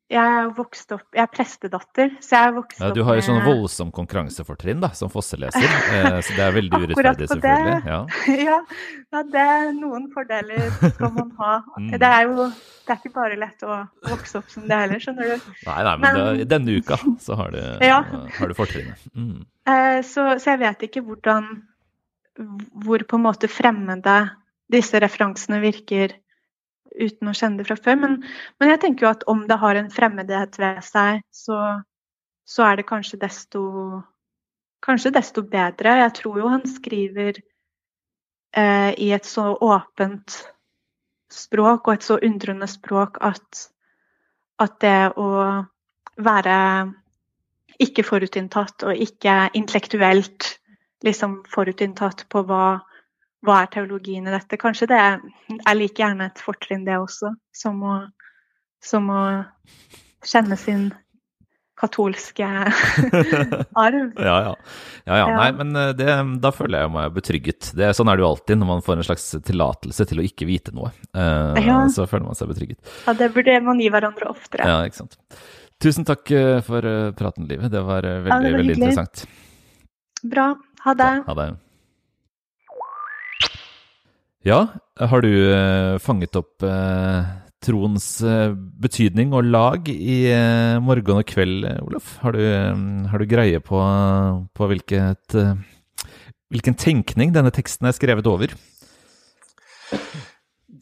jeg 0.09 0.25
er 0.39 0.47
vokst 0.57 0.89
opp 0.95 1.05
Jeg 1.13 1.21
er 1.21 1.29
prestedatter, 1.29 2.13
så 2.23 2.35
jeg 2.35 2.49
er 2.49 2.53
vokst 2.55 2.79
opp 2.79 2.87
ja, 2.87 2.95
Du 2.97 3.03
har 3.05 3.19
jo 3.19 3.25
sånn 3.27 3.43
voldsom 3.45 3.91
konkurransefortrinn 3.93 4.81
da, 4.81 4.89
som 4.97 5.11
fosseleser, 5.13 5.65
eh, 5.99 6.17
så 6.25 6.35
det 6.37 6.45
er 6.47 6.55
veldig 6.55 6.79
urettferdig, 6.85 7.27
selvfølgelig. 7.29 7.77
Ja. 7.85 7.99
ja, 8.49 8.57
ja, 9.13 9.21
det 9.35 9.43
er 9.43 9.69
noen 9.77 10.07
fordeler 10.15 10.65
skal 10.95 11.15
man 11.15 11.31
ha. 11.41 11.55
Mm. 11.79 11.93
Det 12.01 12.07
er 12.09 12.25
jo 12.27 12.45
det 12.49 12.91
er 12.91 12.97
ikke 12.97 13.11
bare 13.13 13.35
lett 13.39 13.61
å 13.63 13.75
vokse 14.09 14.39
opp 14.39 14.49
som 14.51 14.65
det 14.67 14.75
heller, 14.81 14.99
skjønner 14.99 15.29
du. 15.29 15.45
Nei, 15.63 15.75
nei, 15.85 15.93
men, 16.01 16.01
men 16.01 16.39
det, 16.41 16.47
denne 16.51 16.73
uka 16.75 16.97
så 17.23 17.37
har 17.39 17.53
du, 17.53 17.59
ja. 17.85 17.99
har 18.35 18.51
du 18.51 18.55
fortrinnet. 18.57 19.05
Mm. 19.13 19.45
Eh, 19.69 19.99
så, 20.03 20.25
så, 20.41 20.49
jeg 20.49 20.61
vet 20.63 20.85
ikke 20.89 21.03
hvordan 21.05 21.47
Hvor 22.83 23.05
på 23.05 23.19
en 23.19 23.25
måte 23.27 23.49
fremmede 23.51 24.17
disse 24.73 24.99
referansene 25.01 25.61
virker 25.63 26.17
uten 26.99 27.31
å 27.31 27.35
kjenne 27.35 27.61
det 27.61 27.67
fra 27.69 27.77
før. 27.79 27.97
Men, 28.03 28.17
men, 28.59 28.71
jeg 28.73 28.81
tenker 28.83 29.05
jo 29.05 29.11
at 29.11 29.25
om 29.31 29.45
det 29.49 29.59
har 29.61 29.79
en 29.79 29.91
fremmedhet 29.93 30.59
ved 30.61 30.81
seg, 30.85 31.23
så, 31.31 31.59
så 32.47 32.67
er 32.67 32.79
det 32.79 32.87
kanskje 32.89 33.21
desto, 33.21 33.63
kanskje 34.85 35.13
desto 35.15 35.43
bedre. 35.47 35.97
Jeg 36.03 36.15
tror 36.21 36.39
jo 36.41 36.53
han 36.53 36.65
skriver 36.69 37.41
eh, 38.57 38.91
i 38.97 39.11
et 39.15 39.27
så 39.27 39.51
åpent 39.55 40.39
språk 41.29 41.87
og 41.87 41.97
et 41.97 42.05
så 42.05 42.17
undrende 42.25 42.67
språk 42.69 43.19
at, 43.25 43.67
at 44.59 44.79
det 44.81 45.11
å 45.21 45.29
være 46.19 46.55
ikke 47.79 48.03
forutinntatt 48.03 48.83
og 48.87 48.97
ikke 48.97 49.35
intellektuelt 49.55 50.55
liksom 51.05 51.39
forutinntatt 51.47 52.25
på 52.31 52.43
hva 52.49 52.79
hva 53.45 53.61
er 53.63 53.69
teologien 53.73 54.27
i 54.27 54.33
dette? 54.33 54.59
Kanskje 54.59 54.89
det 54.91 54.97
er, 54.99 55.19
like 55.77 56.01
gjerne 56.01 56.29
et 56.29 56.41
fortrinn, 56.43 56.85
det 56.87 56.97
også, 56.99 57.31
som 57.55 57.83
å, 57.87 57.99
som 58.83 59.07
å 59.13 59.21
kjenne 60.27 60.57
sin 60.59 60.89
katolske 61.79 62.43
arv. 63.85 64.17
ja, 64.19 64.33
ja. 64.43 64.55
ja, 65.05 65.19
ja. 65.21 65.27
Nei, 65.31 65.47
men 65.55 65.71
eh, 65.79 65.93
det, 65.95 66.15
da 66.43 66.51
føler 66.51 66.83
jeg 66.83 66.91
meg 66.91 67.13
betrygget. 67.15 67.69
Det, 67.79 67.93
sånn 67.95 68.11
er 68.11 68.19
det 68.19 68.25
jo 68.25 68.33
alltid 68.33 68.59
når 68.59 68.69
man 68.73 68.83
får 68.83 68.99
en 68.99 69.07
slags 69.07 69.29
tillatelse 69.47 70.09
til 70.09 70.19
å 70.19 70.27
ikke 70.27 70.49
vite 70.49 70.75
noe. 70.75 70.91
Uh, 71.15 71.55
ja. 71.63 71.79
Så 71.93 72.09
føler 72.11 72.27
man 72.27 72.35
seg 72.35 72.51
betrygget. 72.51 72.81
Ja, 73.07 73.15
det 73.21 73.31
burde 73.37 73.55
man 73.63 73.79
gi 73.79 73.87
hverandre 73.93 74.33
oftere. 74.33 74.67
Ja, 74.67 74.83
ikke 74.89 75.05
sant. 75.05 75.15
Tusen 75.79 76.03
takk 76.03 76.27
eh, 76.35 76.59
for 76.67 76.83
praten, 77.15 77.47
Livet. 77.47 77.71
Det 77.71 77.85
var 77.87 78.03
veldig, 78.03 78.27
ja, 78.27 78.43
det 78.43 78.51
var 78.51 78.59
veldig 78.59 78.77
interessant. 78.81 79.23
Bra. 80.27 80.51
Ha 80.83 80.99
det. 80.99 81.11
ha 81.23 81.39
det. 81.39 81.49
Ja, 84.47 84.69
har 84.95 85.19
du 85.19 85.33
eh, 85.51 85.97
fanget 85.99 86.37
opp 86.39 86.63
eh, 86.63 87.25
troens 87.59 88.05
eh, 88.23 88.53
betydning 88.55 89.33
og 89.35 89.49
lag 89.51 89.89
i 89.91 90.31
morgen 90.79 91.19
og 91.19 91.27
kveld, 91.27 91.67
Olaf? 91.83 92.13
Har 92.21 92.37
du, 92.37 92.39
eh, 92.47 92.79
har 93.11 93.19
du 93.19 93.27
greie 93.27 93.59
på, 93.59 93.81
på 94.55 94.69
hvilket, 94.71 95.35
hvilken 96.55 96.79
tenkning 96.79 97.35
denne 97.35 97.51
teksten 97.51 97.91
er 97.91 97.97
skrevet 97.97 98.31
over? 98.31 98.55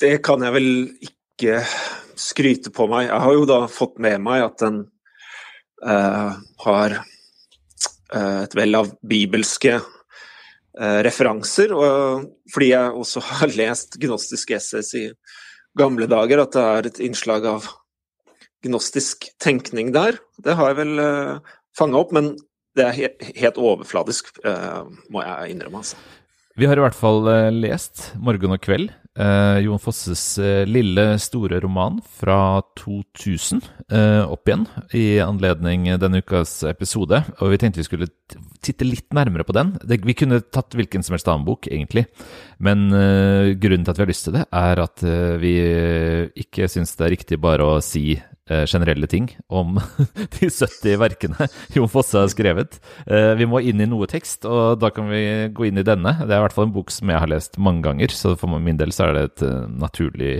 Det 0.05 0.19
kan 0.21 0.45
jeg 0.45 0.53
vel 0.53 0.71
ikke 1.09 1.57
skryte 2.13 2.69
på 2.69 2.85
meg. 2.93 3.07
Jeg 3.09 3.25
har 3.25 3.37
jo 3.39 3.49
da 3.49 3.63
fått 3.73 3.97
med 3.97 4.21
meg 4.21 4.45
at 4.45 4.61
den 4.61 4.83
har 6.61 6.99
et 8.17 8.55
vell 8.57 8.77
av 8.77 8.93
bibelske 9.05 9.79
referanser. 10.77 11.71
Og 11.73 12.27
fordi 12.53 12.71
jeg 12.71 12.95
også 13.01 13.23
har 13.31 13.53
lest 13.57 13.97
gnostiske 14.01 14.57
essays 14.59 14.93
i 14.97 15.05
gamle 15.77 16.07
dager, 16.09 16.41
at 16.43 16.55
det 16.55 16.63
er 16.63 16.89
et 16.89 17.03
innslag 17.07 17.45
av 17.49 17.67
gnostisk 18.65 19.29
tenkning 19.43 19.93
der. 19.95 20.17
Det 20.43 20.55
har 20.57 20.71
jeg 20.71 20.79
vel 20.81 21.01
uh, 21.01 21.07
eh, 21.07 21.57
fanga 21.77 22.01
opp, 22.01 22.13
men 22.15 22.35
det 22.77 22.85
er 22.85 23.17
helt, 23.41 23.57
overfladisk, 23.57 24.31
uh, 24.45 24.85
må 25.13 25.23
jeg 25.25 25.55
innrømme. 25.55 25.81
altså. 25.81 25.97
Vi 26.57 26.65
har 26.65 26.77
i 26.77 26.81
hvert 26.81 26.97
fall 26.97 27.27
eh, 27.29 27.51
lest 27.53 28.11
'Morgen 28.17 28.55
og 28.55 28.61
kveld', 28.65 28.89
eh, 29.17 29.59
Jon 29.65 29.81
Fosses 29.81 30.23
eh, 30.41 30.63
lille, 30.69 31.17
store 31.21 31.59
roman 31.63 31.97
fra 32.19 32.61
2000, 32.79 33.61
eh, 33.91 34.21
opp 34.23 34.47
igjen 34.49 34.65
i 34.97 35.05
anledning 35.23 35.89
denne 35.99 36.21
ukas 36.23 36.61
episode. 36.69 37.23
Og 37.41 37.53
vi 37.53 37.59
tenkte 37.61 37.81
vi 37.81 37.87
skulle 37.89 38.09
titte 38.63 38.87
litt 38.87 39.09
nærmere 39.15 39.47
på 39.47 39.55
den. 39.57 39.75
Det, 39.83 39.99
vi 40.05 40.17
kunne 40.17 40.41
tatt 40.41 40.77
hvilken 40.77 41.05
som 41.05 41.17
helst 41.17 41.29
annen 41.31 41.47
bok, 41.47 41.69
egentlig. 41.71 42.07
Men 42.63 42.87
grunnen 42.89 43.85
til 43.85 43.93
at 43.93 43.99
vi 43.99 44.05
har 44.05 44.09
lyst 44.09 44.25
til 44.27 44.37
det, 44.39 44.47
er 44.49 44.81
at 44.81 45.03
vi 45.41 45.53
ikke 46.41 46.69
syns 46.71 46.95
det 46.97 47.05
er 47.05 47.13
riktig 47.13 47.37
bare 47.41 47.67
å 47.67 47.77
si 47.85 48.17
generelle 48.69 49.07
ting 49.11 49.29
om 49.47 49.77
de 50.37 50.49
70 50.49 50.97
verkene 51.01 51.49
Jon 51.75 51.91
Fosse 51.91 52.19
har 52.21 52.31
skrevet. 52.31 52.79
Eh, 53.05 53.33
vi 53.39 53.47
må 53.49 53.61
inn 53.61 53.83
i 53.83 53.89
noe 53.89 54.07
tekst, 54.09 54.47
og 54.47 54.79
da 54.81 54.91
kan 54.93 55.09
vi 55.11 55.21
gå 55.53 55.69
inn 55.69 55.81
i 55.81 55.85
denne. 55.87 56.15
Det 56.23 56.31
er 56.31 56.39
i 56.39 56.45
hvert 56.45 56.55
fall 56.55 56.69
en 56.69 56.75
bok 56.75 56.93
som 56.93 57.11
jeg 57.11 57.23
har 57.23 57.31
lest 57.31 57.59
mange 57.61 57.85
ganger, 57.87 58.13
så 58.13 58.35
for 58.39 58.57
min 58.57 58.79
del 58.79 58.95
så 58.95 59.09
er 59.09 59.17
det 59.17 59.25
et 59.27 59.47
eh, 59.49 59.63
naturlig 59.83 60.33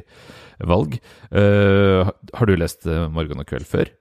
valg. 0.57 0.95
Har 1.29 2.49
du 2.49 2.55
lest 2.57 2.87
'Morgen 2.87 3.43
og 3.43 3.45
kveld' 3.45 3.67
før? 3.69 3.91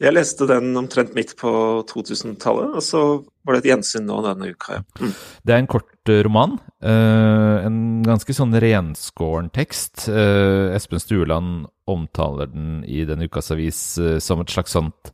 Jeg 0.00 0.14
leste 0.16 0.48
den 0.50 0.72
omtrent 0.78 1.12
midt 1.14 1.34
på 1.38 1.50
2000-tallet, 1.90 2.72
og 2.78 2.82
så 2.82 3.02
var 3.44 3.54
det 3.54 3.62
et 3.62 3.68
gjensyn 3.72 4.06
nå 4.08 4.18
denne 4.24 4.50
uka. 4.54 4.78
Ja. 4.78 4.82
Mm. 4.98 5.12
Det 5.42 5.54
er 5.54 5.60
en 5.60 5.70
kort 5.70 6.10
uh, 6.10 6.18
roman. 6.26 6.56
Uh, 6.82 7.62
en 7.66 7.78
ganske 8.06 8.34
sånn 8.34 8.56
renskåren 8.62 9.52
tekst. 9.54 10.08
Uh, 10.08 10.72
Espen 10.74 11.02
Stueland 11.02 11.68
omtaler 11.90 12.50
den 12.50 12.82
i 12.88 13.04
denne 13.06 13.28
ukas 13.30 13.52
avis 13.54 13.78
som 14.22 14.42
et 14.42 14.52
slags 14.54 14.74
sånt 14.74 15.10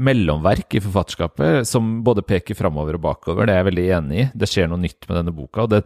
mellomverk 0.00 0.78
i 0.78 0.82
forfatterskapet, 0.82 1.66
som 1.68 1.98
både 2.06 2.24
peker 2.26 2.58
framover 2.58 2.98
og 2.98 3.04
bakover. 3.04 3.46
Det 3.46 3.54
er 3.54 3.60
jeg 3.60 3.70
veldig 3.70 3.88
enig 3.98 4.22
i. 4.22 4.28
Det 4.34 4.50
skjer 4.50 4.70
noe 4.70 4.82
nytt 4.82 5.10
med 5.10 5.20
denne 5.20 5.34
boka. 5.34 5.66
og 5.66 5.74
det 5.74 5.84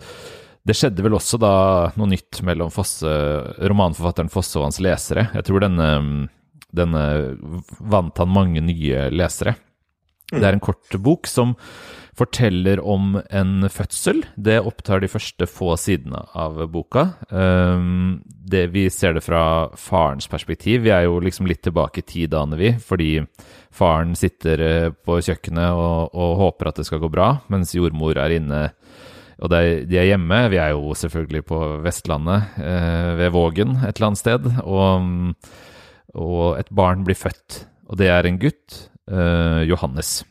det 0.69 0.75
skjedde 0.77 1.01
vel 1.01 1.15
også 1.17 1.39
da 1.41 1.53
noe 1.97 2.11
nytt 2.11 2.43
mellom 2.45 2.69
Fosse, 2.69 3.09
romanforfatteren 3.71 4.29
Fosse 4.29 4.59
og 4.59 4.67
hans 4.67 4.81
lesere. 4.85 5.31
Jeg 5.33 5.47
tror 5.47 5.63
denne 5.65 5.87
denne 6.75 7.03
vant 7.79 8.19
han 8.21 8.35
mange 8.35 8.63
nye 8.65 9.09
lesere. 9.15 9.57
Det 10.29 10.45
er 10.45 10.59
en 10.59 10.61
kort 10.61 10.93
bok 11.01 11.29
som 11.29 11.55
forteller 12.19 12.81
om 12.83 13.15
en 13.31 13.69
fødsel. 13.71 14.25
Det 14.37 14.59
opptar 14.61 15.01
de 15.01 15.09
første 15.09 15.47
få 15.49 15.73
sidene 15.81 16.21
av 16.37 16.59
boka. 16.73 17.05
Um, 17.31 18.21
det, 18.27 18.67
vi 18.75 18.89
ser 18.93 19.15
det 19.17 19.23
fra 19.25 19.43
farens 19.79 20.29
perspektiv. 20.29 20.83
Vi 20.85 20.93
er 20.93 21.07
jo 21.07 21.21
liksom 21.23 21.49
litt 21.49 21.63
tilbake 21.65 22.03
i 22.03 22.09
tid, 22.09 22.35
aner 22.37 22.61
vi, 22.61 22.73
fordi 22.83 23.13
faren 23.75 24.17
sitter 24.19 24.65
eh, 24.65 24.91
på 24.91 25.21
kjøkkenet 25.23 25.79
og, 25.79 26.11
og, 26.17 26.35
håper 26.43 26.71
at 26.71 26.81
det 26.81 26.89
skal 26.89 27.01
gå 27.03 27.11
bra, 27.13 27.37
mens 27.53 27.77
jordmor 27.77 28.19
er 28.19 28.39
inne 28.41 28.67
og 29.39 29.53
de 29.53 29.95
er 29.95 30.09
hjemme. 30.09 30.39
Vi 30.51 30.59
er 30.59 30.73
jo 30.75 30.97
selvfølgelig 30.99 31.45
på 31.47 31.59
Vestlandet, 31.85 32.59
eh, 32.59 33.11
ved 33.21 33.31
Vågen 33.37 33.77
et 33.87 33.95
eller 33.95 34.09
annet 34.09 34.21
sted. 34.25 34.49
og 34.65 35.07
og 36.17 36.59
et 36.61 36.71
barn 36.73 37.05
blir 37.07 37.19
født. 37.19 37.65
Og 37.89 37.99
det 38.01 38.09
er 38.13 38.27
en 38.29 38.39
gutt, 38.41 38.91
eh, 39.11 39.65
Johannes. 39.69 40.23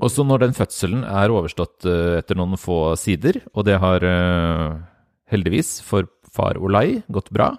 Og 0.00 0.10
så 0.10 0.24
når 0.24 0.46
den 0.46 0.56
fødselen 0.56 1.04
er 1.04 1.32
overstått 1.32 1.86
eh, 1.86 2.18
etter 2.20 2.38
noen 2.38 2.58
få 2.60 2.96
sider, 2.98 3.42
og 3.52 3.66
det 3.68 3.78
har 3.82 4.04
eh, 4.04 4.78
heldigvis 5.32 5.80
for 5.84 6.08
far 6.32 6.58
Olai 6.60 7.02
gått 7.12 7.30
bra, 7.34 7.52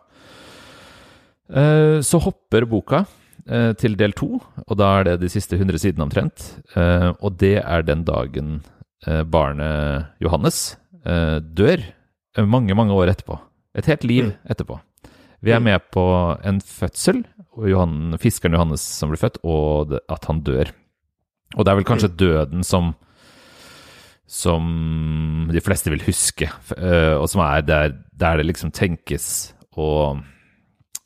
eh, 1.53 2.01
så 2.01 2.21
hopper 2.23 2.65
boka 2.69 3.03
eh, 3.45 3.71
til 3.77 3.97
del 3.99 4.15
to, 4.17 4.39
og 4.65 4.77
da 4.79 4.95
er 4.99 5.11
det 5.11 5.19
de 5.23 5.31
siste 5.31 5.59
100 5.59 5.83
sidene 5.85 6.07
omtrent. 6.07 6.47
Eh, 6.75 7.11
og 7.19 7.37
det 7.41 7.59
er 7.63 7.85
den 7.85 8.05
dagen 8.07 8.61
barnet 9.03 10.13
Johannes 10.23 10.77
dør, 11.03 11.81
mange, 12.47 12.71
mange 12.71 12.95
år 12.95 13.09
etterpå. 13.11 13.35
Et 13.75 13.89
helt 13.91 14.05
liv 14.07 14.29
mm. 14.29 14.37
etterpå. 14.47 14.77
Vi 15.43 15.51
er 15.51 15.59
mm. 15.59 15.65
med 15.67 15.87
på 15.91 16.03
en 16.47 16.61
fødsel, 16.63 17.23
Johan, 17.67 18.15
fiskeren 18.21 18.55
Johannes 18.55 18.83
som 18.83 19.11
blir 19.11 19.19
født, 19.19 19.41
og 19.43 19.97
at 20.11 20.27
han 20.29 20.39
dør. 20.45 20.71
Og 21.53 21.65
det 21.65 21.71
er 21.71 21.79
vel 21.79 21.87
kanskje 21.87 22.13
mm. 22.13 22.19
døden 22.21 22.67
som 22.67 22.93
som 24.33 25.49
de 25.51 25.61
fleste 25.61 25.91
vil 25.91 26.01
huske, 26.07 26.47
uh, 26.71 27.19
og 27.19 27.27
som 27.29 27.43
er 27.43 27.65
der, 27.67 27.91
der, 28.17 28.39
det 28.39 28.47
liksom 28.47 28.71
tenkes 28.73 29.53
og 29.77 30.23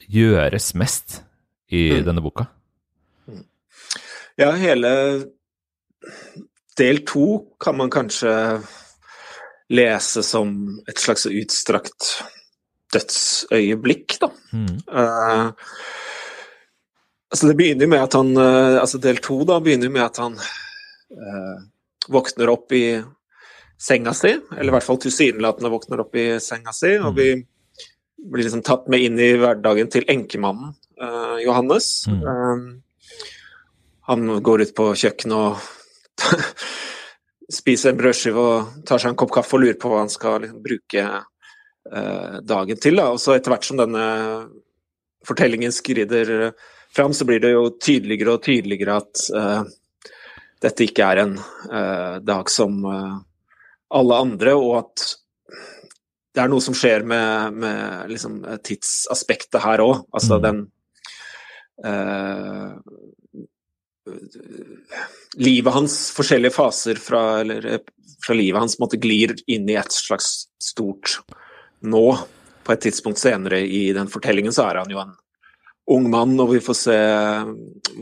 gjøres 0.07 0.69
mest 0.79 1.17
i 1.73 1.89
mm. 1.97 2.05
denne 2.07 2.23
boka. 2.23 2.45
Ja, 4.38 4.53
hele 4.53 4.91
del 6.77 7.01
to 7.09 7.57
kan 7.59 7.75
man 7.81 7.91
kanskje 7.91 8.31
lese 9.73 10.23
som 10.23 10.53
et 10.88 11.01
slags 11.01 11.25
utstrakt 11.25 12.13
dødsøyeblikk, 12.97 14.17
da. 14.21 14.29
Mm. 14.53 14.77
Uh, 14.89 15.51
altså 17.31 17.49
det 17.49 17.57
begynner 17.59 17.89
med 17.91 18.05
at 18.05 18.15
han 18.15 18.31
uh, 18.39 18.79
Altså 18.79 18.99
del 19.03 19.19
to 19.23 19.41
da 19.47 19.59
begynner 19.63 19.91
med 19.91 20.05
at 20.05 20.19
han 20.23 20.37
uh, 20.39 21.57
våkner 22.11 22.51
opp 22.53 22.73
i 22.75 22.85
senga 23.77 24.13
si, 24.17 24.31
eller 24.33 24.71
i 24.71 24.73
hvert 24.73 24.87
fall 24.87 24.99
tilsynelatende 25.03 25.69
våkner 25.69 26.01
opp 26.01 26.15
i 26.17 26.27
senga 26.41 26.73
si, 26.73 26.95
og 26.97 27.13
vi 27.19 27.29
blir 28.17 28.47
liksom 28.47 28.63
tatt 28.65 28.87
med 28.89 29.03
inn 29.05 29.19
i 29.21 29.35
hverdagen 29.37 29.91
til 29.93 30.07
enkemannen 30.09 30.73
Johannes. 31.43 32.07
Mm. 32.09 32.81
han 34.09 34.31
går 34.41 34.63
ut 34.65 34.73
på 34.73 34.87
kjøkkenet 34.97 35.37
og 35.37 36.31
spiser 37.59 37.93
en 37.93 37.99
brødskive 37.99 38.41
og 38.41 38.85
tar 38.87 39.03
seg 39.03 39.13
en 39.13 39.19
kopp 39.19 39.35
kaffe 39.37 39.59
og 39.59 39.63
lurer 39.63 39.77
på 39.77 39.91
hva 39.91 40.01
han 40.01 40.11
skal 40.11 40.41
liksom, 40.43 40.63
bruke 40.65 41.05
dagen 42.47 42.79
til. 42.81 42.97
Da. 42.99 43.11
Og 43.13 43.21
så 43.21 43.35
etter 43.35 43.53
hvert 43.53 43.67
som 43.67 43.79
denne 43.79 44.07
fortellingen 45.27 45.73
skrider 45.75 46.51
fram, 46.97 47.13
så 47.13 47.25
blir 47.25 47.39
det 47.39 47.51
jo 47.53 47.69
tydeligere 47.81 48.35
og 48.35 48.43
tydeligere 48.45 48.97
at 49.01 49.23
uh, 49.35 49.61
dette 50.63 50.88
ikke 50.88 51.05
er 51.05 51.23
en 51.23 51.38
uh, 51.38 52.17
dag 52.23 52.49
som 52.51 52.79
uh, 52.85 53.17
alle 53.93 54.21
andre, 54.25 54.55
og 54.57 54.73
at 54.81 55.05
det 56.35 56.43
er 56.43 56.51
noe 56.51 56.61
som 56.61 56.75
skjer 56.77 57.05
med, 57.07 57.53
med 57.63 58.11
liksom, 58.11 58.41
tidsaspektet 58.65 59.63
her 59.63 59.81
òg. 59.81 60.03
Altså 60.13 60.38
mm. 60.38 60.43
den 60.43 60.65
Livet 65.38 65.73
hans, 65.73 65.95
forskjellige 66.13 66.53
faser 66.53 67.01
fra, 67.01 67.21
eller, 67.41 67.79
fra 68.21 68.38
livet 68.38 68.61
hans 68.61 68.77
måtte 68.81 68.99
glir 69.01 69.33
inn 69.49 69.69
i 69.69 69.79
et 69.81 69.93
slags 69.93 70.47
stort 70.61 71.17
nå, 71.86 72.03
på 72.65 72.73
et 72.73 72.84
tidspunkt 72.88 73.21
senere 73.21 73.61
i 73.63 73.88
den 73.95 74.09
fortellingen, 74.11 74.53
så 74.55 74.67
er 74.69 74.82
han 74.82 74.91
jo 74.91 75.01
en 75.01 75.15
ung 75.93 76.09
mann, 76.11 76.36
og 76.43 76.51
vi 76.51 76.61
får 76.63 76.78
se 76.82 76.99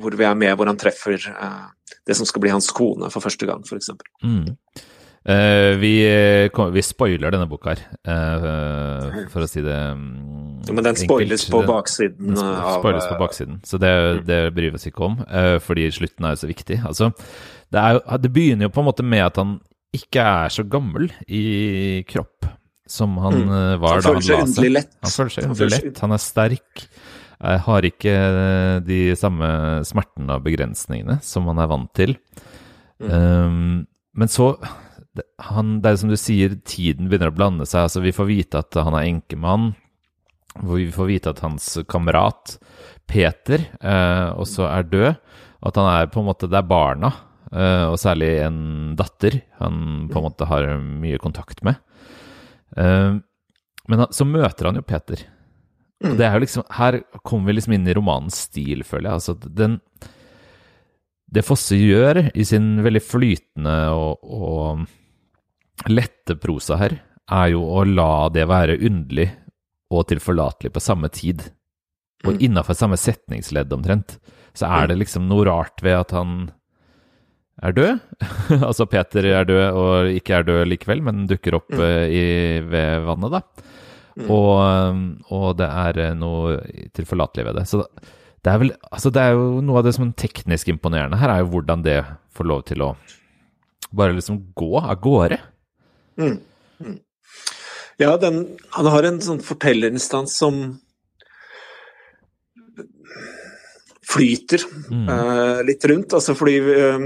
hvor 0.01 0.17
vi 0.17 0.25
er 0.25 0.37
med, 0.37 0.55
hvor 0.57 0.69
han 0.69 0.79
treffer 0.79 1.19
eh, 1.29 1.63
det 2.07 2.17
som 2.17 2.27
skal 2.27 2.41
bli 2.43 2.53
hans 2.53 2.71
kone 2.73 3.11
for 3.13 3.23
første 3.25 3.47
gang, 3.49 3.65
f.eks. 3.65 3.93
Mm. 4.25 4.57
Uh, 5.25 5.73
vi, 5.81 5.93
vi, 6.75 6.81
spoiler 6.85 7.33
denne 7.33 7.47
boka 7.49 7.71
her, 7.71 7.79
uh, 8.05 9.23
for 9.33 9.41
å 9.41 9.47
si 9.49 9.63
det 9.65 9.73
um, 9.97 10.03
ja, 10.61 10.75
Men 10.75 10.85
den 10.85 10.99
spoiles 10.99 11.47
på 11.49 11.63
baksiden 11.65 12.35
den 12.35 12.37
spoiles 12.37 13.07
på 13.09 13.17
baksiden, 13.17 13.55
så 13.65 13.79
det, 13.81 13.89
mm. 13.89 14.19
det 14.27 14.37
bryr 14.53 14.69
vi 14.69 14.77
oss 14.77 14.85
ikke 14.85 15.07
om, 15.07 15.15
uh, 15.25 15.55
fordi 15.65 15.87
slutten 15.97 16.27
er 16.27 16.35
jo 16.35 16.43
så 16.43 16.49
viktig. 16.51 16.77
Altså, 16.85 17.09
det, 17.73 17.81
er, 17.81 18.03
det 18.21 18.31
begynner 18.35 18.69
jo 18.69 18.75
på 18.75 18.83
en 18.83 18.89
måte 18.91 19.07
med 19.15 19.25
at 19.25 19.41
han 19.41 19.57
ikke 19.97 20.29
er 20.29 20.53
så 20.53 20.67
gammel 20.69 21.09
i 21.25 22.05
kropp 22.05 22.45
som 22.89 23.17
han 23.23 23.41
mm. 23.41 23.51
Eh, 23.57 23.75
var 23.81 23.97
han 23.97 24.05
da 24.05 24.13
han 24.13 24.21
la 24.21 24.21
seg. 24.21 24.39
Han 24.39 24.47
føler 24.47 24.47
seg 24.47 24.47
underlig 24.47 24.73
lett. 24.77 24.95
Han 25.01 25.15
føler 25.15 25.35
seg 25.35 25.49
underlig 25.49 25.75
lett, 25.75 26.01
han 26.05 26.15
er 26.15 26.23
sterk. 26.23 26.87
Har 27.65 27.85
ikke 27.85 28.13
eh, 28.15 28.77
de 28.85 28.99
samme 29.19 29.49
smertene 29.85 30.37
og 30.37 30.45
begrensningene 30.45 31.19
som 31.25 31.49
han 31.51 31.61
er 31.61 31.69
vant 31.69 31.91
til. 31.97 32.15
Mm. 33.03 33.09
Um, 33.11 33.73
men 34.15 34.31
så 34.31 34.53
han, 35.49 35.79
det 35.83 35.91
er 35.91 35.99
som 35.99 36.11
du 36.11 36.17
sier, 36.19 36.55
tiden 36.67 37.09
begynner 37.09 37.31
å 37.31 37.35
blande 37.35 37.67
seg. 37.67 37.85
Altså, 37.85 38.03
vi 38.03 38.15
får 38.15 38.29
vite 38.29 38.61
at 38.63 38.77
han 38.79 38.95
er 38.97 39.07
enkemann. 39.07 39.73
Vi 40.63 40.87
får 40.95 41.09
vite 41.09 41.31
at 41.35 41.41
hans 41.43 41.67
kamerat 41.91 42.55
Peter 43.11 43.63
eh, 43.79 44.29
også 44.35 44.67
er 44.69 44.87
død. 44.91 45.09
At 45.65 45.79
han 45.79 45.89
er 45.89 46.11
på 46.11 46.21
en 46.21 46.27
måte 46.27 46.49
Det 46.51 46.59
er 46.59 46.67
barna, 46.69 47.09
eh, 47.51 47.85
og 47.89 47.97
særlig 47.99 48.31
en 48.45 48.59
datter, 48.99 49.39
han 49.59 50.07
på 50.11 50.19
en 50.19 50.27
måte 50.27 50.47
har 50.49 50.75
mye 50.79 51.19
kontakt 51.21 51.63
med. 51.65 51.79
Uh, 52.73 53.21
men 53.91 54.05
så 54.15 54.25
møter 54.27 54.69
han 54.69 54.79
jo 54.79 54.85
Peter. 54.85 55.21
Og 56.03 56.11
mm. 56.11 56.17
det 56.19 56.27
er 56.27 56.35
jo 56.35 56.43
liksom, 56.43 56.65
Her 56.75 56.99
kommer 57.23 57.49
vi 57.49 57.57
liksom 57.57 57.75
inn 57.77 57.87
i 57.87 57.95
romanens 57.95 58.45
stil, 58.49 58.83
føler 58.87 59.09
jeg. 59.09 59.19
Altså, 59.19 59.35
den, 59.61 59.79
det 61.31 61.45
Fosse 61.45 61.77
gjør 61.79 62.25
i 62.33 62.45
sin 62.47 62.75
veldig 62.85 63.03
flytende 63.03 63.75
og, 63.95 64.25
og 64.25 65.89
lette 65.91 66.37
prosa 66.41 66.79
her, 66.79 66.97
er 67.31 67.51
jo 67.55 67.63
å 67.65 67.83
la 67.87 68.27
det 68.33 68.45
være 68.49 68.79
underlig 68.85 69.29
og 69.93 70.07
tilforlatelig 70.09 70.71
på 70.73 70.83
samme 70.83 71.09
tid. 71.13 71.43
Og 72.25 72.35
mm. 72.35 72.43
innafor 72.47 72.77
samme 72.77 72.97
setningsledd 72.99 73.73
omtrent, 73.73 74.17
så 74.55 74.69
er 74.69 74.85
mm. 74.85 74.89
det 74.91 74.99
liksom 75.03 75.27
noe 75.29 75.45
rart 75.47 75.83
ved 75.85 75.99
at 75.99 76.13
han 76.15 76.37
er 77.63 77.71
død. 77.77 77.99
altså 78.67 78.85
Peter 78.91 79.25
er 79.31 79.45
død 79.47 79.63
og 79.79 80.09
ikke 80.17 80.35
er 80.39 80.43
død 80.49 80.65
likevel, 80.73 81.01
men 81.05 81.25
dukker 81.29 81.55
opp 81.61 81.69
Mm. 81.71 81.79
eh, 81.85 82.05
i, 82.11 82.25
ved 82.67 83.05
vannet, 83.07 83.31
da. 83.37 83.41
Mm. 84.15 84.29
Og, 84.31 85.31
og 85.35 85.47
det 85.59 85.67
er 85.67 85.97
eh, 86.05 86.13
noe 86.15 86.57
tilforlatelig 86.95 87.45
ved 87.49 87.55
det. 87.59 87.65
Så 87.67 87.81
det 88.45 88.51
er 88.53 88.59
vel 88.61 88.71
Altså, 88.91 89.09
det 89.11 89.21
er 89.23 89.33
jo 89.35 89.61
noe 89.65 89.79
av 89.81 89.87
det 89.87 89.95
som 89.97 90.05
er 90.07 90.13
teknisk 90.21 90.69
imponerende 90.71 91.17
her, 91.19 91.29
er 91.33 91.43
jo 91.43 91.49
hvordan 91.55 91.83
det 91.83 91.97
får 92.35 92.47
lov 92.47 92.63
til 92.69 92.83
å 92.85 92.93
bare 93.95 94.15
liksom 94.17 94.39
gå 94.55 94.71
av 94.81 94.95
gårde. 95.03 95.37
Mm. 96.19 96.37
Mm. 96.83 96.95
Ja, 97.99 98.15
den, 98.19 98.41
han 98.75 98.87
har 98.91 99.07
en 99.07 99.21
sånn 99.23 99.39
fortellerinstans 99.43 100.33
som 100.35 100.57
flyter 104.05 104.61
Mm. 104.91 105.07
uh, 105.09 105.61
litt 105.65 105.83
rundt. 105.89 106.13
Altså 106.13 106.35
fordi 106.37 106.57
eh, 106.59 107.05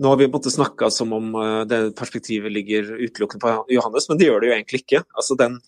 nå 0.00 0.12
har 0.12 0.20
vi 0.20 0.30
måte 0.32 0.52
snakka 0.52 0.88
som 0.94 1.12
om 1.16 1.34
eh, 1.36 1.60
det 1.68 1.80
perspektivet 1.98 2.52
ligger 2.52 2.88
utelukkende 2.96 3.42
på 3.44 3.74
Johannes, 3.76 4.08
men 4.08 4.20
det 4.20 4.30
gjør 4.30 4.40
det 4.40 4.50
jo 4.50 4.56
egentlig 4.56 4.82
ikke. 4.84 5.02
Altså 5.14 5.36
den, 5.40 5.58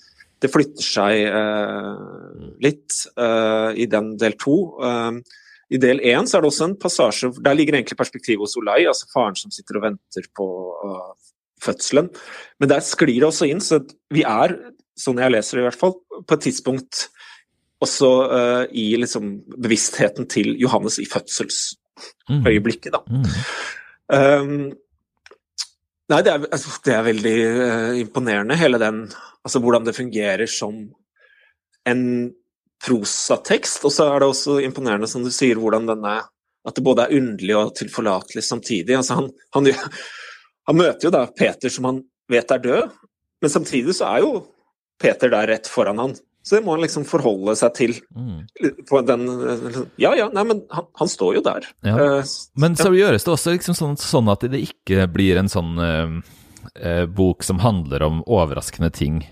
det 0.42 0.50
flytter 0.52 0.88
seg 0.88 1.22
eh, 1.28 2.46
litt 2.64 3.02
eh, 3.12 3.70
i 3.84 3.88
den 3.92 4.14
del 4.20 4.36
to. 4.40 4.56
Eh, 4.82 5.40
I 5.72 5.80
del 5.80 6.02
én 6.04 6.28
så 6.28 6.38
er 6.38 6.44
det 6.44 6.52
også 6.52 6.66
en 6.68 6.78
passasje 6.80 7.30
Der 7.44 7.56
ligger 7.56 7.78
egentlig 7.78 7.96
perspektivet 7.96 8.42
hos 8.44 8.58
Olai, 8.60 8.82
altså 8.84 9.08
faren 9.12 9.38
som 9.38 9.52
sitter 9.54 9.78
og 9.78 9.86
venter 9.86 10.26
på 10.36 10.46
uh, 10.84 11.14
fødselen. 11.62 12.10
Men 12.60 12.68
der 12.68 12.84
sklir 12.84 13.14
det 13.14 13.28
også 13.28 13.48
inn, 13.48 13.62
så 13.64 13.78
vi 14.12 14.24
er, 14.26 14.52
sånn 14.98 15.20
jeg 15.22 15.32
leser 15.32 15.58
det 15.58 15.64
i 15.64 15.68
hvert 15.70 15.80
fall, 15.80 15.96
på 16.28 16.36
et 16.36 16.44
tidspunkt 16.44 17.06
også 17.82 18.10
eh, 18.30 18.64
i 18.78 18.84
liksom 19.00 19.30
bevisstheten 19.58 20.28
til 20.30 20.54
Johannes 20.60 21.00
i 21.02 21.06
fødselsøyeblikket, 21.10 22.94
Mm. 23.10 23.24
Um, 24.12 24.72
nei, 26.12 26.20
det 26.20 26.32
er, 26.32 26.46
altså, 26.52 26.74
det 26.84 26.94
er 26.94 27.06
veldig 27.06 27.36
uh, 27.48 28.00
imponerende, 28.02 28.58
hele 28.60 28.80
den 28.82 29.06
Altså 29.42 29.58
hvordan 29.58 29.82
det 29.82 29.96
fungerer 29.96 30.46
som 30.46 30.76
en 31.90 32.02
prosatekst. 32.86 33.82
Og 33.82 33.90
så 33.90 34.06
er 34.06 34.22
det 34.22 34.28
også 34.30 34.60
imponerende, 34.62 35.08
som 35.10 35.24
du 35.24 35.32
sier, 35.34 35.58
hvordan 35.58 35.88
denne 35.90 36.20
At 36.62 36.76
det 36.76 36.84
både 36.86 37.08
er 37.08 37.16
underlig 37.18 37.56
og 37.58 37.72
tilforlatelig 37.74 38.44
samtidig. 38.46 38.94
Altså, 38.94 39.16
han, 39.18 39.32
han, 39.56 39.66
han 40.70 40.76
møter 40.78 41.08
jo 41.08 41.10
da 41.10 41.24
Peter 41.26 41.72
som 41.74 41.88
han 41.88 41.96
vet 42.30 42.54
er 42.54 42.62
død, 42.62 42.92
men 43.42 43.50
samtidig 43.50 43.96
så 43.98 44.12
er 44.12 44.22
jo 44.22 44.44
Peter 45.02 45.32
der 45.32 45.50
rett 45.50 45.66
foran 45.66 45.98
han. 45.98 46.14
Så 46.42 46.56
det 46.56 46.64
må 46.66 46.72
han 46.74 46.82
liksom 46.82 47.04
forholde 47.06 47.54
seg 47.54 47.74
til. 47.78 47.92
Mm. 48.18 48.40
På 48.88 48.98
den, 49.06 49.28
ja 50.02 50.10
ja, 50.18 50.26
nei, 50.34 50.42
men 50.48 50.64
han, 50.74 50.88
han 50.98 51.10
står 51.10 51.36
jo 51.36 51.42
der. 51.46 51.68
Ja. 51.86 51.94
Uh, 51.94 52.32
Men 52.58 52.74
så 52.74 52.90
gjøres 52.90 53.22
det 53.22 53.30
også 53.30 53.54
liksom 53.54 53.76
sånn, 53.78 53.94
sånn 54.00 54.30
at 54.32 54.42
det 54.50 54.58
ikke 54.66 55.06
blir 55.14 55.38
en 55.38 55.50
sånn 55.52 55.78
uh, 55.78 57.04
bok 57.14 57.46
som 57.46 57.62
handler 57.62 58.02
om 58.08 58.24
overraskende 58.26 58.90
ting 58.90 59.22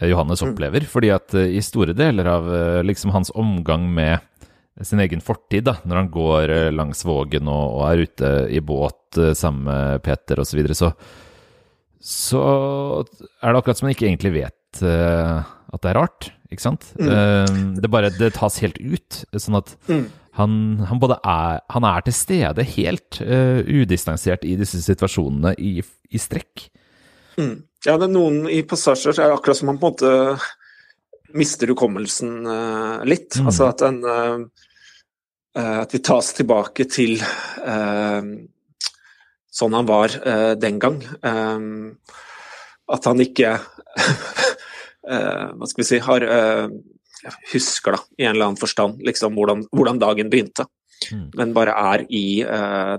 Johannes 0.00 0.40
Mm. 0.40 0.52
opplever. 0.54 0.86
Fordi 0.86 1.10
at 1.12 1.34
uh, 1.34 1.42
i 1.42 1.58
store 1.66 1.92
deler 1.98 2.30
av 2.30 2.46
liksom 2.86 3.10
hans 3.18 3.34
omgang 3.34 3.90
med 3.92 4.22
sin 4.86 5.02
egen 5.02 5.20
fortid, 5.20 5.66
da, 5.66 5.74
når 5.84 5.98
han 6.04 6.12
går 6.14 6.52
langs 6.72 7.02
Vågen 7.04 7.50
og, 7.50 7.80
og 7.80 7.82
er 7.90 8.04
ute 8.06 8.30
i 8.54 8.62
båt 8.64 9.18
sammen 9.36 9.66
med 9.66 10.04
Peter 10.06 10.38
osv., 10.40 10.54
så, 10.54 10.60
videre, 10.62 10.78
så 10.78 10.94
så 12.00 12.40
er 13.42 13.50
det 13.52 13.58
akkurat 13.58 13.76
som 13.76 13.90
han 13.90 13.92
ikke 13.92 14.06
egentlig 14.08 14.30
vet 14.38 14.78
at 14.80 15.82
det 15.82 15.90
er 15.90 15.98
rart, 15.98 16.30
ikke 16.50 16.64
sant? 16.64 16.88
Mm. 16.98 17.10
Eh, 17.14 17.54
det 17.82 17.90
bare 17.92 18.10
det 18.14 18.32
tas 18.36 18.58
helt 18.62 18.78
ut, 18.78 19.22
sånn 19.36 19.58
at 19.60 19.74
Mm. 19.88 20.06
han, 20.38 20.52
han 20.88 21.00
både 21.02 21.18
er, 21.24 21.60
han 21.70 21.86
er 21.88 22.06
til 22.06 22.16
stede 22.16 22.66
helt 22.76 23.20
uh, 23.22 23.60
udistansert 23.66 24.44
i 24.44 24.56
disse 24.58 24.82
situasjonene 24.82 25.54
i, 25.58 25.78
i 26.10 26.18
strekk. 26.18 26.68
Mm. 27.38 27.62
Ja, 27.86 27.96
det 27.96 28.08
er 28.08 28.12
noen 28.12 28.44
i 28.50 28.62
passasjer 28.68 29.14
så 29.14 29.22
er 29.22 29.30
det 29.30 29.38
akkurat 29.38 29.58
som 29.60 29.70
han 29.72 29.80
på 29.80 29.88
en 29.88 29.94
måte 29.94 31.34
mister 31.34 31.70
hukommelsen 31.70 32.40
uh, 32.46 33.02
litt. 33.06 33.38
Mm. 33.38 33.46
Altså 33.50 33.70
at 33.70 33.84
en 33.86 34.00
uh, 34.04 34.40
eh, 35.56 35.76
At 35.80 35.94
vi 35.94 35.98
tas 36.02 36.32
tilbake 36.36 36.86
til 36.90 37.18
eh, 37.20 38.22
sånn 39.50 39.74
han 39.74 39.88
var 39.88 40.14
eh, 40.14 40.52
den 40.58 40.78
gang. 40.82 41.00
Eh, 41.02 41.58
at 42.90 43.06
han 43.06 43.22
ikke 43.22 43.54
eh, 43.56 44.20
Hva 45.00 45.66
skal 45.68 45.80
vi 45.80 45.86
si 45.88 45.98
har 46.04 46.24
eh, 46.26 46.66
Husker, 47.52 47.96
da, 47.96 48.00
i 48.16 48.24
en 48.24 48.34
eller 48.34 48.50
annen 48.50 48.60
forstand, 48.60 49.02
liksom 49.04 49.34
hvordan, 49.36 49.66
hvordan 49.76 49.98
dagen 50.00 50.30
begynte. 50.32 50.64
Mm. 51.12 51.26
Men 51.36 51.52
bare 51.56 51.74
er 51.76 52.04
i 52.08 52.40
eh, 52.40 52.94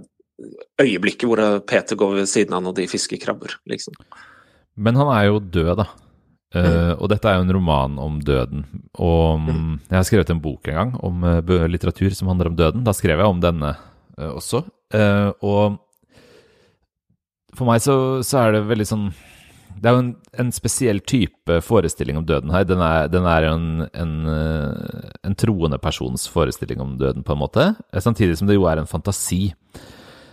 øyeblikket 0.81 1.25
hvor 1.25 1.41
Peter 1.65 1.97
går 1.97 2.19
ved 2.19 2.29
siden 2.29 2.53
av 2.53 2.69
og 2.69 2.75
de 2.77 2.85
fisker 2.89 3.17
krabber, 3.21 3.55
liksom. 3.69 3.97
Men 4.77 4.99
han 4.99 5.09
er 5.13 5.25
jo 5.31 5.41
død, 5.41 5.73
da. 5.81 5.87
Eh, 6.51 6.93
og 6.97 7.07
dette 7.11 7.29
er 7.31 7.37
jo 7.39 7.45
en 7.45 7.53
roman 7.55 7.95
om 8.01 8.17
døden. 8.27 8.65
Og 8.99 9.39
mm, 9.39 9.71
jeg 9.87 9.97
har 9.97 10.07
skrevet 10.07 10.33
en 10.33 10.43
bok 10.43 10.67
en 10.67 10.79
gang 10.81 10.93
om 11.07 11.23
uh, 11.23 11.67
litteratur 11.71 12.11
som 12.15 12.31
handler 12.31 12.51
om 12.51 12.57
døden. 12.59 12.83
Da 12.87 12.93
skrev 12.95 13.21
jeg 13.21 13.31
om 13.31 13.39
denne 13.43 13.71
uh, 14.19 14.31
også. 14.35 14.65
Eh, 14.91 15.29
og 15.47 15.79
for 17.55 17.67
meg 17.67 17.83
så, 17.83 17.95
så 18.23 18.43
er 18.43 18.55
det 18.55 18.67
veldig 18.67 18.87
sånn 18.87 19.07
Det 19.79 19.89
er 19.89 19.95
jo 19.95 20.03
en, 20.03 20.11
en 20.43 20.51
spesiell 20.55 21.01
type 21.07 21.57
forestilling 21.65 22.19
om 22.19 22.25
døden 22.27 22.51
her. 22.53 22.65
Den 22.67 22.81
er, 22.85 23.07
den 23.11 23.27
er 23.29 23.47
en, 23.49 23.65
en, 23.93 24.13
eh, 24.29 25.09
en 25.27 25.37
troende 25.37 25.79
persons 25.81 26.27
forestilling 26.31 26.81
om 26.83 26.97
døden, 26.99 27.23
på 27.23 27.35
en 27.35 27.41
måte. 27.41 27.67
Samtidig 27.93 28.37
som 28.39 28.49
det 28.49 28.59
jo 28.59 28.67
er 28.69 28.81
en 28.81 28.89
fantasi. 28.89 29.51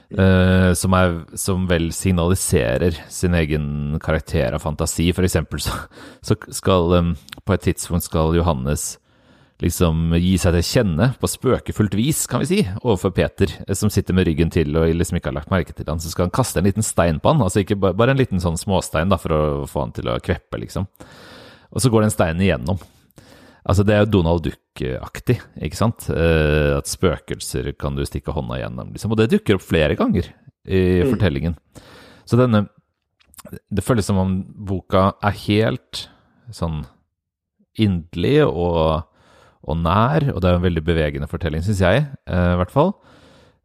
Uh, 0.08 0.72
som, 0.72 0.94
er, 0.96 1.18
som 1.36 1.66
vel 1.68 1.90
signaliserer 1.92 2.96
sin 3.12 3.34
egen 3.36 3.98
karakter 4.00 4.54
av 4.56 4.62
fantasi. 4.64 5.10
For 5.12 5.26
eksempel 5.28 5.60
så, 5.60 5.74
så 6.24 6.36
skal 6.56 6.94
um, 6.96 7.10
på 7.44 7.52
et 7.52 7.66
tidspunkt 7.66 8.06
skal 8.06 8.38
Johannes 8.38 8.94
liksom 9.60 10.12
gi 10.14 10.36
seg 10.38 10.54
til 10.54 10.62
kjenne 10.68 11.08
på 11.18 11.26
spøkefullt 11.30 11.94
vis, 11.98 12.26
kan 12.30 12.40
vi 12.44 12.46
si, 12.46 12.58
overfor 12.84 13.10
Peter, 13.16 13.50
eh, 13.66 13.74
som 13.74 13.90
sitter 13.90 14.14
med 14.14 14.28
ryggen 14.28 14.50
til 14.54 14.76
og 14.78 14.86
liksom 14.94 15.18
ikke 15.18 15.32
har 15.32 15.38
lagt 15.40 15.50
merke 15.50 15.74
til 15.74 15.88
han. 15.90 15.98
Så 15.98 16.12
skal 16.12 16.26
han 16.28 16.34
kaste 16.36 16.58
en 16.60 16.68
liten 16.68 16.86
stein 16.86 17.18
på 17.20 17.32
han, 17.32 17.42
altså 17.42 17.64
ikke 17.64 17.78
ba- 17.80 17.92
bare 17.92 18.10
en 18.14 18.20
liten 18.20 18.38
sånn 18.40 18.56
småstein 18.60 19.10
da, 19.10 19.16
for 19.18 19.34
å 19.34 19.42
få 19.66 19.80
han 19.86 19.92
til 19.96 20.04
å 20.12 20.20
kveppe, 20.22 20.60
liksom. 20.62 20.86
Og 21.72 21.82
så 21.82 21.90
går 21.90 22.02
den 22.06 22.14
steinen 22.14 22.40
igjennom. 22.46 22.78
Altså, 23.68 23.84
det 23.84 23.92
er 23.96 24.04
jo 24.06 24.12
Donald 24.14 24.46
Duck-aktig, 24.46 25.40
ikke 25.60 25.76
sant? 25.76 26.06
Eh, 26.08 26.78
at 26.78 26.86
spøkelser 26.88 27.72
kan 27.76 27.94
du 27.98 28.04
stikke 28.08 28.32
hånda 28.32 28.62
gjennom, 28.62 28.94
liksom. 28.94 29.10
Og 29.12 29.18
det 29.20 29.26
dukker 29.34 29.58
opp 29.58 29.66
flere 29.66 29.96
ganger 29.98 30.30
i 30.64 31.02
Mm. 31.02 31.10
fortellingen. 31.12 31.56
Så 32.24 32.36
denne 32.38 32.68
Det 33.70 33.84
føles 33.84 34.04
som 34.04 34.18
om 34.18 34.42
boka 34.42 35.14
er 35.22 35.30
helt 35.30 36.08
sånn 36.50 36.84
inderlig 37.78 38.42
og, 38.46 39.04
og 39.68 39.78
nær, 39.82 40.30
og 40.32 40.40
det 40.42 40.50
er 40.50 40.58
en 40.58 40.64
veldig 40.64 40.84
bevegende 40.86 41.28
fortelling, 41.30 41.62
syns 41.64 41.82
jeg, 41.84 42.06
eh, 42.30 42.50
i 42.54 42.58
hvert 42.60 42.72
fall. 42.72 42.94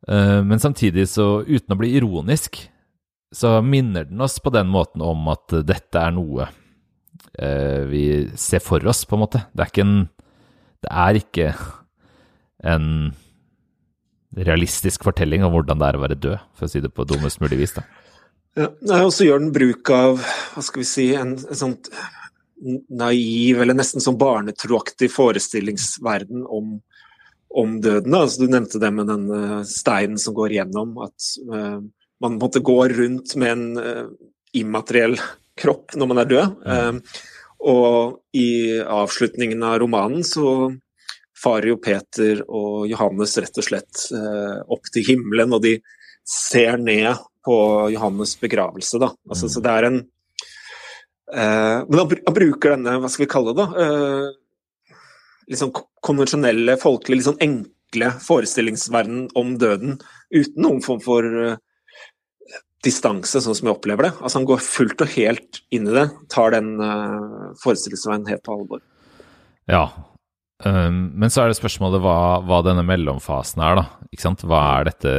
Eh, 0.07 0.41
men 0.43 0.59
samtidig, 0.59 1.07
så 1.11 1.45
uten 1.47 1.75
å 1.75 1.79
bli 1.79 1.93
ironisk, 1.97 2.59
så 3.33 3.57
minner 3.65 4.05
den 4.09 4.21
oss 4.21 4.37
på 4.43 4.51
den 4.53 4.69
måten 4.69 5.01
om 5.01 5.25
at 5.31 5.55
dette 5.65 5.97
er 5.97 6.13
noe 6.13 6.49
eh, 7.39 7.81
vi 7.89 8.03
ser 8.37 8.61
for 8.61 8.83
oss, 8.89 9.05
på 9.07 9.17
en 9.17 9.23
måte. 9.25 9.45
Det 9.53 9.65
er 9.65 9.73
ikke 9.73 9.87
en 9.87 9.97
Det 10.83 10.91
er 10.91 11.15
ikke 11.15 11.53
en 12.67 13.13
realistisk 14.35 15.05
fortelling 15.05 15.45
om 15.45 15.53
hvordan 15.53 15.79
det 15.79 15.87
er 15.87 15.97
å 15.97 16.01
være 16.03 16.17
død, 16.19 16.41
for 16.57 16.67
å 16.67 16.71
si 16.71 16.81
det 16.83 16.91
på 16.91 17.05
dummest 17.07 17.39
mulig 17.39 17.61
vis, 17.61 17.75
da. 17.77 17.85
Ja, 18.59 18.67
og 18.99 19.13
så 19.15 19.25
gjør 19.25 19.39
den 19.39 19.53
bruk 19.55 19.89
av 19.95 20.19
hva 20.19 20.61
skal 20.65 20.83
vi 20.83 20.89
si, 20.89 21.05
en, 21.15 21.37
en 21.39 21.57
sånn 21.57 21.77
naiv 22.89 23.61
eller 23.61 23.77
nesten 23.77 24.03
sånn 24.03 24.19
barnetroaktig 24.19 25.09
forestillingsverden 25.13 26.45
om, 26.45 26.77
om 27.53 27.75
døden. 27.83 28.15
Altså, 28.17 28.43
du 28.43 28.53
nevnte 28.53 28.81
det 28.81 28.91
med 28.95 29.09
den 29.11 29.27
eh, 29.37 29.59
steinen 29.67 30.19
som 30.21 30.35
går 30.37 30.57
gjennom, 30.57 30.95
at 31.03 31.29
uh, 31.51 31.79
man 32.23 32.39
måtte 32.39 32.63
gå 32.63 32.77
rundt 32.93 33.35
med 33.39 33.51
en 33.51 33.65
uh, 33.77 34.05
immateriell 34.55 35.17
kropp 35.59 35.97
når 35.99 36.11
man 36.11 36.23
er 36.23 36.31
død. 36.31 36.55
Uh, 36.63 37.19
og 37.63 38.37
i 38.37 38.79
avslutningen 38.81 39.61
av 39.63 39.77
romanen 39.83 40.25
så 40.27 40.71
farer 41.43 41.73
jo 41.73 41.81
Peter 41.83 42.41
og 42.47 42.87
Johannes 42.91 43.37
rett 43.39 43.59
og 43.59 43.65
slett 43.67 44.01
opp 44.71 44.89
til 44.91 45.03
himmelen, 45.07 45.55
og 45.55 45.63
de 45.63 45.73
ser 46.27 46.75
ned 46.79 47.19
på 47.43 47.55
Johannes' 47.91 48.35
begravelse. 48.39 48.99
Da. 48.99 49.09
Altså, 49.29 49.49
Så 49.49 49.63
det 49.63 49.71
er 49.71 49.87
en 49.87 49.99
Men 51.33 51.97
han, 51.97 52.09
bruker 52.35 52.75
denne, 52.75 52.99
hva 53.01 53.09
skal 53.09 53.23
vi 53.23 53.29
kalle 53.31 53.55
det, 53.55 53.63
da? 53.63 53.83
Eh, 53.83 54.97
litt 55.49 55.61
sånn 55.61 55.73
konvensjonelle, 56.05 56.77
folkelige, 56.81 57.19
litt 57.19 57.27
sånn 57.27 57.43
enkle 57.43 58.13
forestillingsverden 58.23 59.27
om 59.39 59.57
døden 59.61 59.99
uten 60.33 60.65
noen 60.65 60.81
form 60.85 61.01
for 61.03 61.27
eh, 61.27 61.59
distanse, 62.83 63.41
sånn 63.43 63.57
som 63.57 63.69
jeg 63.69 63.77
opplever 63.77 64.09
det. 64.09 64.13
Altså 64.19 64.41
Han 64.41 64.47
går 64.49 64.63
fullt 64.63 65.03
og 65.05 65.13
helt 65.15 65.61
inn 65.73 65.87
i 65.87 65.93
det, 65.95 66.07
tar 66.33 66.51
den 66.55 66.73
uh, 66.83 67.53
forestillingsverden 67.63 68.27
helt 68.27 68.43
på 68.43 68.57
alvor. 68.57 68.81
Ja. 69.71 69.85
Um, 70.63 71.13
men 71.15 71.31
så 71.31 71.43
er 71.43 71.51
det 71.51 71.59
spørsmålet 71.61 72.03
hva, 72.03 72.17
hva, 72.43 72.59
denne 72.67 72.83
mellomfasen 72.87 73.63
er, 73.63 73.79
da. 73.79 73.85
Ikke 74.11 74.25
sant? 74.25 74.43
Hva 74.43 74.59
er 74.73 74.89
dette, 74.89 75.13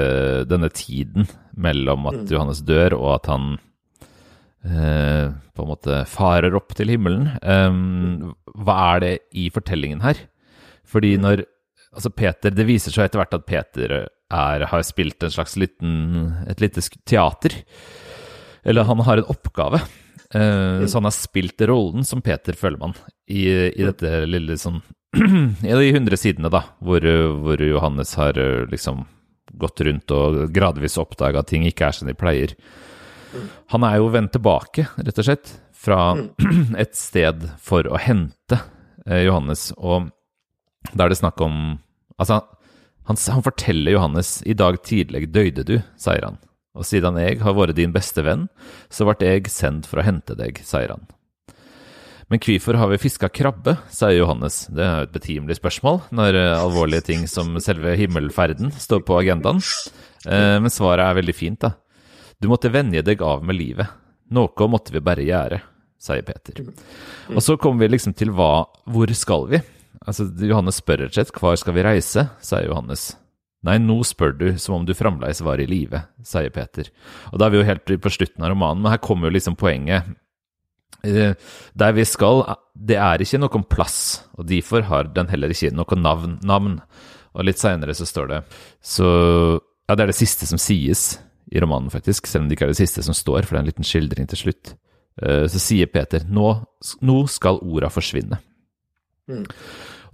denne 0.51 0.69
tiden 0.77 1.25
mellom 1.57 2.05
at 2.11 2.21
mm. 2.21 2.29
Johannes 2.35 2.61
dør 2.69 2.99
og 2.99 3.09
at 3.15 3.33
han 3.33 3.55
uh, 4.67 5.33
på 5.55 5.65
en 5.65 5.71
måte 5.71 6.03
farer 6.11 6.57
opp 6.59 6.75
til 6.77 6.93
himmelen? 6.93 7.31
Um, 7.43 8.35
hva 8.65 8.79
er 8.95 9.05
det 9.05 9.15
i 9.37 9.49
fortellingen 9.55 10.05
her? 10.05 10.27
Fordi 10.85 11.17
mm. 11.17 11.27
når 11.27 11.49
Altså, 11.95 12.11
Peter 12.11 12.51
Det 12.51 12.65
viser 12.67 12.91
seg 12.91 13.05
etter 13.07 13.21
hvert 13.21 13.37
at 13.37 13.45
Peter 13.47 13.93
er, 13.95 14.65
har 14.67 14.81
spilt 14.83 15.23
en 15.23 15.31
slags 15.31 15.53
liten, 15.55 16.33
et 16.51 16.59
lite 16.59 16.83
teater. 17.07 17.55
Eller 18.67 18.89
han 18.89 18.99
har 19.07 19.21
en 19.21 19.31
oppgave. 19.31 19.79
Uh, 20.35 20.83
mm. 20.83 20.89
Så 20.89 20.99
han 20.99 21.07
har 21.07 21.15
spilt 21.15 21.63
rollen 21.71 22.03
som 22.03 22.19
Peter, 22.19 22.59
Føllemann 22.59 22.97
i, 23.31 23.47
i 23.47 23.87
dette 23.87 24.25
lille 24.27 24.59
sånn 24.59 24.81
i 25.63 25.71
de 25.71 25.91
100 25.93 26.19
sidene, 26.19 26.51
da, 26.51 26.65
hvor, 26.83 27.05
hvor, 27.45 27.61
Johannes 27.63 28.15
har 28.19 28.39
eh, 28.41 28.65
liksom 28.71 29.05
gått 29.55 29.85
rundt 29.87 30.11
og 30.11 30.49
gradvis 30.55 30.99
oppdaga 30.99 31.45
at 31.45 31.53
ting 31.53 31.67
ikke 31.69 31.87
er 31.87 31.95
som 31.95 32.09
de 32.11 32.17
pleier. 32.19 32.57
Han 33.75 33.87
er 33.87 33.99
jo 34.01 34.11
vendt 34.15 34.35
tilbake, 34.37 34.87
rett 34.97 35.21
og 35.21 35.29
slett, 35.29 35.55
fra 35.75 36.01
et 36.83 36.95
sted 36.99 37.49
for 37.63 37.87
å 37.89 38.01
hente 38.01 38.61
eh, 39.07 39.25
Johannes, 39.27 39.71
og 39.77 40.11
da 40.93 41.07
er 41.07 41.15
det 41.15 41.23
snakk 41.23 41.41
om 41.45 41.81
Altså, 42.15 42.37
han, 43.11 43.19
han 43.19 43.43
forteller 43.43 43.97
Johannes 43.97 44.37
i 44.47 44.55
dag 44.55 44.77
tidlig 44.87 45.25
døde 45.35 45.65
du, 45.67 45.73
sier 45.99 46.23
han. 46.23 46.37
Og 46.79 46.87
siden 46.87 47.19
jeg 47.19 47.41
har 47.43 47.57
vært 47.57 47.75
din 47.75 47.91
beste 47.95 48.23
venn, 48.23 48.47
så 48.87 49.07
ble 49.09 49.17
jeg 49.19 49.51
sendt 49.51 49.89
for 49.91 49.99
å 49.99 50.07
hente 50.07 50.37
deg, 50.39 50.61
sier 50.63 50.95
han. 50.95 51.03
Men 52.33 52.41
hvorfor 52.41 52.79
har 52.81 52.89
vi 52.91 53.01
fiska 53.03 53.29
krabbe, 53.29 53.77
sier 53.93 54.17
Johannes. 54.17 54.65
Det 54.73 54.83
er 54.83 55.05
et 55.05 55.13
betimelig 55.15 55.59
spørsmål 55.59 56.01
når 56.17 56.39
eh, 56.41 56.55
alvorlige 56.57 57.05
ting 57.11 57.27
som 57.31 57.53
selve 57.63 57.97
himmelferden 58.01 58.73
står 58.73 59.05
på 59.07 59.19
agendaen. 59.21 59.61
Eh, 60.25 60.57
men 60.63 60.73
svaret 60.73 61.05
er 61.05 61.19
veldig 61.21 61.37
fint, 61.37 61.61
da. 61.67 61.75
Du 62.45 62.51
måtte 62.53 62.69
venje 62.73 63.01
deg 63.01 63.23
av 63.25 63.45
med 63.47 63.57
livet. 63.57 63.89
Noe 64.37 64.69
måtte 64.69 64.93
vi 64.93 65.01
bare 65.05 65.25
gjøre, 65.25 65.63
sier 66.01 66.25
Peter. 66.27 66.61
Og 67.33 67.41
så 67.45 67.57
kommer 67.61 67.85
vi 67.87 67.95
liksom 67.95 68.13
til 68.17 68.33
hva 68.37 68.67
Hvor 68.85 69.13
skal 69.17 69.49
vi? 69.49 69.61
Altså, 70.05 70.27
Johannes 70.45 70.83
spør 70.83 71.07
rett 71.07 71.15
og 71.15 71.17
slett 71.17 71.33
hvor 71.39 71.57
skal 71.57 71.77
vi 71.77 71.85
reise, 71.87 72.27
sier 72.45 72.69
Johannes. 72.69 73.15
Nei, 73.65 73.79
nå 73.81 74.03
spør 74.05 74.35
du 74.37 74.49
som 74.61 74.77
om 74.77 74.85
du 74.85 74.93
fremdeles 74.93 75.41
var 75.41 75.63
i 75.63 75.69
live, 75.71 76.03
sier 76.21 76.53
Peter. 76.53 76.91
Og 77.33 77.41
da 77.41 77.47
er 77.47 77.55
vi 77.55 77.63
jo 77.63 77.69
helt 77.71 77.95
på 78.05 78.13
slutten 78.13 78.45
av 78.45 78.53
romanen, 78.53 78.85
men 78.85 78.93
her 78.93 79.01
kommer 79.01 79.31
jo 79.31 79.39
liksom 79.39 79.57
poenget 79.57 80.13
Eh, 81.05 81.35
der 81.77 81.93
vi 81.93 82.05
skal, 82.09 82.43
det 82.73 82.97
er 82.97 83.21
ikke 83.21 83.41
noen 83.43 83.67
plass, 83.69 84.25
og 84.39 84.47
derfor 84.49 84.87
har 84.89 85.11
den 85.13 85.29
heller 85.29 85.53
ikke 85.53 85.75
noe 85.77 85.99
navn. 86.01 86.79
Og 87.35 87.45
litt 87.45 87.61
seinere 87.61 87.97
så 87.99 88.07
står 88.07 88.29
det 88.31 88.37
Så 88.81 89.07
Ja, 89.89 89.97
det 89.97 90.05
er 90.05 90.13
det 90.13 90.17
siste 90.17 90.47
som 90.47 90.61
sies 90.61 91.19
i 91.53 91.61
romanen, 91.61 91.93
faktisk, 91.93 92.29
selv 92.29 92.45
om 92.45 92.49
det 92.49 92.57
ikke 92.57 92.69
er 92.69 92.75
det 92.75 92.81
siste 92.81 93.05
som 93.05 93.17
står, 93.17 93.45
for 93.45 93.55
det 93.55 93.61
er 93.61 93.65
en 93.65 93.73
liten 93.73 93.89
skildring 93.89 94.29
til 94.31 94.41
slutt. 94.47 94.75
Eh, 95.23 95.45
så 95.51 95.61
sier 95.63 95.91
Peter 95.91 96.25
nå, 96.27 96.55
nå 97.05 97.19
skal 97.31 97.61
orda 97.63 97.91
forsvinne. 97.93 98.41
Mm. 99.31 99.45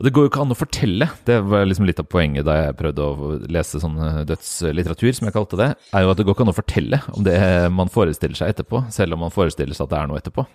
Og 0.00 0.06
det 0.06 0.12
går 0.16 0.24
jo 0.24 0.30
ikke 0.30 0.42
an 0.46 0.54
å 0.54 0.56
fortelle. 0.56 1.06
Det 1.28 1.36
var 1.44 1.66
liksom 1.68 1.84
litt 1.88 2.00
av 2.00 2.08
poenget 2.08 2.46
da 2.48 2.56
jeg 2.56 2.76
prøvde 2.78 3.04
å 3.04 3.30
lese 3.52 3.82
sånn 3.82 3.98
eh, 4.00 4.20
dødslitteratur, 4.28 5.12
som 5.16 5.28
jeg 5.28 5.36
kalte 5.36 5.60
det. 5.60 5.70
er 5.92 6.04
jo 6.04 6.12
at 6.12 6.20
det 6.20 6.26
går 6.26 6.36
ikke 6.36 6.46
an 6.46 6.54
å 6.54 6.56
fortelle 6.56 7.00
om 7.12 7.26
det 7.26 7.38
man 7.76 7.92
forestiller 7.92 8.38
seg 8.38 8.54
etterpå, 8.54 8.86
selv 8.94 9.16
om 9.16 9.24
man 9.26 9.34
forestiller 9.34 9.76
seg 9.76 9.86
at 9.86 9.94
det 9.94 10.00
er 10.00 10.10
noe 10.10 10.20
etterpå. 10.22 10.46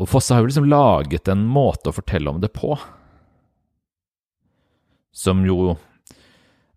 Og 0.00 0.06
Fosse 0.06 0.34
har 0.34 0.44
jo 0.44 0.50
liksom 0.50 0.68
laget 0.70 1.28
en 1.28 1.42
måte 1.50 1.90
å 1.90 1.94
fortelle 1.96 2.30
om 2.30 2.38
det 2.42 2.52
på, 2.54 2.76
som 5.10 5.42
jo 5.44 5.74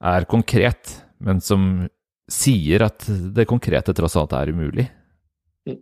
er 0.04 0.26
konkret, 0.28 0.98
men 1.24 1.40
som 1.40 1.86
sier 2.32 2.86
at 2.86 3.06
det 3.08 3.48
konkrete 3.50 3.96
tross 3.96 4.16
alt 4.20 4.36
er 4.38 4.54
umulig. 4.54 4.86
Mm. 5.68 5.80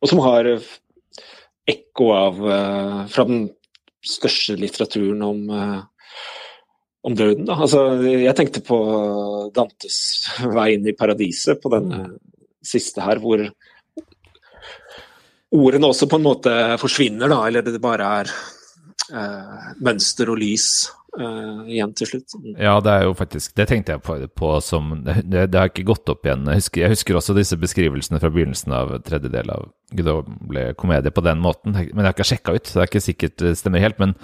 Og 0.00 0.10
som 0.10 0.22
har 0.24 0.48
ekko 1.70 2.10
av 2.14 2.40
uh, 2.44 3.00
fra 3.10 3.26
den 3.28 3.46
største 4.04 4.56
litteraturen 4.60 5.22
om, 5.24 5.42
uh, 5.48 5.80
om 7.04 7.16
døden. 7.16 7.46
Da. 7.48 7.56
Altså, 7.66 7.86
jeg 8.04 8.36
tenkte 8.36 8.64
på 8.64 8.78
Dantes 9.56 9.98
'Vei 10.40 10.74
inn 10.76 10.88
i 10.88 10.96
paradiset', 10.96 11.62
på 11.62 11.72
denne 11.72 12.18
siste 12.64 13.04
her, 13.04 13.20
hvor 13.20 13.44
ordene 15.54 15.88
også 15.88 16.08
på 16.10 16.18
en 16.18 16.26
måte 16.26 16.52
forsvinner, 16.82 17.30
da, 17.30 17.44
eller 17.46 17.64
det 17.64 17.80
bare 17.82 18.10
er 18.20 18.32
mønster 19.84 20.30
og 20.32 20.38
lys 20.40 20.68
uh, 21.18 21.64
igjen 21.70 21.92
til 21.96 22.10
slutt. 22.10 22.34
Mm. 22.40 22.54
Ja, 22.56 22.74
det 22.84 22.92
er 22.92 23.06
jo 23.06 23.14
faktisk 23.18 23.54
Det 23.56 23.66
tenkte 23.70 23.94
jeg 23.94 24.02
på, 24.04 24.16
på 24.34 24.52
som 24.64 24.92
det, 25.04 25.22
det, 25.24 25.58
har 25.58 25.70
ikke 25.70 25.86
gått 25.90 26.10
opp 26.12 26.26
igjen. 26.26 26.46
Jeg 26.50 26.62
husker, 26.62 26.84
jeg 26.84 26.94
husker, 26.94 27.18
også 27.18 27.36
disse 27.36 27.58
beskrivelsene 27.60 28.20
fra 28.22 28.32
begynnelsen 28.34 28.76
av 28.76 28.94
tredje 29.06 29.32
del 29.32 29.52
av 29.54 29.68
ble 29.94 30.70
komedie 30.80 31.14
på 31.14 31.24
den 31.24 31.42
måten, 31.42 31.76
men 31.76 32.02
jeg 32.02 32.08
har 32.08 32.16
ikke 32.16 32.30
sjekka 32.32 32.54
ut, 32.56 32.66
så 32.66 32.78
det 32.78 32.84
er 32.84 32.90
ikke 32.90 33.04
sikkert 33.04 33.36
det 33.42 33.52
stemmer 33.60 33.84
helt. 33.84 34.00
Men, 34.02 34.16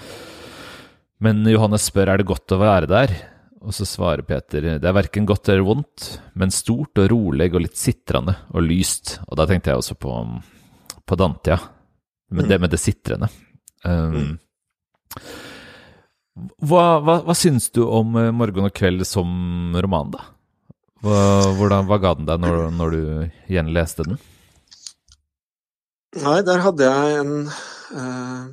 men 1.22 1.44
Johannes 1.50 1.86
spør 1.90 2.14
er 2.14 2.20
det 2.20 2.30
godt 2.30 2.56
å 2.56 2.62
være 2.62 2.90
der. 2.90 3.18
Og 3.60 3.74
så 3.76 3.84
svarer 3.84 4.24
Peter 4.24 4.64
det 4.80 4.88
er 4.88 4.96
verken 4.96 5.26
godt 5.28 5.50
eller 5.52 5.66
vondt, 5.66 6.06
men 6.40 6.54
stort 6.54 6.96
og 7.02 7.10
rolig 7.12 7.50
og 7.52 7.60
litt 7.66 7.76
sitrende 7.76 8.38
og 8.54 8.64
lyst. 8.64 9.18
Og 9.28 9.36
da 9.36 9.44
tenkte 9.48 9.74
jeg 9.74 9.82
også 9.82 9.98
på 10.00 10.14
på 11.10 11.16
Dante, 11.18 11.50
ja. 11.50 11.56
mm. 12.30 12.44
det 12.46 12.58
med 12.62 12.70
det 12.70 12.78
sitrende. 12.78 13.26
Um, 13.82 14.12
mm. 14.14 14.34
Hva, 16.60 16.84
hva, 17.02 17.16
hva 17.26 17.36
syns 17.36 17.68
du 17.74 17.82
om 17.84 18.16
eh, 18.16 18.30
'Morgen 18.32 18.68
og 18.68 18.74
kveld' 18.76 19.04
som 19.08 19.76
roman, 19.76 20.12
da? 20.14 20.24
Hva, 21.04 21.20
hvordan, 21.56 21.88
hva 21.88 21.98
ga 22.00 22.14
den 22.16 22.28
deg 22.28 22.42
når, 22.42 22.58
når 22.76 22.94
du 22.94 23.02
gjenleste 23.50 24.04
den? 24.08 24.18
Nei, 26.20 26.40
der 26.46 26.60
hadde 26.64 26.88
jeg 26.88 27.20
en 27.20 27.34
uh, 27.46 28.50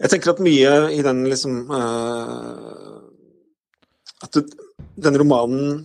Jeg 0.00 0.10
tenker 0.14 0.32
at 0.32 0.40
mye 0.40 0.72
i 0.96 1.02
den 1.04 1.20
liksom 1.28 1.58
uh, 1.68 3.02
At 4.24 4.32
du, 4.32 4.48
den 4.96 5.18
romanen 5.20 5.82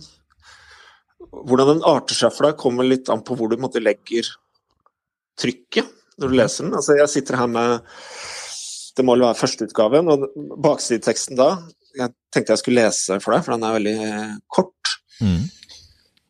Hvordan 1.20 1.74
den 1.74 1.84
arter 1.84 2.16
seg 2.16 2.32
for 2.32 2.48
deg, 2.48 2.56
kommer 2.56 2.88
litt 2.88 3.12
an 3.12 3.22
på 3.26 3.36
hvor 3.36 3.52
du 3.52 3.60
måtte 3.60 3.82
legger 3.82 4.24
trykket 5.38 5.90
når 6.14 6.30
du 6.30 6.36
leser 6.38 6.66
den. 6.66 6.76
Altså, 6.78 6.94
jeg 6.94 7.10
sitter 7.10 7.40
her 7.40 7.48
med 7.50 7.80
Det 8.94 9.04
må 9.06 9.16
vel 9.16 9.26
være 9.26 9.38
førsteutgaven, 9.40 10.10
og 10.12 10.26
baksideteksten 10.62 11.38
da 11.38 11.48
Jeg 11.98 12.14
tenkte 12.34 12.54
jeg 12.54 12.62
skulle 12.62 12.82
lese 12.82 13.18
for 13.22 13.34
deg, 13.34 13.44
for 13.46 13.54
den 13.54 13.66
er 13.66 13.76
veldig 13.76 13.94
eh, 14.08 14.34
kort. 14.50 14.94
Mm. 15.22 15.44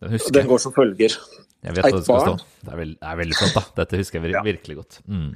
Den, 0.04 0.18
den, 0.36 0.48
går 0.50 0.60
som 0.60 0.74
følger. 0.76 1.16
Jeg 1.64 1.76
vet 1.78 1.86
hva 1.86 1.92
det 1.94 2.04
skal 2.04 2.18
barn, 2.18 2.40
stå. 2.40 2.60
Det 2.60 2.72
er, 2.72 2.78
veld, 2.82 2.94
det 2.98 3.08
er, 3.08 3.18
veldig 3.22 3.36
flott, 3.38 3.54
da. 3.56 3.62
Dette 3.80 4.00
husker 4.00 4.20
jeg 4.20 4.44
virkelig 4.44 4.76
godt. 4.82 4.98
Mm. 5.08 5.30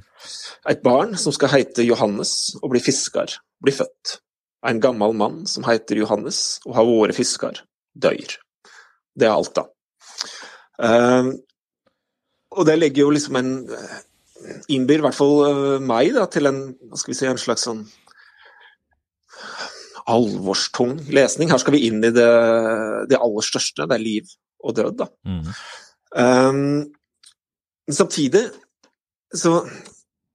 Et 0.75 0.83
barn 0.85 1.15
som 1.21 1.33
skal 1.33 1.53
heite 1.55 1.87
Johannes 1.87 2.33
og 2.61 2.75
bli 2.75 2.83
fisker, 2.85 3.39
blir 3.65 3.77
født. 3.79 4.19
En 4.69 4.83
gammel 4.85 5.17
mann 5.17 5.41
som 5.49 5.65
heiter 5.65 6.03
Johannes 6.03 6.59
og 6.67 6.77
har 6.77 6.89
vært 6.91 7.17
fisker, 7.17 7.63
dør. 7.97 8.37
Det 9.19 9.29
er 9.29 9.33
alt, 9.33 9.57
da. 9.57 9.65
Uh, 10.79 11.33
og 12.59 12.69
det 12.69 12.77
legger 12.79 13.07
jo 13.07 13.15
liksom 13.15 13.39
en 13.41 13.51
Innbyr 14.73 15.01
i 15.01 15.07
hvert 15.07 15.17
fall 15.17 15.35
uh, 15.45 15.79
meg 15.83 16.13
da, 16.17 16.27
til 16.31 16.49
en, 16.51 16.61
hva 16.89 17.01
skal 17.01 17.13
vi 17.13 17.19
si, 17.19 17.27
en 17.29 17.41
slags 17.41 17.67
sånn 17.67 17.83
alvorstung 20.09 20.97
lesning. 21.13 21.51
Her 21.53 21.61
skal 21.61 21.77
vi 21.77 21.85
inn 21.89 22.01
i 22.05 22.13
det, 22.15 22.31
det 23.11 23.21
aller 23.21 23.45
største, 23.45 23.87
det 23.89 23.99
er 23.99 24.05
liv 24.05 24.31
og 24.65 24.77
død, 24.79 25.03
da. 25.03 25.09
Mm. 25.29 25.53
Um, 26.19 27.93
samtidig 27.93 28.47
så 29.37 29.61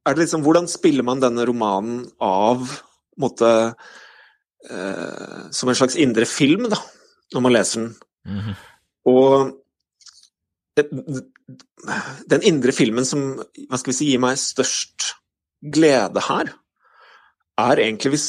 er 0.05 0.13
det 0.13 0.21
liksom 0.21 0.43
Hvordan 0.45 0.67
spiller 0.69 1.05
man 1.07 1.21
denne 1.23 1.45
romanen 1.49 2.03
av 2.21 2.61
måte, 3.19 3.49
uh, 4.69 5.41
som 5.49 5.71
en 5.71 5.79
slags 5.79 5.97
indre 5.97 6.27
film, 6.29 6.67
da, 6.69 6.79
når 7.33 7.45
man 7.45 7.55
leser 7.55 7.81
den? 7.81 7.93
Mm. 8.27 8.53
Og 9.09 9.62
den 10.77 12.45
indre 12.47 12.73
filmen 12.73 13.05
som 13.05 13.35
hva 13.37 13.77
skal 13.79 13.91
vi 13.91 13.97
si, 13.97 14.09
gir 14.09 14.21
meg 14.23 14.39
størst 14.41 15.13
glede 15.73 16.23
her, 16.27 16.49
er 17.61 17.81
egentlig 17.83 18.15
hvis 18.15 18.27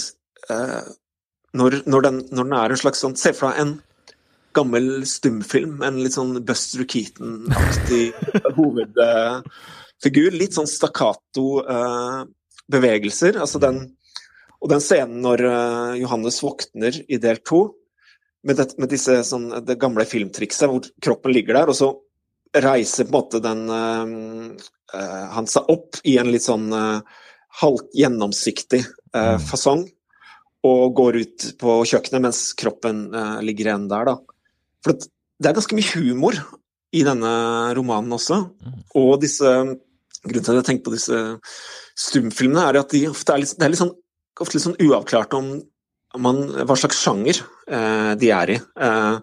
eh, 0.52 0.84
når, 1.56 1.80
når, 1.86 2.04
den, 2.04 2.20
når, 2.30 2.44
den, 2.44 2.56
er 2.58 2.74
en 2.74 2.80
slags 2.80 3.02
sånn 3.04 3.16
Se 3.18 3.32
for 3.36 3.48
deg 3.50 3.62
en 3.62 3.74
gammel 4.54 5.06
stumfilm, 5.08 5.80
en 5.82 6.00
litt 6.02 6.14
sånn 6.14 6.36
Buster 6.46 6.84
Keaton-aktig 6.86 8.12
hovedfigur. 8.58 10.36
Litt 10.36 10.54
sånn 10.54 10.70
stakkato 10.70 11.46
eh, 11.62 12.20
bevegelser. 12.70 13.40
Altså 13.42 13.58
den, 13.62 13.80
og 14.60 14.70
den 14.70 14.84
scenen 14.84 15.24
når 15.24 15.46
eh, 15.48 15.96
Johannes 16.04 16.38
våkner 16.44 17.00
i 17.08 17.18
del 17.22 17.40
to, 17.46 17.64
med, 18.44 18.60
det, 18.60 18.74
med 18.78 18.92
disse, 18.92 19.22
sånn, 19.26 19.48
det 19.64 19.80
gamle 19.80 20.04
filmtrikset 20.06 20.68
hvor 20.70 20.86
kroppen 21.02 21.32
ligger 21.34 21.62
der, 21.62 21.72
og 21.72 21.78
så 21.78 21.90
reiser 22.54 23.06
på 23.06 23.10
en 23.10 23.16
måte 23.16 23.40
den 23.42 23.64
uh, 23.70 25.26
Han 25.34 25.48
seg 25.50 25.70
opp 25.72 25.98
i 26.06 26.18
en 26.20 26.30
litt 26.30 26.44
sånn 26.46 26.68
uh, 26.70 27.00
halvt 27.62 27.94
gjennomsiktig 27.98 28.82
mm. 29.14 29.42
fasong. 29.46 29.84
og 30.66 30.94
går 30.98 31.16
ut 31.20 31.44
på 31.60 31.74
kjøkkenet 31.86 32.22
mens 32.24 32.38
kroppen 32.58 33.04
ligger 33.46 33.68
igjen 33.68 33.84
der. 33.86 34.08
Da. 34.08 34.14
For 34.82 34.98
det 34.98 35.50
er 35.50 35.54
ganske 35.54 35.76
mye 35.78 36.00
humor 36.00 36.38
i 36.94 37.04
denne 37.06 37.30
romanen 37.78 38.16
også. 38.16 38.40
Mm. 38.48 38.80
Og 38.98 39.12
disse 39.22 39.52
grunnen 40.24 40.46
til 40.46 40.54
at 40.54 40.60
jeg 40.60 40.68
tenker 40.70 40.86
på 40.88 40.94
disse 40.94 41.20
stumfilmene, 42.00 42.64
er 42.68 42.80
at 42.80 42.94
de 42.94 43.04
ofte 43.10 43.34
er 43.34 43.42
litt, 43.42 43.54
det 43.58 43.66
er 43.66 43.74
litt 43.74 43.82
sånn, 43.82 43.94
ofte 44.40 44.56
litt 44.56 44.66
sånn 44.66 44.80
uavklart 44.82 45.36
om 45.38 45.54
man, 46.24 46.44
hva 46.64 46.76
slags 46.78 47.00
sjanger 47.02 47.40
uh, 47.42 48.14
de 48.18 48.30
er 48.34 48.54
i. 48.54 48.60
Uh, 48.78 49.18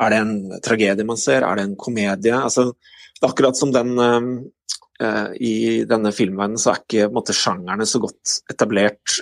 er 0.00 0.10
det 0.12 0.18
en 0.22 0.34
tragedie 0.64 1.06
man 1.06 1.20
ser, 1.20 1.44
er 1.46 1.58
det 1.58 1.66
en 1.68 1.76
komedie? 1.78 2.34
Altså, 2.34 2.70
det 3.14 3.22
er 3.22 3.30
akkurat 3.30 3.58
som 3.58 3.72
den 3.74 3.94
uh, 3.98 5.30
I 5.38 5.82
denne 5.90 6.12
filmverdenen 6.14 6.60
så 6.60 6.72
er 6.72 6.82
ikke 6.82 7.12
måte, 7.14 7.34
sjangerne 7.36 7.86
så 7.86 8.00
godt 8.02 8.38
etablert 8.52 9.18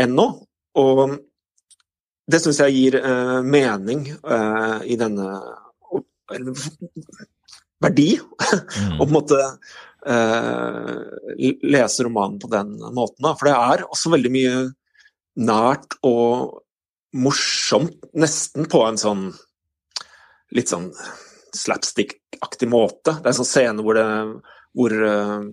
ennå. 0.00 0.24
Og 0.80 1.02
det 2.32 2.40
syns 2.40 2.62
jeg 2.62 2.76
gir 2.78 2.96
mening 3.44 4.06
i 4.08 4.96
denne 4.96 5.26
verdi. 7.84 8.10
Mm. 8.78 8.96
og 8.96 9.02
på 9.02 9.06
en 9.08 9.14
måte 9.14 9.38
lese 11.68 12.04
romanen 12.06 12.38
på 12.40 12.48
den 12.52 12.76
måten. 12.94 13.22
Da. 13.24 13.34
For 13.36 13.48
det 13.48 13.54
er 13.54 13.84
også 13.88 14.12
veldig 14.14 14.30
mye 14.32 14.54
nært 15.38 15.96
og 16.06 16.62
morsomt, 17.16 17.96
nesten 18.12 18.68
på 18.68 18.82
en 18.84 18.98
sånn 19.00 19.28
litt 20.54 20.70
sånn 20.72 20.90
slapstick-aktig 21.56 22.68
måte. 22.68 23.14
Det 23.16 23.26
er 23.26 23.32
en 23.32 23.38
sånn 23.40 23.48
scene 23.48 23.84
hvor, 23.84 23.96
det, 23.96 24.42
hvor 24.76 24.92
uh, 24.92 25.46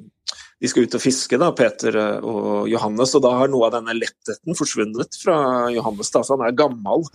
de 0.60 0.72
skal 0.72 0.88
ut 0.88 0.97
og 0.97 1.03
fiske, 1.03 1.39
da, 1.39 1.51
Peter 1.56 1.97
og 2.24 2.68
Johannes, 2.72 3.16
og 3.16 3.24
da 3.26 3.34
har 3.39 3.51
noe 3.51 3.68
av 3.68 3.78
denne 3.78 3.95
lettheten 3.97 4.58
forsvunnet 4.58 5.20
fra 5.22 5.38
Johannes. 5.74 6.12
da, 6.12 6.24
så 6.24 6.36
Han 6.36 6.45
er 6.47 6.60
gammel 6.60 7.08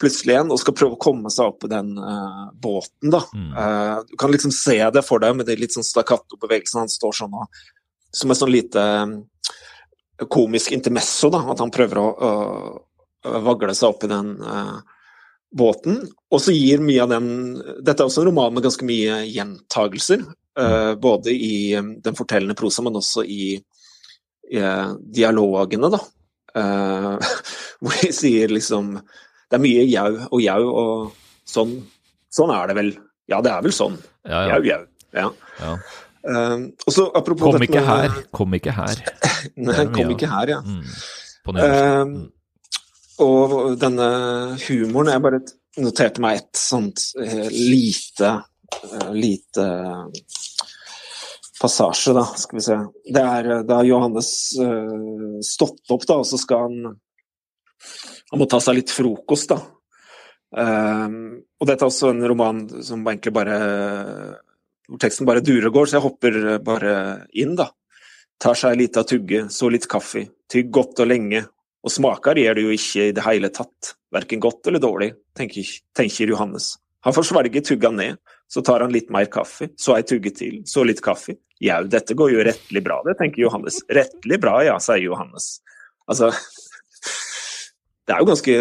plutselig 0.00 0.34
igjen 0.34 0.50
og 0.50 0.58
skal 0.58 0.74
prøve 0.74 0.96
å 0.96 1.02
komme 1.04 1.30
seg 1.30 1.52
opp 1.52 1.60
på 1.62 1.70
den 1.70 1.94
uh, 2.00 2.48
båten. 2.60 3.12
da. 3.14 3.22
Mm. 3.32 3.52
Uh, 3.54 4.00
du 4.08 4.16
kan 4.20 4.32
liksom 4.32 4.52
se 4.54 4.78
det 4.94 5.04
for 5.06 5.22
deg 5.22 5.36
med 5.38 5.48
de 5.48 5.56
litt 5.60 5.76
sånn 5.76 5.86
stakkato-bevegelsene. 5.86 6.84
Han 6.84 6.92
står 6.92 7.20
sånn 7.20 7.38
og 7.38 7.62
Som 8.14 8.30
et 8.30 8.38
sånn 8.38 8.52
lite 8.52 8.82
komisk 10.30 10.70
intermesso, 10.74 11.30
da, 11.34 11.40
at 11.50 11.58
han 11.58 11.72
prøver 11.74 11.98
å, 11.98 12.06
å 12.14 12.30
vagle 13.24 13.74
seg 13.76 13.94
opp 13.94 14.04
i 14.06 14.10
den 14.10 14.34
uh, 14.42 14.78
båten. 15.54 16.02
Og 16.32 16.42
så 16.42 16.54
gir 16.54 16.82
mye 16.84 17.02
av 17.04 17.12
den 17.14 17.28
Dette 17.84 18.02
er 18.02 18.08
også 18.08 18.24
en 18.24 18.30
roman 18.30 18.54
med 18.54 18.66
ganske 18.66 18.86
mye 18.88 19.22
gjentagelser. 19.30 20.24
Uh, 20.58 20.94
både 21.00 21.34
i 21.34 21.74
um, 21.78 21.96
den 22.02 22.18
fortellende 22.18 22.56
prosa, 22.58 22.84
men 22.86 23.00
også 23.00 23.24
i, 23.26 23.56
i 24.50 24.64
dialogene, 25.18 25.90
da. 25.94 26.04
hvor 27.82 27.94
de 27.98 28.12
sier 28.14 28.52
liksom 28.54 28.92
Det 28.94 29.56
er 29.56 29.62
mye 29.64 29.80
jau 29.90 30.10
og 30.28 30.38
jau, 30.38 30.60
og 30.70 31.48
sånn, 31.50 31.72
sånn 32.30 32.52
er 32.54 32.70
det 32.70 32.76
vel. 32.78 32.92
Ja, 33.30 33.40
det 33.42 33.50
er 33.50 33.64
vel 33.64 33.74
sånn. 33.74 33.96
Ja, 34.22 34.44
ja. 34.46 34.54
Jau, 34.54 34.60
jau. 34.68 34.82
Ja. 35.14 35.28
ja. 35.58 35.72
Uh, 36.24 36.70
også, 36.88 37.10
kom 37.36 37.62
ikke 37.62 37.82
med, 37.82 37.84
her, 37.84 38.14
kom 38.32 38.54
ikke 38.56 38.72
her. 38.72 39.02
Nei, 39.66 39.82
kom 39.92 40.14
ikke 40.14 40.30
her, 40.30 40.54
ja. 40.54 40.60
Mm. 40.64 40.86
Uh, 41.52 42.14
og 43.22 43.76
denne 43.78 44.08
humoren 44.64 45.12
Jeg 45.12 45.22
bare 45.22 45.40
noterte 45.84 46.22
meg 46.22 46.40
et 46.40 46.58
sånt 46.58 47.02
uh, 47.18 47.46
lite 47.50 48.30
uh, 48.40 49.12
lite 49.14 49.66
passasje, 51.60 52.12
da, 52.12 52.24
skal 52.36 52.58
vi 52.58 52.62
se. 52.66 52.74
Det 53.14 53.22
er 53.22 53.62
da 53.64 53.78
Johannes 53.86 54.28
stått 55.46 55.92
opp, 55.94 56.02
da, 56.04 56.18
og 56.20 56.26
så 56.28 56.36
skal 56.36 56.66
han 56.66 56.74
Han 58.32 58.42
må 58.42 58.48
ta 58.50 58.58
seg 58.60 58.76
litt 58.76 58.92
frokost, 58.92 59.54
da. 59.54 59.60
og 60.58 61.68
dette 61.70 61.78
er 61.78 61.86
også 61.86 62.10
en 62.10 62.26
roman 62.28 62.64
som 62.84 63.06
egentlig 63.06 63.32
bare 63.38 63.58
hvor 64.88 65.00
teksten 65.00 65.28
bare 65.28 65.42
durer 65.44 65.70
og 65.70 65.78
går, 65.78 65.88
så 65.88 65.98
jeg 65.98 66.04
hopper 66.04 66.38
eh, 66.42 66.60
bare 66.64 66.94
inn, 67.40 67.54
da. 67.58 67.70
Tar 68.40 68.58
seg 68.58 68.74
ei 68.74 68.82
lita 68.82 69.04
tugge, 69.06 69.46
så 69.52 69.70
litt 69.72 69.86
kaffe, 69.90 70.26
tygg 70.50 70.72
godt 70.74 71.00
og 71.04 71.08
lenge, 71.08 71.44
og 71.84 71.92
smaker 71.92 72.40
gjør 72.40 72.56
det 72.56 72.64
jo 72.64 72.74
ikke 72.74 73.08
i 73.10 73.14
det 73.16 73.24
hele 73.26 73.50
tatt, 73.52 73.94
verken 74.14 74.40
godt 74.42 74.70
eller 74.70 74.80
dårlig, 74.80 75.10
tenker, 75.36 75.68
tenker 75.96 76.32
Johannes. 76.32 76.74
Han 77.04 77.12
får 77.12 77.28
svelge 77.28 77.60
tugga 77.64 77.90
ned, 77.92 78.20
så 78.48 78.62
tar 78.64 78.80
han 78.84 78.92
litt 78.94 79.10
mer 79.12 79.28
kaffe, 79.32 79.68
så 79.80 79.98
ei 79.98 80.04
tugge 80.08 80.32
til, 80.36 80.62
så 80.68 80.86
litt 80.88 81.02
kaffe. 81.04 81.36
Jau, 81.62 81.82
dette 81.88 82.16
går 82.16 82.32
jo 82.32 82.44
rettelig 82.48 82.82
bra, 82.84 82.98
det, 83.04 83.18
tenker 83.20 83.44
Johannes. 83.44 83.82
Rettelig 83.92 84.40
bra, 84.40 84.56
ja, 84.64 84.78
sier 84.82 85.04
Johannes. 85.04 85.58
Altså 86.10 86.32
Det 88.04 88.12
er 88.12 88.20
jo 88.20 88.28
ganske 88.28 88.56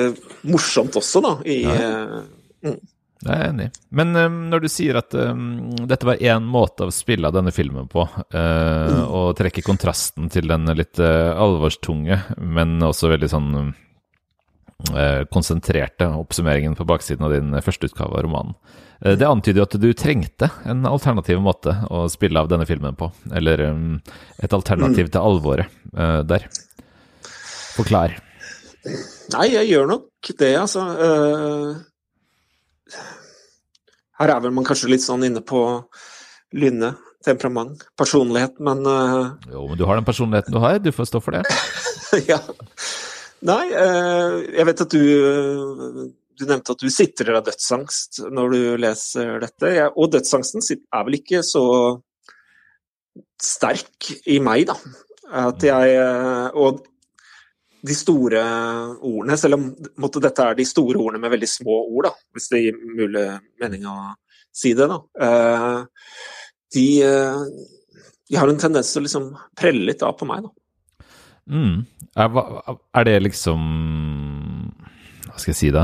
morsomt 0.48 0.96
også, 1.00 1.24
da, 1.24 1.34
i 1.48 1.64
ja. 1.66 1.74
uh, 1.74 2.20
mm. 2.64 2.78
Det 3.24 3.32
er 3.32 3.40
jeg 3.40 3.52
enig. 3.54 3.68
Men 3.96 4.18
um, 4.20 4.40
når 4.52 4.66
du 4.66 4.70
sier 4.72 4.98
at 5.00 5.16
um, 5.16 5.72
dette 5.88 6.08
var 6.08 6.20
én 6.20 6.44
måte 6.44 6.88
å 6.88 6.94
spille 6.94 7.30
av 7.30 7.36
denne 7.36 7.54
filmen 7.56 7.88
på, 7.92 8.04
uh, 8.04 8.36
mm. 8.36 9.04
og 9.08 9.30
trekke 9.40 9.64
kontrasten 9.64 10.28
til 10.34 10.50
den 10.52 10.68
litt 10.76 11.00
uh, 11.00 11.32
alvorstunge, 11.40 12.20
men 12.44 12.76
også 12.84 13.14
veldig 13.14 13.30
sånn 13.32 13.54
uh, 13.60 15.22
konsentrerte 15.32 16.10
oppsummeringen 16.20 16.76
på 16.76 16.88
baksiden 16.90 17.24
av 17.24 17.32
din 17.36 17.56
førsteutgave 17.64 18.18
av 18.18 18.26
romanen. 18.26 18.58
det 19.04 19.28
antyder 19.28 19.62
jo 19.62 19.68
at 19.70 19.80
du 19.80 19.88
trengte 19.96 20.50
en 20.68 20.84
alternativ 20.88 21.40
måte 21.44 21.78
å 21.92 22.06
spille 22.12 22.40
av 22.44 22.52
denne 22.52 22.68
filmen 22.68 23.00
på. 23.00 23.08
Eller 23.32 23.64
um, 23.70 23.96
et 24.44 24.52
alternativ 24.52 25.08
mm. 25.08 25.14
til 25.16 25.24
alvoret 25.24 25.82
der. 26.28 26.50
Forklar. 27.78 28.20
Nei, 29.34 29.48
jeg 29.54 29.72
gjør 29.72 29.90
nok 29.96 30.36
det, 30.40 30.54
altså. 30.60 30.84
Uh 31.00 31.93
her 34.20 34.34
er 34.34 34.44
vel 34.44 34.54
man 34.56 34.68
kanskje 34.68 34.92
litt 34.92 35.04
sånn 35.04 35.26
inne 35.28 35.42
på 35.46 35.64
lynne, 36.54 36.94
temperament, 37.26 37.86
personlighet, 37.98 38.60
men 38.64 38.84
uh... 38.86 39.34
Jo, 39.50 39.66
men 39.70 39.80
du 39.80 39.86
har 39.90 39.98
den 39.98 40.08
personligheten 40.08 40.54
du 40.54 40.60
har, 40.62 40.78
du 40.84 40.92
får 40.94 41.10
stå 41.10 41.22
for 41.24 41.38
det. 41.38 41.44
ja. 42.32 42.40
Nei, 43.44 43.64
uh, 43.74 44.44
jeg 44.54 44.68
vet 44.70 44.84
at 44.86 44.94
du 44.94 45.04
Du 46.40 46.46
nevnte 46.48 46.74
at 46.74 46.84
du 46.84 46.90
sitrer 46.92 47.36
av 47.38 47.44
dødsangst 47.46 48.24
når 48.34 48.54
du 48.54 48.62
leser 48.82 49.36
dette. 49.44 49.72
Jeg, 49.76 49.92
og 49.96 50.14
dødsangsten 50.14 50.64
er 50.64 51.08
vel 51.08 51.20
ikke 51.20 51.44
så 51.46 51.66
sterk 53.42 54.10
i 54.32 54.40
meg, 54.44 54.68
da. 54.72 54.78
At 55.48 55.64
jeg 55.66 55.98
uh, 55.98 56.50
Og 56.54 56.84
de 57.84 57.96
store 57.98 58.42
ordene, 59.04 59.36
selv 59.40 59.58
om 59.58 59.64
måtte, 60.00 60.22
dette 60.24 60.46
er 60.46 60.56
de 60.56 60.66
store 60.68 61.00
ordene 61.00 61.20
med 61.24 61.34
veldig 61.34 61.50
små 61.52 61.82
ord, 61.84 62.08
da, 62.08 62.14
hvis 62.36 62.50
det 62.54 62.62
gir 62.62 62.78
mulig 62.80 63.24
mening 63.60 63.88
å 63.92 63.96
si 64.56 64.72
det, 64.78 64.88
da. 64.88 65.00
Uh, 65.20 66.12
de, 66.74 66.86
uh, 67.04 67.42
de, 68.30 68.38
har 68.40 68.48
en 68.50 68.62
tendens 68.62 68.92
til 68.94 69.02
å 69.02 69.08
liksom 69.08 69.26
prelle 69.60 69.84
litt 69.90 70.06
av 70.06 70.16
på 70.20 70.28
meg, 70.30 70.46
da. 70.46 70.54
Mm. 71.52 71.82
Er, 72.16 72.38
er, 72.96 73.04
det 73.04 73.14
liksom 73.20 73.64
Hva 75.26 75.42
skal 75.42 75.50
jeg 75.50 75.58
si, 75.60 75.72
da? 75.76 75.84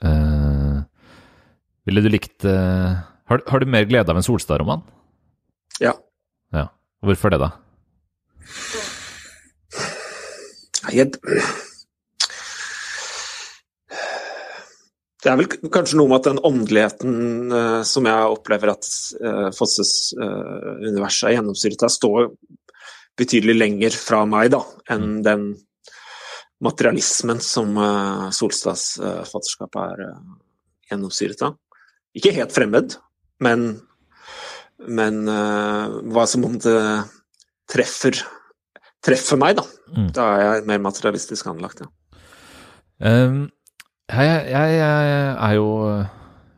Uh, 0.00 0.80
ville 1.84 2.04
du 2.04 2.08
likt 2.08 2.46
har, 2.46 3.42
har, 3.42 3.60
du 3.60 3.68
mer 3.68 3.84
glede 3.90 4.08
av 4.08 4.16
en 4.16 4.24
Solstad-roman? 4.24 4.86
Ja. 5.82 5.92
ja. 6.54 6.68
Hvorfor 7.04 7.34
det, 7.34 7.42
da? 7.42 7.50
Jeg, 10.92 11.14
det 15.22 15.30
er 15.30 15.38
vel 15.38 15.48
kanskje 15.72 15.98
noe 16.00 16.10
med 16.10 16.18
at 16.18 16.28
den 16.28 16.40
åndeligheten 16.44 17.52
uh, 17.54 17.82
som 17.86 18.08
jeg 18.10 18.32
opplever 18.34 18.72
at 18.74 18.88
uh, 19.22 19.48
Fosses 19.54 20.12
uh, 20.18 20.82
univers 20.82 21.20
er 21.22 21.36
gjennomsyret 21.36 21.84
av, 21.86 21.92
står 21.94 22.32
betydelig 23.18 23.54
lenger 23.58 23.94
fra 23.94 24.24
meg 24.26 24.50
da, 24.54 24.62
enn 24.90 25.06
mm. 25.18 25.22
den 25.26 25.46
materialismen 26.62 27.42
som 27.44 27.78
uh, 27.78 28.28
Solstads 28.34 28.96
fatterskap 29.30 29.78
er 29.82 30.04
gjennomsyret 30.90 31.46
av. 31.46 31.56
Ikke 32.18 32.34
helt 32.36 32.52
fremmed, 32.52 32.98
men, 33.42 33.66
men 34.84 35.22
hva 35.24 36.24
som 36.28 36.44
om 36.44 36.58
det 36.60 36.76
treffer 37.72 38.20
treffer 39.02 39.40
meg, 39.40 39.56
da. 39.58 39.64
Mm. 39.92 40.08
Da 40.16 40.28
er 40.34 40.42
jeg 40.44 40.66
mer 40.70 40.82
materialistisk 40.88 41.48
anlagt, 41.52 41.84
ja. 41.84 41.90
Um, 43.02 43.46
jeg, 44.12 44.26
jeg, 44.52 44.74
jeg, 44.78 45.30
er 45.32 45.54
jo 45.56 45.68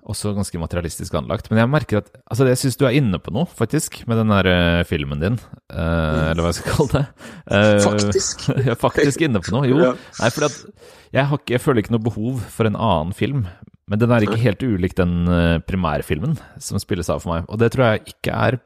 også 0.04 0.34
ganske 0.36 0.60
materialistisk 0.60 1.14
anlagt, 1.16 1.48
men 1.50 1.62
jeg 1.62 1.70
merker 1.72 2.00
at 2.02 2.10
altså 2.28 2.46
Jeg 2.50 2.60
syns 2.60 2.76
du 2.76 2.84
er 2.84 2.96
inne 2.98 3.20
på 3.22 3.32
noe, 3.32 3.48
faktisk, 3.48 4.02
med 4.10 4.20
den 4.20 4.32
der 4.32 4.48
uh, 4.50 4.80
filmen 4.88 5.22
din, 5.22 5.38
uh, 5.72 5.78
mm. 5.78 6.24
eller 6.32 6.42
hva 6.44 6.50
jeg 6.50 6.58
skal 6.58 6.74
kalle 6.76 6.98
det. 6.98 7.04
Uh, 7.48 7.78
faktisk? 7.86 8.48
jeg 8.66 8.74
er 8.74 8.80
faktisk 8.80 9.24
inne 9.24 9.40
på 9.44 9.54
noe, 9.54 9.68
jo. 9.70 9.80
ja. 9.80 9.92
Nei, 10.20 10.32
for 10.34 10.48
jeg, 10.48 11.38
jeg, 11.54 11.62
føler 11.62 11.84
ikke 11.84 11.94
noe 11.96 12.08
behov 12.10 12.42
for 12.52 12.68
en 12.68 12.76
annen 12.76 13.16
film. 13.16 13.46
Men 13.88 14.00
den 14.00 14.12
er 14.16 14.24
ikke 14.24 14.40
helt 14.40 14.62
ulik 14.64 14.94
den 14.96 15.26
primærfilmen 15.68 16.38
som 16.56 16.80
spilles 16.80 17.10
av 17.12 17.20
for 17.20 17.34
meg. 17.34 17.48
Og 17.52 17.60
det 17.60 17.68
tror 17.74 17.90
jeg 17.90 18.14
ikke 18.14 18.32
er 18.32 18.56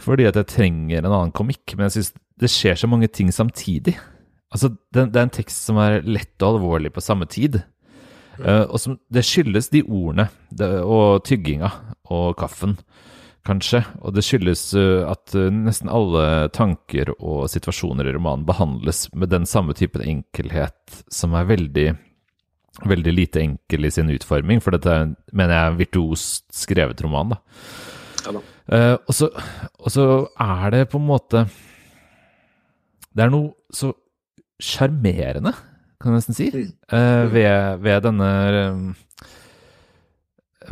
fordi 0.00 0.26
at 0.28 0.36
jeg 0.36 0.50
trenger 0.52 1.00
en 1.00 1.12
annen 1.12 1.34
komikk, 1.36 1.76
men 1.76 1.88
jeg 1.88 1.98
syns 1.98 2.12
det 2.36 2.52
skjer 2.52 2.76
så 2.76 2.88
mange 2.90 3.08
ting 3.08 3.30
samtidig 3.32 3.96
Altså, 4.54 4.70
det, 4.94 5.10
det 5.12 5.20
er 5.20 5.26
en 5.26 5.34
tekst 5.34 5.66
som 5.66 5.78
er 5.82 6.04
lett 6.06 6.40
og 6.40 6.56
alvorlig 6.56 6.92
på 6.94 7.02
samme 7.04 7.26
tid. 7.28 7.58
Uh, 8.38 8.64
og 8.68 8.78
som, 8.80 8.98
det 9.12 9.24
skyldes 9.26 9.70
de 9.72 9.82
ordene 9.82 10.28
det, 10.54 10.68
og 10.84 11.24
tygginga 11.26 11.70
og 12.12 12.36
kaffen, 12.40 12.76
kanskje. 13.46 13.82
Og 14.04 14.14
det 14.16 14.24
skyldes 14.26 14.68
uh, 14.78 15.08
at 15.10 15.34
uh, 15.36 15.48
nesten 15.50 15.92
alle 15.92 16.48
tanker 16.56 17.12
og 17.16 17.50
situasjoner 17.52 18.08
i 18.08 18.16
romanen 18.16 18.46
behandles 18.48 19.06
med 19.16 19.32
den 19.34 19.48
samme 19.50 19.76
typen 19.76 20.04
enkelhet 20.06 21.02
som 21.12 21.34
er 21.36 21.50
veldig, 21.50 21.88
veldig 22.86 23.16
lite 23.16 23.42
enkel 23.42 23.88
i 23.88 23.94
sin 23.98 24.12
utforming. 24.14 24.62
For 24.62 24.76
dette 24.76 24.92
er, 24.94 25.14
mener 25.32 25.56
jeg 25.56 25.64
er 25.64 25.74
en 25.74 25.80
virtuost 25.82 26.46
skrevet 26.54 27.02
roman, 27.04 27.34
da. 27.34 27.42
Ja, 28.24 28.38
da. 28.38 28.46
Og, 28.66 29.12
så, 29.14 29.28
og 29.78 29.92
så 29.94 30.04
er 30.42 30.72
det 30.74 30.80
på 30.90 30.98
en 30.98 31.06
måte 31.06 31.44
Det 33.14 33.22
er 33.22 33.30
noe 33.30 33.52
så 33.70 33.92
sjarmerende, 34.62 35.52
kan 36.00 36.12
jeg 36.12 36.22
nesten 36.22 36.36
si, 36.36 36.48
uh, 36.92 37.24
ved, 37.32 37.82
ved, 37.84 38.00
denne 38.06 38.30
um, 38.72 38.88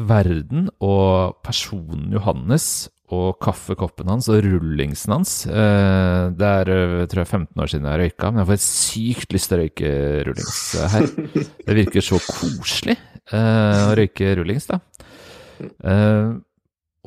verden 0.08 0.68
og 0.82 1.38
personen 1.44 2.12
Johannes 2.14 2.88
og 3.14 3.36
kaffekoppen 3.44 4.08
hans 4.10 4.30
og 4.32 4.40
rullingsen 4.46 5.12
hans. 5.12 5.34
Uh, 5.46 6.32
det 6.34 6.48
er 6.48 6.72
jeg 6.72 7.10
tror 7.12 7.22
jeg 7.22 7.30
15 7.30 7.64
år 7.64 7.72
siden 7.72 7.90
jeg 7.90 8.00
røyka, 8.02 8.30
men 8.30 8.42
jeg 8.42 8.50
får 8.52 8.62
sykt 8.64 9.36
lyst 9.36 9.52
til 9.52 9.58
å 9.58 9.62
røyke 9.62 9.92
rullings 10.30 10.62
her. 10.94 11.10
Det 11.68 11.78
virker 11.82 12.04
så 12.04 12.20
koselig 12.24 12.96
å 13.34 13.92
røyke 13.96 14.34
rullings, 14.36 14.66
da. 14.68 14.76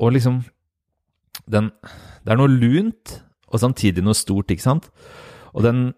og 0.02 0.14
liksom 0.16 0.40
den 1.46 1.70
Det 2.24 2.34
er 2.34 2.40
noe 2.40 2.50
lunt 2.50 3.22
og 3.48 3.62
samtidig 3.62 4.04
noe 4.04 4.16
stort, 4.16 4.50
ikke 4.52 4.64
sant? 4.64 4.90
Og 5.56 5.64
den 5.64 5.92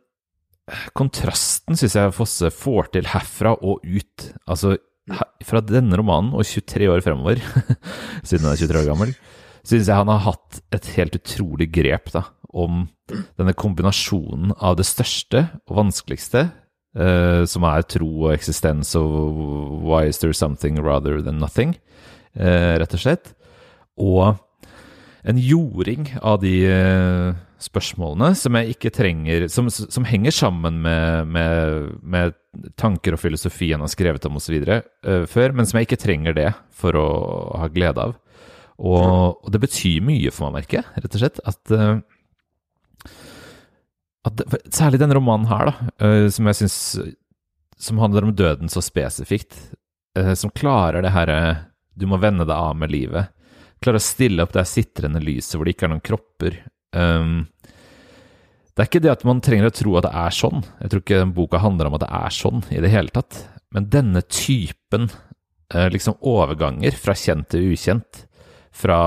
kontrasten 0.94 1.78
syns 1.78 1.96
jeg 1.98 2.14
Fosse 2.14 2.50
får 2.54 2.92
til 2.94 3.08
herfra 3.10 3.56
og 3.58 3.82
ut. 3.82 4.30
Altså 4.46 4.76
fra 5.46 5.62
denne 5.64 5.98
romanen 5.98 6.34
og 6.36 6.46
23 6.46 6.90
år 6.92 7.02
fremover, 7.04 7.40
siden 8.26 8.46
han 8.46 8.54
er 8.54 8.60
23 8.60 8.82
år 8.82 8.90
gammel, 8.92 9.14
syns 9.66 9.88
jeg 9.88 9.96
han 9.96 10.12
har 10.12 10.22
hatt 10.28 10.60
et 10.76 10.90
helt 10.96 11.16
utrolig 11.18 11.70
grep 11.74 12.12
da, 12.14 12.24
om 12.50 12.84
denne 13.38 13.54
kombinasjonen 13.58 14.54
av 14.58 14.78
det 14.78 14.86
største 14.88 15.48
og 15.66 15.80
vanskeligste, 15.80 16.44
eh, 16.94 17.42
som 17.50 17.66
er 17.66 17.88
tro 17.90 18.10
og 18.28 18.36
eksistens 18.36 18.94
og 18.98 19.40
why 19.82 20.04
is 20.10 20.22
there 20.22 20.36
something 20.36 20.78
rather 20.84 21.18
than 21.24 21.42
nothing, 21.42 21.74
eh, 22.36 22.78
rett 22.78 22.94
og 22.94 23.02
slett, 23.02 23.34
og 23.98 24.38
en 25.22 25.38
jording 25.38 26.06
av 26.22 26.40
de 26.40 26.54
eh, 26.70 27.32
spørsmålene 27.60 28.32
som 28.38 28.56
jeg 28.56 28.74
ikke 28.74 28.92
trenger 28.94 29.46
Som, 29.52 29.68
som 29.70 30.06
henger 30.08 30.32
sammen 30.34 30.80
med, 30.84 31.28
med, 31.28 31.90
med, 32.02 32.36
tanker 32.80 33.14
og 33.14 33.20
filosofi 33.22 33.70
han 33.72 33.84
har 33.84 33.92
skrevet 33.92 34.24
om 34.26 34.38
osv. 34.40 34.56
Uh, 34.64 35.26
før, 35.30 35.52
men 35.54 35.68
som 35.68 35.78
jeg 35.78 35.86
ikke 35.86 36.00
trenger 36.02 36.34
det 36.36 36.48
for 36.74 36.96
å 36.98 37.06
ha 37.60 37.68
glede 37.70 38.08
av. 38.08 38.16
Og, 38.80 39.44
og 39.44 39.52
det 39.52 39.60
betyr 39.62 40.00
mye 40.02 40.32
for 40.32 40.48
meg, 40.48 40.64
merker 40.64 40.80
jeg, 40.80 41.04
rett 41.04 41.16
og 41.16 41.22
slett. 41.22 41.42
At, 41.46 41.60
uh, 41.74 42.00
at 44.26 44.44
Særlig 44.72 45.00
denne 45.02 45.16
romanen 45.16 45.50
her, 45.50 45.70
da, 45.70 45.92
uh, 46.02 46.26
som 46.32 46.48
jeg 46.50 46.58
syns 46.62 46.78
Som 47.80 48.00
handler 48.02 48.26
om 48.26 48.34
døden 48.36 48.72
så 48.72 48.82
spesifikt. 48.84 49.56
Uh, 50.18 50.34
som 50.34 50.50
klarer 50.50 51.04
det 51.04 51.14
herre 51.14 51.40
Du 51.94 52.08
må 52.10 52.18
vende 52.20 52.48
deg 52.48 52.56
av 52.56 52.74
med 52.76 52.90
livet. 52.92 53.30
Klarer 53.80 54.00
å 54.00 54.04
stille 54.04 54.44
opp 54.44 54.52
det 54.52 54.66
sitrende 54.68 55.22
lyset 55.24 55.56
hvor 55.56 55.64
det 55.64 55.74
ikke 55.76 55.88
er 55.88 55.94
noen 55.94 56.04
kropper. 56.04 56.58
Um, 56.92 57.46
det 58.74 58.84
er 58.84 58.88
ikke 58.90 59.02
det 59.04 59.12
at 59.12 59.24
man 59.28 59.40
trenger 59.44 59.70
å 59.70 59.74
tro 59.74 59.94
at 59.98 60.06
det 60.06 60.12
er 60.20 60.34
sånn. 60.36 60.62
Jeg 60.82 60.92
tror 60.92 61.02
ikke 61.04 61.22
den 61.22 61.34
boka 61.36 61.60
handler 61.62 61.88
om 61.88 61.96
at 61.96 62.04
det 62.04 62.10
er 62.20 62.34
sånn 62.36 62.62
i 62.72 62.82
det 62.84 62.92
hele 62.92 63.12
tatt. 63.14 63.42
Men 63.74 63.88
denne 63.92 64.22
typen 64.28 65.08
uh, 65.08 65.88
liksom 65.92 66.18
overganger 66.26 66.96
fra 66.98 67.16
kjent 67.16 67.50
til 67.54 67.72
ukjent, 67.74 68.24
fra 68.70 69.00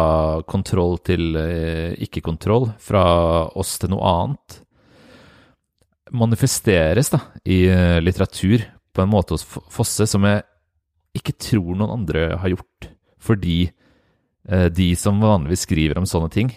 kontroll 0.50 0.98
til 1.06 1.38
uh, 1.38 1.94
ikke-kontroll, 2.04 2.72
fra 2.82 3.04
oss 3.60 3.78
til 3.82 3.94
noe 3.94 4.10
annet, 4.10 4.60
manifesteres 6.14 7.14
da 7.14 7.22
i 7.50 7.64
uh, 7.70 8.00
litteratur 8.04 8.66
på 8.94 9.02
en 9.02 9.10
måte 9.10 9.34
hos 9.34 9.46
Fosse 9.74 10.06
som 10.10 10.26
jeg 10.28 10.44
ikke 11.18 11.38
tror 11.42 11.78
noen 11.78 12.00
andre 12.00 12.34
har 12.42 12.54
gjort. 12.54 12.90
Fordi 13.22 13.68
de 14.44 14.90
som 15.00 15.22
vanligvis 15.24 15.62
skriver 15.64 15.98
om 16.02 16.08
sånne 16.10 16.28
ting, 16.34 16.50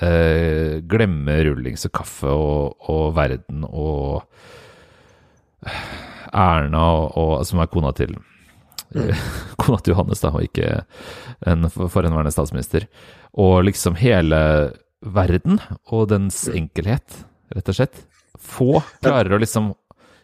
eh, 0.00 0.80
glemme 0.88 1.38
rullings 1.44 1.86
og 1.88 1.94
kaffe 1.98 2.32
og, 2.32 2.88
og 2.92 3.14
verden 3.16 3.66
og 3.68 4.22
Erna, 6.32 6.84
og, 6.96 7.18
og, 7.18 7.34
som 7.46 7.60
er 7.62 7.70
kona 7.70 7.92
til 7.96 8.14
mm. 8.16 9.10
kona 9.60 9.78
til 9.78 9.94
Johannes, 9.94 10.22
da, 10.24 10.32
og 10.32 10.46
ikke 10.46 10.80
en 11.48 11.68
forhenværende 11.70 12.32
statsminister. 12.34 12.88
Og 13.38 13.62
liksom 13.68 13.98
hele 14.00 14.40
verden 15.02 15.60
og 15.90 16.08
dens 16.12 16.44
enkelhet, 16.50 17.22
rett 17.52 17.70
og 17.70 17.78
slett. 17.78 18.02
Få 18.42 18.80
klarer 19.02 19.36
å 19.36 19.40
liksom 19.42 19.70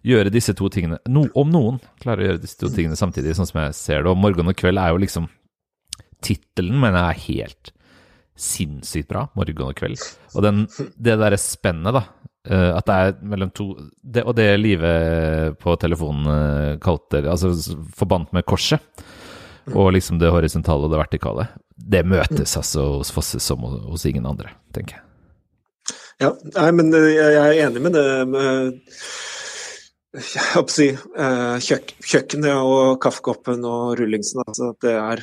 gjøre 0.08 0.32
disse 0.32 0.54
to 0.56 0.70
tingene 0.72 0.96
no, 1.10 1.24
Om 1.36 1.50
noen 1.52 1.76
klarer 2.00 2.22
å 2.22 2.28
gjøre 2.28 2.40
disse 2.40 2.58
to 2.58 2.70
tingene 2.72 2.96
samtidig, 2.98 3.34
sånn 3.36 3.50
som 3.50 3.60
jeg 3.62 3.76
ser 3.76 4.02
det. 4.02 4.10
Og 4.10 4.18
'Morgen 4.18 4.48
og 4.48 4.56
kveld' 4.56 4.80
er 4.80 4.94
jo 4.94 5.02
liksom 5.02 5.28
Tittelen 6.24 6.78
mener 6.80 6.98
jeg 7.00 7.10
er 7.10 7.26
helt 7.28 7.72
sinnssykt 8.38 9.10
bra, 9.10 9.26
morgen 9.38 9.66
og 9.66 9.76
kveld. 9.78 10.00
Og 10.36 10.44
den, 10.46 10.64
det 10.94 11.18
derre 11.18 11.38
spennet, 11.40 11.94
da. 11.96 12.04
Uh, 12.48 12.72
at 12.78 12.86
det 12.86 12.96
er 12.96 13.16
mellom 13.28 13.50
to 13.52 13.64
det, 14.00 14.22
Og 14.22 14.32
det 14.38 14.46
livet 14.56 15.56
på 15.60 15.74
telefonen 15.76 16.28
uh, 16.30 16.76
kalte 16.80 17.18
Altså 17.28 17.50
forbandt 17.98 18.30
med 18.32 18.46
korset, 18.48 18.80
og 19.74 19.90
liksom 19.92 20.20
det 20.22 20.30
horisontale 20.32 20.86
og 20.86 20.94
det 20.94 21.00
vertikale, 21.02 21.48
det 21.76 22.06
møtes 22.08 22.54
altså 22.56 22.86
hos 22.94 23.10
Fosse 23.12 23.42
som 23.42 23.66
hos 23.66 24.06
ingen 24.08 24.24
andre, 24.30 24.54
tenker 24.72 24.96
jeg. 24.96 25.04
Ja, 26.22 26.30
nei, 26.54 26.70
men 26.74 26.88
eh, 26.96 27.10
jeg 27.14 27.34
er 27.42 27.60
enig 27.66 27.82
med 27.84 27.94
det 27.94 28.06
med 28.30 28.78
jeg 30.16 30.46
håper 30.54 30.72
å 30.72 30.72
si, 30.72 30.86
kjøk, 31.68 31.92
kjøkkenet 32.00 32.56
og 32.64 32.96
kaffekoppen 33.04 33.66
og 33.68 33.92
rullingsen. 34.00 34.40
Altså, 34.48 34.72
det 34.82 34.94
er 34.96 35.22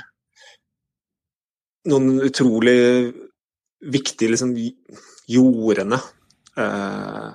noen 1.90 2.22
utrolig 2.26 3.14
viktige 3.86 4.34
liksom, 4.34 4.56
jordende 5.30 6.00
eh, 6.58 7.30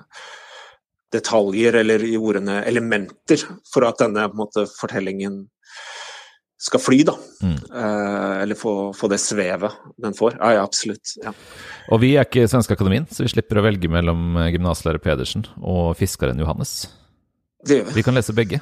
detaljer 1.11 1.79
eller 1.81 2.03
jordende 2.07 2.61
elementer 2.67 3.43
for 3.73 3.87
at 3.87 3.99
denne 4.03 4.27
måte, 4.35 4.65
fortellingen 4.79 5.43
skal 6.61 6.81
fly, 6.83 6.99
da. 7.07 7.15
Mm. 7.41 7.55
Eh, 7.57 8.33
eller 8.43 8.57
få, 8.57 8.73
få, 8.93 9.09
det 9.09 9.17
svevet 9.23 9.79
den 10.01 10.13
får. 10.17 10.35
Ja, 10.37 10.53
ja 10.59 10.65
absolutt. 10.65 11.15
Ja. 11.23 11.33
Og 11.89 12.03
vi 12.03 12.13
er 12.15 12.27
ikke 12.27 12.45
Svenskeakademien, 12.49 13.07
så 13.09 13.25
vi 13.25 13.31
slipper 13.33 13.59
å 13.59 13.65
velge 13.65 13.89
mellom 13.91 14.37
gymnaslærer 14.51 15.01
Pedersen 15.01 15.47
og 15.57 15.95
fiskeren 15.99 16.39
Johannes. 16.41 16.85
Det 17.65 17.79
gjør 17.79 17.89
vi. 17.89 17.97
Vi 17.97 18.05
kan 18.05 18.17
lese 18.17 18.37
begge. 18.37 18.61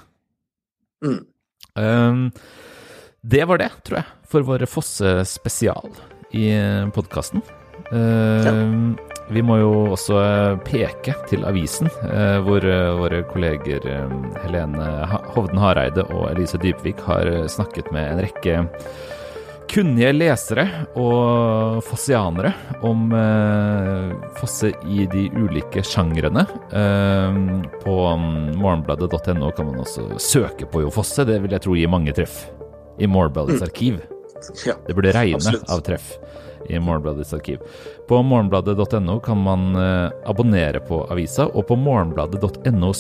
Mm. 1.04 1.20
Um, 1.80 2.24
det 3.22 3.44
var 3.48 3.60
det, 3.62 3.70
tror 3.88 4.00
jeg, 4.00 4.08
for 4.30 4.46
vår 4.46 4.66
Fosse 4.70 5.26
spesial 5.26 5.90
i 6.32 6.54
podkasten. 6.94 7.42
Uh, 7.92 8.46
ja. 8.46 8.54
Vi 9.30 9.42
må 9.46 9.60
jo 9.62 9.72
også 9.94 10.18
peke 10.66 11.14
til 11.30 11.44
avisen, 11.46 11.86
hvor 12.46 12.64
våre 12.98 13.22
kolleger 13.30 13.84
Helene 14.42 14.88
Hovden 15.36 15.62
Hareide 15.62 16.02
og 16.10 16.32
Elise 16.32 16.58
Dybvik 16.58 17.04
har 17.06 17.30
snakket 17.46 17.92
med 17.94 18.08
en 18.10 18.24
rekke 18.26 18.64
kunnige 19.70 20.16
lesere 20.16 20.66
og 20.98 21.84
fossianere 21.86 22.56
om 22.90 23.14
Fosse 24.42 24.74
i 24.90 25.06
de 25.14 25.28
ulike 25.38 25.86
sjangrene. 25.86 26.48
på 27.86 27.98
um, 28.10 28.30
morgenbladet.no 28.58 29.54
kan 29.54 29.70
man 29.70 29.84
også 29.86 30.10
søke 30.18 30.66
på 30.66 30.88
Jo 30.88 30.94
Fosse, 30.94 31.22
det 31.22 31.38
vil 31.46 31.54
jeg 31.54 31.68
tro 31.68 31.78
gir 31.78 31.94
mange 31.94 32.18
treff 32.18 32.48
i 32.98 33.08
Morgenbladets 33.08 33.62
mm. 33.62 33.70
arkiv. 33.70 34.02
Ja, 34.66 34.78
det 34.88 34.96
burde 34.98 35.16
regne 35.16 35.42
absolutt. 35.42 35.70
av 35.70 35.84
treff 35.86 36.14
i 36.70 36.80
Morgenbladets 36.80 37.34
arkiv. 37.34 37.60
På 38.08 38.22
morgenbladet.no 38.22 39.20
kan 39.20 39.38
man 39.38 39.76
uh, 39.76 40.12
abonnere 40.26 40.80
på 40.80 41.02
avisa, 41.12 41.48
og 41.48 41.68
på 41.68 41.78
morgenbladet.no 41.80 42.92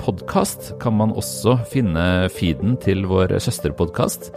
podkast 0.00 0.72
kan 0.80 0.96
man 0.96 1.12
også 1.12 1.58
finne 1.68 2.28
feeden 2.32 2.76
til 2.80 3.06
vår 3.10 3.36
søsterpodkast, 3.40 4.30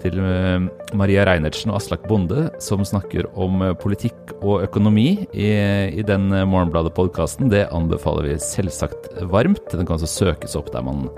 til 0.00 0.16
uh, 0.20 0.68
Maria 0.96 1.26
Reinertsen 1.28 1.72
og 1.72 1.80
Aslak 1.80 2.06
Bonde, 2.08 2.48
som 2.62 2.84
snakker 2.84 3.28
om 3.34 3.60
uh, 3.64 3.74
politikk 3.74 4.36
og 4.40 4.64
økonomi 4.64 5.26
i, 5.32 5.50
i 5.92 6.06
den 6.06 6.30
Morgenbladet-podkasten. 6.30 7.52
Det 7.52 7.68
anbefaler 7.72 8.30
vi 8.30 8.40
selvsagt 8.44 9.12
varmt. 9.32 9.66
Den 9.72 9.84
kan 9.84 9.98
altså 9.98 10.10
søkes 10.10 10.56
opp 10.58 10.72
der 10.72 10.84
man 10.86 11.08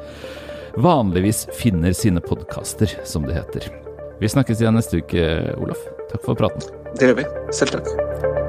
vanligvis 0.72 1.46
finner 1.52 1.92
sine 1.92 2.22
podkaster, 2.24 2.90
som 3.04 3.26
det 3.28 3.36
heter. 3.36 3.81
Vi 4.20 4.28
snakkes 4.28 4.60
igjen 4.60 4.74
neste 4.78 5.02
uke, 5.02 5.26
Olof. 5.58 5.80
Takk 6.12 6.24
for 6.26 6.38
praten. 6.38 6.62
Det 6.98 7.08
gjør 7.10 7.22
vi. 7.22 7.28
Selv 7.54 7.78
takk. 7.78 8.41